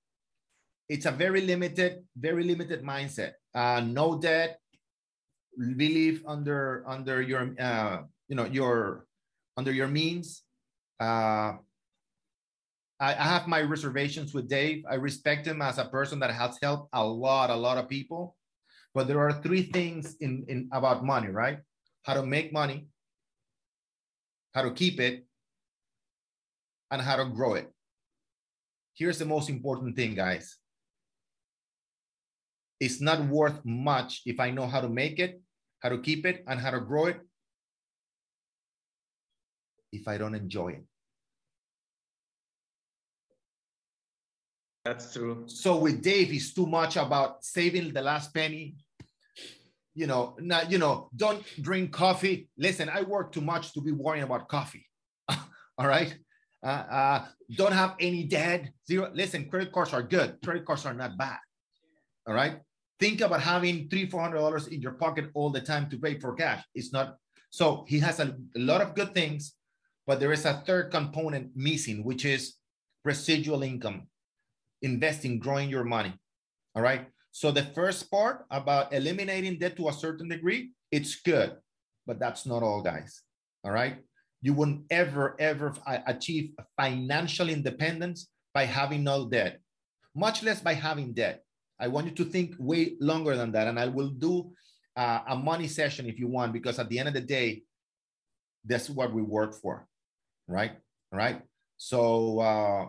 it's 0.88 1.06
a 1.06 1.12
very 1.12 1.42
limited, 1.42 2.04
very 2.18 2.44
limited 2.44 2.84
mindset. 2.84 3.34
Uh, 3.54 3.82
no 3.86 4.20
debt, 4.20 4.60
believe 5.78 6.24
under 6.28 6.84
under 6.88 7.22
your 7.22 7.54
uh, 7.60 8.02
you 8.28 8.36
know 8.36 8.46
your 8.46 9.06
under 9.58 9.72
your 9.72 9.88
means. 9.88 10.44
Uh, 11.00 11.58
I, 13.00 13.16
I 13.16 13.26
have 13.32 13.48
my 13.48 13.62
reservations 13.62 14.34
with 14.34 14.50
Dave. 14.50 14.84
I 14.90 14.96
respect 14.96 15.48
him 15.48 15.62
as 15.62 15.78
a 15.78 15.86
person 15.86 16.20
that 16.20 16.32
has 16.32 16.58
helped 16.62 16.90
a 16.94 17.04
lot, 17.04 17.50
a 17.50 17.56
lot 17.56 17.78
of 17.78 17.88
people. 17.88 18.36
But 18.94 19.08
there 19.08 19.20
are 19.22 19.42
three 19.42 19.64
things 19.64 20.16
in, 20.20 20.44
in 20.50 20.68
about 20.74 21.06
money, 21.06 21.30
right? 21.30 21.60
How 22.10 22.16
to 22.16 22.26
make 22.26 22.52
money, 22.52 22.88
how 24.56 24.64
to 24.64 24.72
keep 24.72 25.00
it, 25.00 25.28
and 26.90 27.00
how 27.00 27.18
to 27.18 27.26
grow 27.26 27.54
it. 27.54 27.70
Here's 28.96 29.20
the 29.20 29.26
most 29.26 29.48
important 29.48 29.96
thing, 29.96 30.16
guys. 30.16 30.58
It's 32.80 33.00
not 33.00 33.22
worth 33.28 33.64
much 33.64 34.24
if 34.26 34.40
I 34.40 34.50
know 34.50 34.66
how 34.66 34.82
to 34.82 34.90
make 34.90 35.20
it 35.20 35.40
how 35.80 35.90
to 35.90 36.00
keep 36.00 36.26
it, 36.26 36.44
and 36.48 36.60
how 36.60 36.72
to 36.72 36.80
grow 36.80 37.06
it 37.06 37.22
if 39.92 40.08
I 40.08 40.18
don't 40.18 40.34
enjoy 40.34 40.70
it. 40.70 40.84
That's 44.84 45.14
true. 45.14 45.44
So 45.46 45.78
with 45.78 46.02
Dave, 46.02 46.34
it's 46.34 46.54
too 46.54 46.66
much 46.66 46.98
about 46.98 47.46
saving 47.46 47.94
the 47.94 48.02
last 48.02 48.34
penny. 48.34 48.76
You 50.00 50.08
know, 50.08 50.36
not, 50.40 50.72
you 50.72 50.78
know, 50.78 51.10
don't 51.16 51.44
drink 51.62 51.92
coffee. 51.92 52.48
Listen, 52.58 52.88
I 52.90 53.02
work 53.02 53.32
too 53.32 53.42
much 53.42 53.74
to 53.74 53.82
be 53.82 53.92
worrying 53.92 54.24
about 54.24 54.48
coffee. 54.48 54.86
All 55.78 55.88
right. 55.96 56.12
Uh, 56.64 56.84
uh, 57.00 57.26
don't 57.56 57.74
have 57.74 57.96
any 58.00 58.24
debt. 58.24 58.72
Zero. 58.88 59.12
Listen, 59.14 59.50
credit 59.50 59.72
cards 59.72 59.94
are 59.94 60.04
good. 60.04 60.38
Credit 60.44 60.66
cards 60.66 60.86
are 60.86 60.94
not 60.94 61.18
bad. 61.18 61.40
All 62.28 62.34
right 62.34 62.60
think 63.00 63.22
about 63.22 63.42
having 63.42 63.88
three, 63.90 64.06
four 64.06 64.22
hundred 64.22 64.38
dollars 64.38 64.68
in 64.68 64.82
your 64.82 64.92
pocket 64.94 65.32
all 65.34 65.50
the 65.50 65.62
time 65.62 65.90
to 65.90 65.98
pay 65.98 66.20
for 66.20 66.36
cash. 66.36 66.64
It's 66.76 66.92
not 66.92 67.16
so 67.50 67.86
he 67.88 68.00
has 68.00 68.20
a, 68.20 68.36
a, 68.56 68.60
lot 68.60 68.82
of 68.82 68.94
good 68.94 69.16
things, 69.16 69.56
but 70.06 70.20
there 70.20 70.32
is 70.32 70.46
a 70.46 70.62
third 70.68 70.92
component 70.92 71.52
missing, 71.56 72.04
which 72.04 72.26
is 72.26 72.56
residual 73.04 73.64
income, 73.64 74.08
investing, 74.82 75.40
growing 75.40 75.70
your 75.70 75.84
money. 75.84 76.14
All 76.76 76.84
right. 76.84 77.08
So 77.32 77.52
the 77.52 77.64
first 77.64 78.10
part 78.10 78.46
about 78.52 78.94
eliminating 78.94 79.60
debt 79.60 79.78
to 79.78 79.90
a 79.90 79.94
certain 79.94 80.28
degree, 80.30 80.72
it's 80.92 81.16
good, 81.22 81.56
but 82.06 82.20
that's 82.20 82.46
not 82.46 82.64
all, 82.64 82.82
guys. 82.82 83.22
All 83.64 83.72
right. 83.72 83.98
You 84.42 84.54
wouldn't 84.54 84.86
ever, 84.90 85.36
ever 85.40 85.74
achieve 86.08 86.52
financial 86.78 87.50
independence 87.50 88.30
by 88.54 88.66
having 88.66 89.04
no 89.04 89.30
debt, 89.30 89.60
much 90.16 90.44
less 90.44 90.62
by 90.62 90.74
having 90.74 91.14
debt. 91.14 91.44
I 91.80 91.88
want 91.88 92.08
you 92.08 92.16
to 92.16 92.26
think 92.26 92.56
way 92.58 92.96
longer 93.00 93.36
than 93.36 93.52
that. 93.52 93.68
And 93.68 93.80
I 93.80 93.88
will 93.88 94.10
do 94.10 94.52
uh, 94.96 95.22
a 95.28 95.36
money 95.36 95.68
session 95.68 96.08
if 96.08 96.20
you 96.20 96.28
want, 96.28 96.52
because 96.52 96.80
at 96.80 96.90
the 96.90 97.00
end 97.00 97.08
of 97.10 97.14
the 97.14 97.22
day, 97.22 97.64
that's 98.66 98.90
what 98.90 99.14
we 99.14 99.22
work 99.22 99.56
for, 99.56 99.88
right? 100.48 100.74
Right. 101.12 101.42
So, 101.78 102.40
uh, 102.40 102.86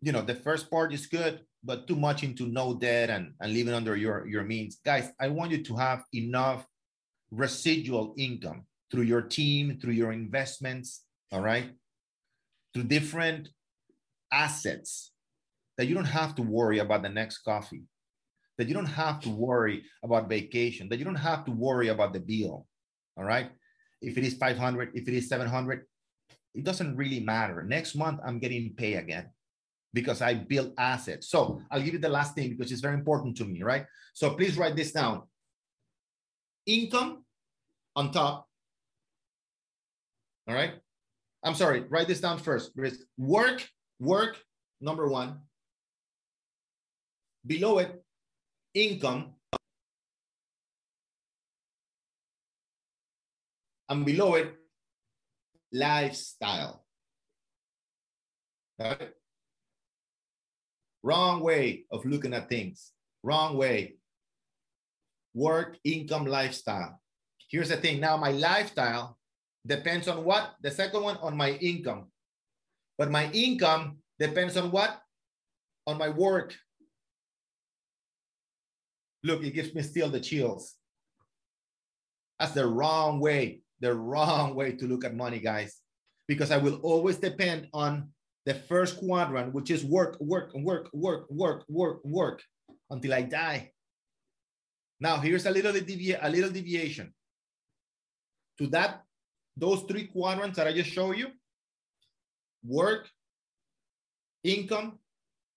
you 0.00 0.12
know, 0.12 0.22
the 0.22 0.34
first 0.34 0.70
part 0.70 0.92
is 0.92 1.06
good, 1.06 1.40
but 1.68 1.86
too 1.86 1.96
much 1.96 2.24
into 2.24 2.46
no 2.46 2.72
debt 2.72 3.10
and, 3.10 3.34
and 3.42 3.52
living 3.52 3.74
under 3.74 3.94
your, 3.94 4.26
your 4.26 4.42
means. 4.42 4.78
Guys, 4.82 5.12
I 5.20 5.28
want 5.28 5.50
you 5.50 5.62
to 5.62 5.76
have 5.76 6.02
enough 6.14 6.66
residual 7.30 8.14
income 8.16 8.64
through 8.90 9.02
your 9.02 9.20
team, 9.20 9.78
through 9.78 9.92
your 9.92 10.12
investments, 10.12 11.02
all 11.30 11.42
right? 11.42 11.70
Through 12.72 12.84
different 12.84 13.50
assets 14.32 15.12
that 15.76 15.88
you 15.88 15.94
don't 15.94 16.06
have 16.06 16.34
to 16.36 16.42
worry 16.42 16.78
about 16.78 17.02
the 17.02 17.10
next 17.10 17.40
coffee 17.40 17.84
that 18.56 18.66
you 18.66 18.74
don't 18.74 18.86
have 18.86 19.20
to 19.20 19.28
worry 19.28 19.84
about 20.02 20.28
vacation, 20.28 20.88
that 20.88 20.98
you 20.98 21.04
don't 21.04 21.14
have 21.14 21.44
to 21.44 21.52
worry 21.52 21.88
about 21.88 22.12
the 22.12 22.18
bill. 22.18 22.66
All 23.16 23.24
right. 23.24 23.50
If 24.02 24.18
it 24.18 24.24
is 24.24 24.34
500, 24.34 24.90
if 24.94 25.06
it 25.06 25.14
is 25.14 25.28
700, 25.28 25.84
it 26.54 26.64
doesn't 26.64 26.96
really 26.96 27.20
matter. 27.20 27.62
Next 27.62 27.94
month, 27.94 28.20
I'm 28.26 28.40
getting 28.40 28.74
paid 28.74 28.96
again 28.96 29.30
because 29.94 30.20
I 30.20 30.34
build 30.34 30.72
assets. 30.78 31.28
So 31.28 31.60
I'll 31.70 31.82
give 31.82 31.94
you 31.94 31.98
the 31.98 32.08
last 32.08 32.34
thing 32.34 32.50
because 32.50 32.70
it's 32.70 32.80
very 32.80 32.94
important 32.94 33.36
to 33.38 33.44
me, 33.44 33.62
right? 33.62 33.86
So 34.14 34.34
please 34.34 34.56
write 34.56 34.76
this 34.76 34.92
down. 34.92 35.22
Income 36.66 37.24
on 37.96 38.12
top. 38.12 38.46
All 40.48 40.54
right. 40.54 40.74
I'm 41.42 41.54
sorry, 41.54 41.84
write 41.88 42.08
this 42.08 42.20
down 42.20 42.38
first. 42.38 42.72
Work, 43.16 43.68
work, 44.00 44.36
number 44.80 45.06
one. 45.08 45.38
Below 47.46 47.78
it, 47.78 48.04
income 48.74 49.34
and 53.88 54.04
below 54.04 54.34
it, 54.34 54.54
lifestyle. 55.72 56.84
Right? 58.78 59.12
Wrong 61.08 61.40
way 61.40 61.86
of 61.90 62.04
looking 62.04 62.34
at 62.34 62.50
things. 62.50 62.92
Wrong 63.22 63.56
way. 63.56 63.96
Work, 65.32 65.78
income, 65.82 66.26
lifestyle. 66.26 67.00
Here's 67.48 67.70
the 67.70 67.78
thing. 67.78 67.98
Now, 67.98 68.18
my 68.18 68.32
lifestyle 68.32 69.16
depends 69.66 70.06
on 70.06 70.22
what? 70.22 70.52
The 70.60 70.70
second 70.70 71.02
one 71.02 71.16
on 71.22 71.34
my 71.34 71.52
income. 71.52 72.12
But 72.98 73.10
my 73.10 73.30
income 73.32 74.04
depends 74.18 74.58
on 74.58 74.70
what? 74.70 75.00
On 75.86 75.96
my 75.96 76.10
work. 76.10 76.54
Look, 79.24 79.42
it 79.42 79.54
gives 79.54 79.74
me 79.74 79.80
still 79.80 80.10
the 80.10 80.20
chills. 80.20 80.74
That's 82.38 82.52
the 82.52 82.66
wrong 82.66 83.18
way, 83.18 83.62
the 83.80 83.94
wrong 83.94 84.54
way 84.54 84.72
to 84.72 84.84
look 84.86 85.06
at 85.06 85.16
money, 85.16 85.38
guys, 85.38 85.80
because 86.26 86.50
I 86.50 86.58
will 86.58 86.76
always 86.82 87.16
depend 87.16 87.68
on 87.72 88.10
the 88.48 88.54
first 88.54 88.96
quadrant, 88.96 89.52
which 89.52 89.70
is 89.70 89.84
work, 89.84 90.16
work, 90.20 90.52
work, 90.54 90.88
work, 90.94 91.26
work, 91.28 91.64
work, 91.68 92.00
work 92.02 92.42
until 92.88 93.12
I 93.12 93.20
die. 93.20 93.72
Now, 94.98 95.18
here's 95.18 95.44
a 95.44 95.50
little, 95.50 95.74
devi 95.74 96.14
a 96.14 96.30
little 96.30 96.48
deviation. 96.48 97.12
To 98.56 98.66
that, 98.68 99.02
those 99.54 99.82
three 99.82 100.06
quadrants 100.06 100.56
that 100.56 100.66
I 100.66 100.72
just 100.72 100.88
showed 100.88 101.18
you, 101.18 101.26
work, 102.64 103.10
income, 104.42 104.98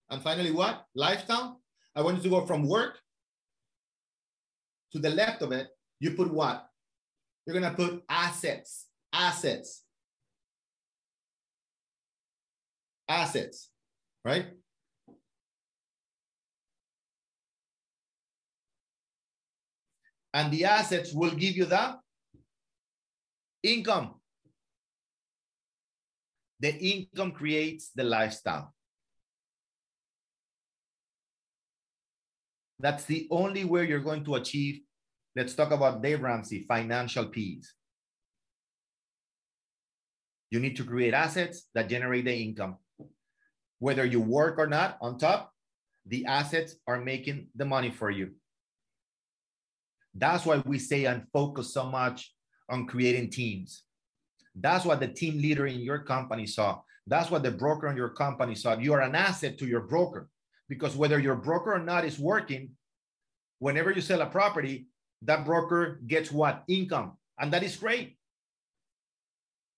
and 0.10 0.22
finally 0.22 0.52
what? 0.52 0.84
Lifestyle. 0.94 1.62
I 1.96 2.02
want 2.02 2.18
you 2.18 2.24
to 2.24 2.30
go 2.30 2.46
from 2.46 2.68
work 2.68 3.00
to 4.92 5.00
the 5.00 5.12
left 5.12 5.42
of 5.42 5.54
it, 5.54 5.70
you 6.02 6.12
put 6.12 6.30
what? 6.30 6.68
You're 7.46 7.58
gonna 7.58 7.74
put 7.74 8.04
assets, 8.10 8.88
assets, 9.14 9.81
assets, 13.12 13.70
right? 14.24 14.48
And 20.34 20.52
the 20.52 20.66
assets 20.66 21.14
will 21.14 21.32
give 21.32 21.58
you 21.58 21.66
the 21.66 21.98
income. 23.64 24.16
The 26.62 26.74
income 26.78 27.32
creates 27.32 27.92
the 27.94 28.04
lifestyle. 28.04 28.74
That's 32.80 33.06
the 33.06 33.28
only 33.30 33.66
way 33.66 33.88
you're 33.88 34.00
going 34.00 34.24
to 34.26 34.36
achieve. 34.36 34.82
Let's 35.36 35.54
talk 35.54 35.72
about 35.72 36.02
Dave 36.02 36.22
Ramsey, 36.22 36.66
financial 36.68 37.26
peace. 37.26 37.74
You 40.50 40.60
need 40.60 40.76
to 40.78 40.84
create 40.84 41.14
assets 41.14 41.68
that 41.74 41.90
generate 41.90 42.26
the 42.26 42.36
income. 42.36 42.78
Whether 43.82 44.06
you 44.06 44.22
work 44.22 44.60
or 44.60 44.68
not, 44.68 45.00
on 45.02 45.18
top, 45.18 45.52
the 46.06 46.28
assets 46.28 46.76
are 46.86 47.02
making 47.02 47.48
the 47.56 47.66
money 47.66 47.90
for 47.90 48.12
you. 48.12 48.30
That's 50.14 50.46
why 50.46 50.62
we 50.68 50.78
say 50.78 51.06
and 51.06 51.26
focus 51.34 51.74
so 51.74 51.86
much 51.90 52.32
on 52.70 52.86
creating 52.86 53.32
teams. 53.32 53.82
That's 54.54 54.86
what 54.86 55.00
the 55.00 55.08
team 55.08 55.42
leader 55.42 55.66
in 55.66 55.80
your 55.80 55.98
company 56.04 56.46
saw. 56.46 56.82
That's 57.08 57.32
what 57.32 57.42
the 57.42 57.50
broker 57.50 57.88
in 57.88 57.98
your 57.98 58.10
company 58.10 58.54
saw. 58.54 58.78
You 58.78 58.94
are 58.94 59.02
an 59.02 59.16
asset 59.16 59.58
to 59.58 59.66
your 59.66 59.82
broker 59.82 60.30
because 60.70 60.96
whether 60.96 61.18
your 61.18 61.36
broker 61.36 61.74
or 61.74 61.80
not 61.80 62.06
is 62.06 62.20
working, 62.20 62.70
whenever 63.58 63.90
you 63.90 64.02
sell 64.02 64.22
a 64.22 64.28
property, 64.28 64.86
that 65.24 65.44
broker 65.44 66.00
gets 66.06 66.32
what? 66.32 66.64
Income. 66.68 67.14
And 67.40 67.52
that 67.52 67.64
is 67.64 67.78
great. 67.78 68.16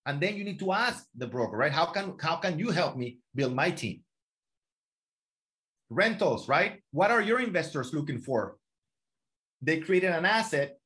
And 0.06 0.20
then 0.20 0.36
you 0.36 0.44
need 0.44 0.58
to 0.58 0.72
ask 0.72 1.06
the 1.16 1.26
broker, 1.26 1.56
right? 1.56 1.72
How 1.72 1.86
can 1.86 2.16
how 2.20 2.36
can 2.36 2.58
you 2.58 2.70
help 2.70 2.96
me 2.96 3.18
build 3.34 3.54
my 3.54 3.70
team? 3.70 4.02
Rentals, 5.90 6.48
right? 6.48 6.82
What 6.92 7.10
are 7.10 7.22
your 7.22 7.40
investors 7.40 7.94
looking 7.94 8.20
for? 8.20 8.56
They 9.62 9.80
created 9.80 10.12
an 10.12 10.26
asset, 10.26 10.76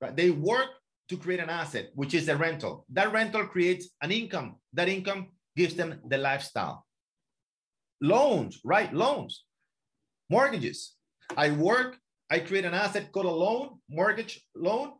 right? 0.00 0.16
They 0.16 0.30
work 0.30 0.68
to 1.08 1.16
create 1.16 1.40
an 1.40 1.50
asset, 1.50 1.90
which 1.94 2.14
is 2.14 2.28
a 2.28 2.36
rental. 2.36 2.86
That 2.92 3.12
rental 3.12 3.46
creates 3.46 3.88
an 4.02 4.12
income. 4.12 4.56
That 4.72 4.88
income 4.88 5.28
gives 5.56 5.74
them 5.74 6.00
the 6.06 6.18
lifestyle. 6.18 6.86
Loans, 8.00 8.60
right? 8.64 8.92
Loans, 8.94 9.44
mortgages. 10.30 10.94
I 11.36 11.50
work, 11.50 11.98
I 12.30 12.38
create 12.40 12.64
an 12.64 12.74
asset 12.74 13.10
called 13.12 13.26
a 13.26 13.30
loan, 13.30 13.80
mortgage 13.90 14.40
loan. 14.54 14.92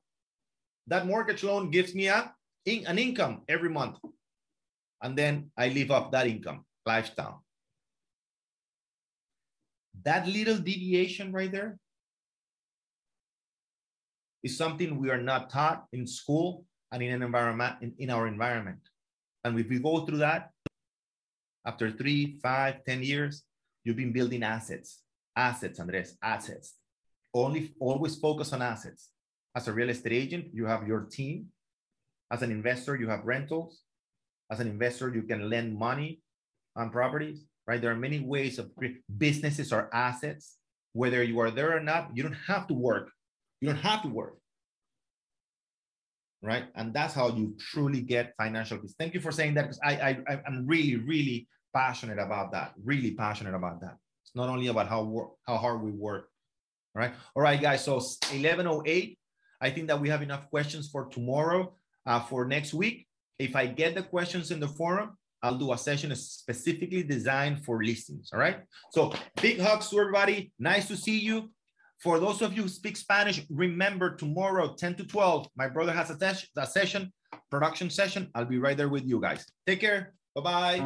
That 0.87 1.07
mortgage 1.07 1.45
loan 1.45 1.71
gives 1.71 1.95
me 1.95 2.09
a, 2.09 2.33
an 2.87 2.99
income 2.99 3.43
every 3.49 3.71
month. 3.71 3.97
And 5.03 5.17
then 5.17 5.51
I 5.57 5.69
live 5.69 5.91
up 5.91 6.13
that 6.13 6.27
income, 6.27 6.65
lifestyle. 6.85 7.45
That 10.05 10.27
little 10.27 10.59
deviation 10.59 11.33
right 11.33 11.51
there 11.51 11.79
is 14.43 14.57
something 14.57 14.99
we 14.99 15.11
are 15.11 15.21
not 15.21 15.51
taught 15.51 15.87
in 15.93 16.07
school 16.07 16.65
and 16.93 17.03
in 17.03 17.13
an 17.13 17.23
environment 17.23 17.77
in, 17.83 17.95
in 17.99 18.11
our 18.11 18.27
environment. 18.27 18.81
And 19.45 19.59
if 19.59 19.69
we 19.69 19.79
go 19.79 20.05
through 20.05 20.19
that, 20.19 20.51
after 21.67 21.91
three, 21.91 22.39
five, 22.43 22.85
ten 22.85 23.03
years, 23.03 23.43
you've 23.85 23.97
been 23.97 24.13
building 24.13 24.43
assets, 24.43 25.03
assets, 25.37 25.79
Andres, 25.81 26.17
assets. 26.23 26.75
Only 27.35 27.75
always 27.79 28.17
focus 28.17 28.53
on 28.53 28.63
assets. 28.63 29.11
As 29.55 29.69
a 29.69 29.73
real 29.73 29.91
estate 29.91 30.13
agent, 30.13 30.47
you 30.53 30.67
have 30.67 30.87
your 30.87 31.01
team. 31.01 31.47
As 32.31 32.43
an 32.43 32.51
investor, 32.51 32.97
you 32.97 33.09
have 33.09 33.25
rentals. 33.25 33.83
As 34.51 34.61
an 34.61 34.69
investor, 34.69 35.13
you 35.15 35.23
can 35.23 35.49
lend 35.51 35.77
money 35.77 36.21
on 36.77 36.91
properties, 36.91 37.45
right? 37.67 37.81
There 37.81 37.91
are 37.91 37.97
many 37.97 38.21
ways 38.21 38.59
of 38.59 38.71
businesses 39.17 39.73
or 39.73 39.91
assets. 39.95 40.57
Whether 40.95 41.23
you 41.23 41.39
are 41.41 41.51
there 41.51 41.77
or 41.77 41.81
not, 41.81 42.11
you 42.15 42.23
don't 42.23 42.41
have 42.47 42.67
to 42.69 42.75
work 42.75 43.11
you 43.61 43.69
don't 43.69 43.79
have 43.79 44.03
to 44.03 44.09
work. 44.09 44.37
Right. 46.41 46.67
And 46.77 46.95
that's 46.95 47.15
how 47.15 47.29
you 47.31 47.57
truly 47.59 48.01
get 48.01 48.35
financial 48.39 48.79
peace. 48.79 48.95
Thank 48.97 49.15
you 49.15 49.21
for 49.21 49.33
saying 49.33 49.55
that 49.55 49.63
because 49.63 49.81
I, 49.83 50.23
I 50.29 50.41
I'm 50.47 50.67
really, 50.67 50.95
really 50.95 51.49
passionate 51.75 52.19
about 52.21 52.53
that. 52.53 52.75
Really 52.85 53.11
passionate 53.11 53.55
about 53.55 53.81
that. 53.81 53.97
It's 54.25 54.37
not 54.37 54.49
only 54.49 54.69
about 54.69 54.87
how 54.87 55.03
work, 55.03 55.31
how 55.47 55.57
hard 55.57 55.83
we 55.83 55.91
work. 55.91 56.29
All 56.95 57.03
right. 57.03 57.13
All 57.35 57.43
right, 57.43 57.61
guys. 57.61 57.85
So 57.85 57.95
1108. 57.95 59.19
I 59.61 59.71
think 59.71 59.89
that 59.89 60.01
we 60.01 60.09
have 60.09 60.23
enough 60.23 60.49
questions 60.49 60.89
for 60.89 61.07
tomorrow. 61.07 61.75
Uh, 62.09 62.19
for 62.21 62.47
next 62.47 62.73
week, 62.73 63.07
if 63.39 63.55
I 63.55 63.67
get 63.67 63.95
the 63.95 64.03
questions 64.03 64.51
in 64.51 64.59
the 64.61 64.67
forum, 64.67 65.11
I'll 65.43 65.59
do 65.59 65.73
a 65.73 65.79
session 65.79 66.17
specifically 66.17 67.03
designed 67.03 67.65
for 67.65 67.85
listings. 67.85 68.31
All 68.33 68.41
right. 68.41 68.61
So 68.93 69.13
big 69.41 69.61
hugs 69.61 69.91
to 69.91 70.01
everybody. 70.01 70.51
Nice 70.59 70.89
to 70.89 70.97
see 70.97 71.19
you. 71.19 71.51
For 72.03 72.19
those 72.19 72.41
of 72.41 72.55
you 72.55 72.63
who 72.63 72.69
speak 72.69 72.97
Spanish, 72.97 73.45
remember 73.51 74.17
tomorrow, 74.17 74.75
10 74.75 74.95
to 74.97 75.05
12, 75.05 75.49
my 75.55 75.69
brother 75.69 75.93
has 75.93 76.11
a, 76.11 76.37
a 76.57 76.67
session, 76.67 77.13
production 77.51 77.91
session. 77.91 78.31
I'll 78.35 78.47
be 78.47 78.59
right 78.59 78.77
there 78.77 78.89
with 78.89 79.07
you 79.07 79.21
guys. 79.21 79.45
Take 79.67 79.81
care. 79.81 80.15
Bye-bye. 80.35 80.79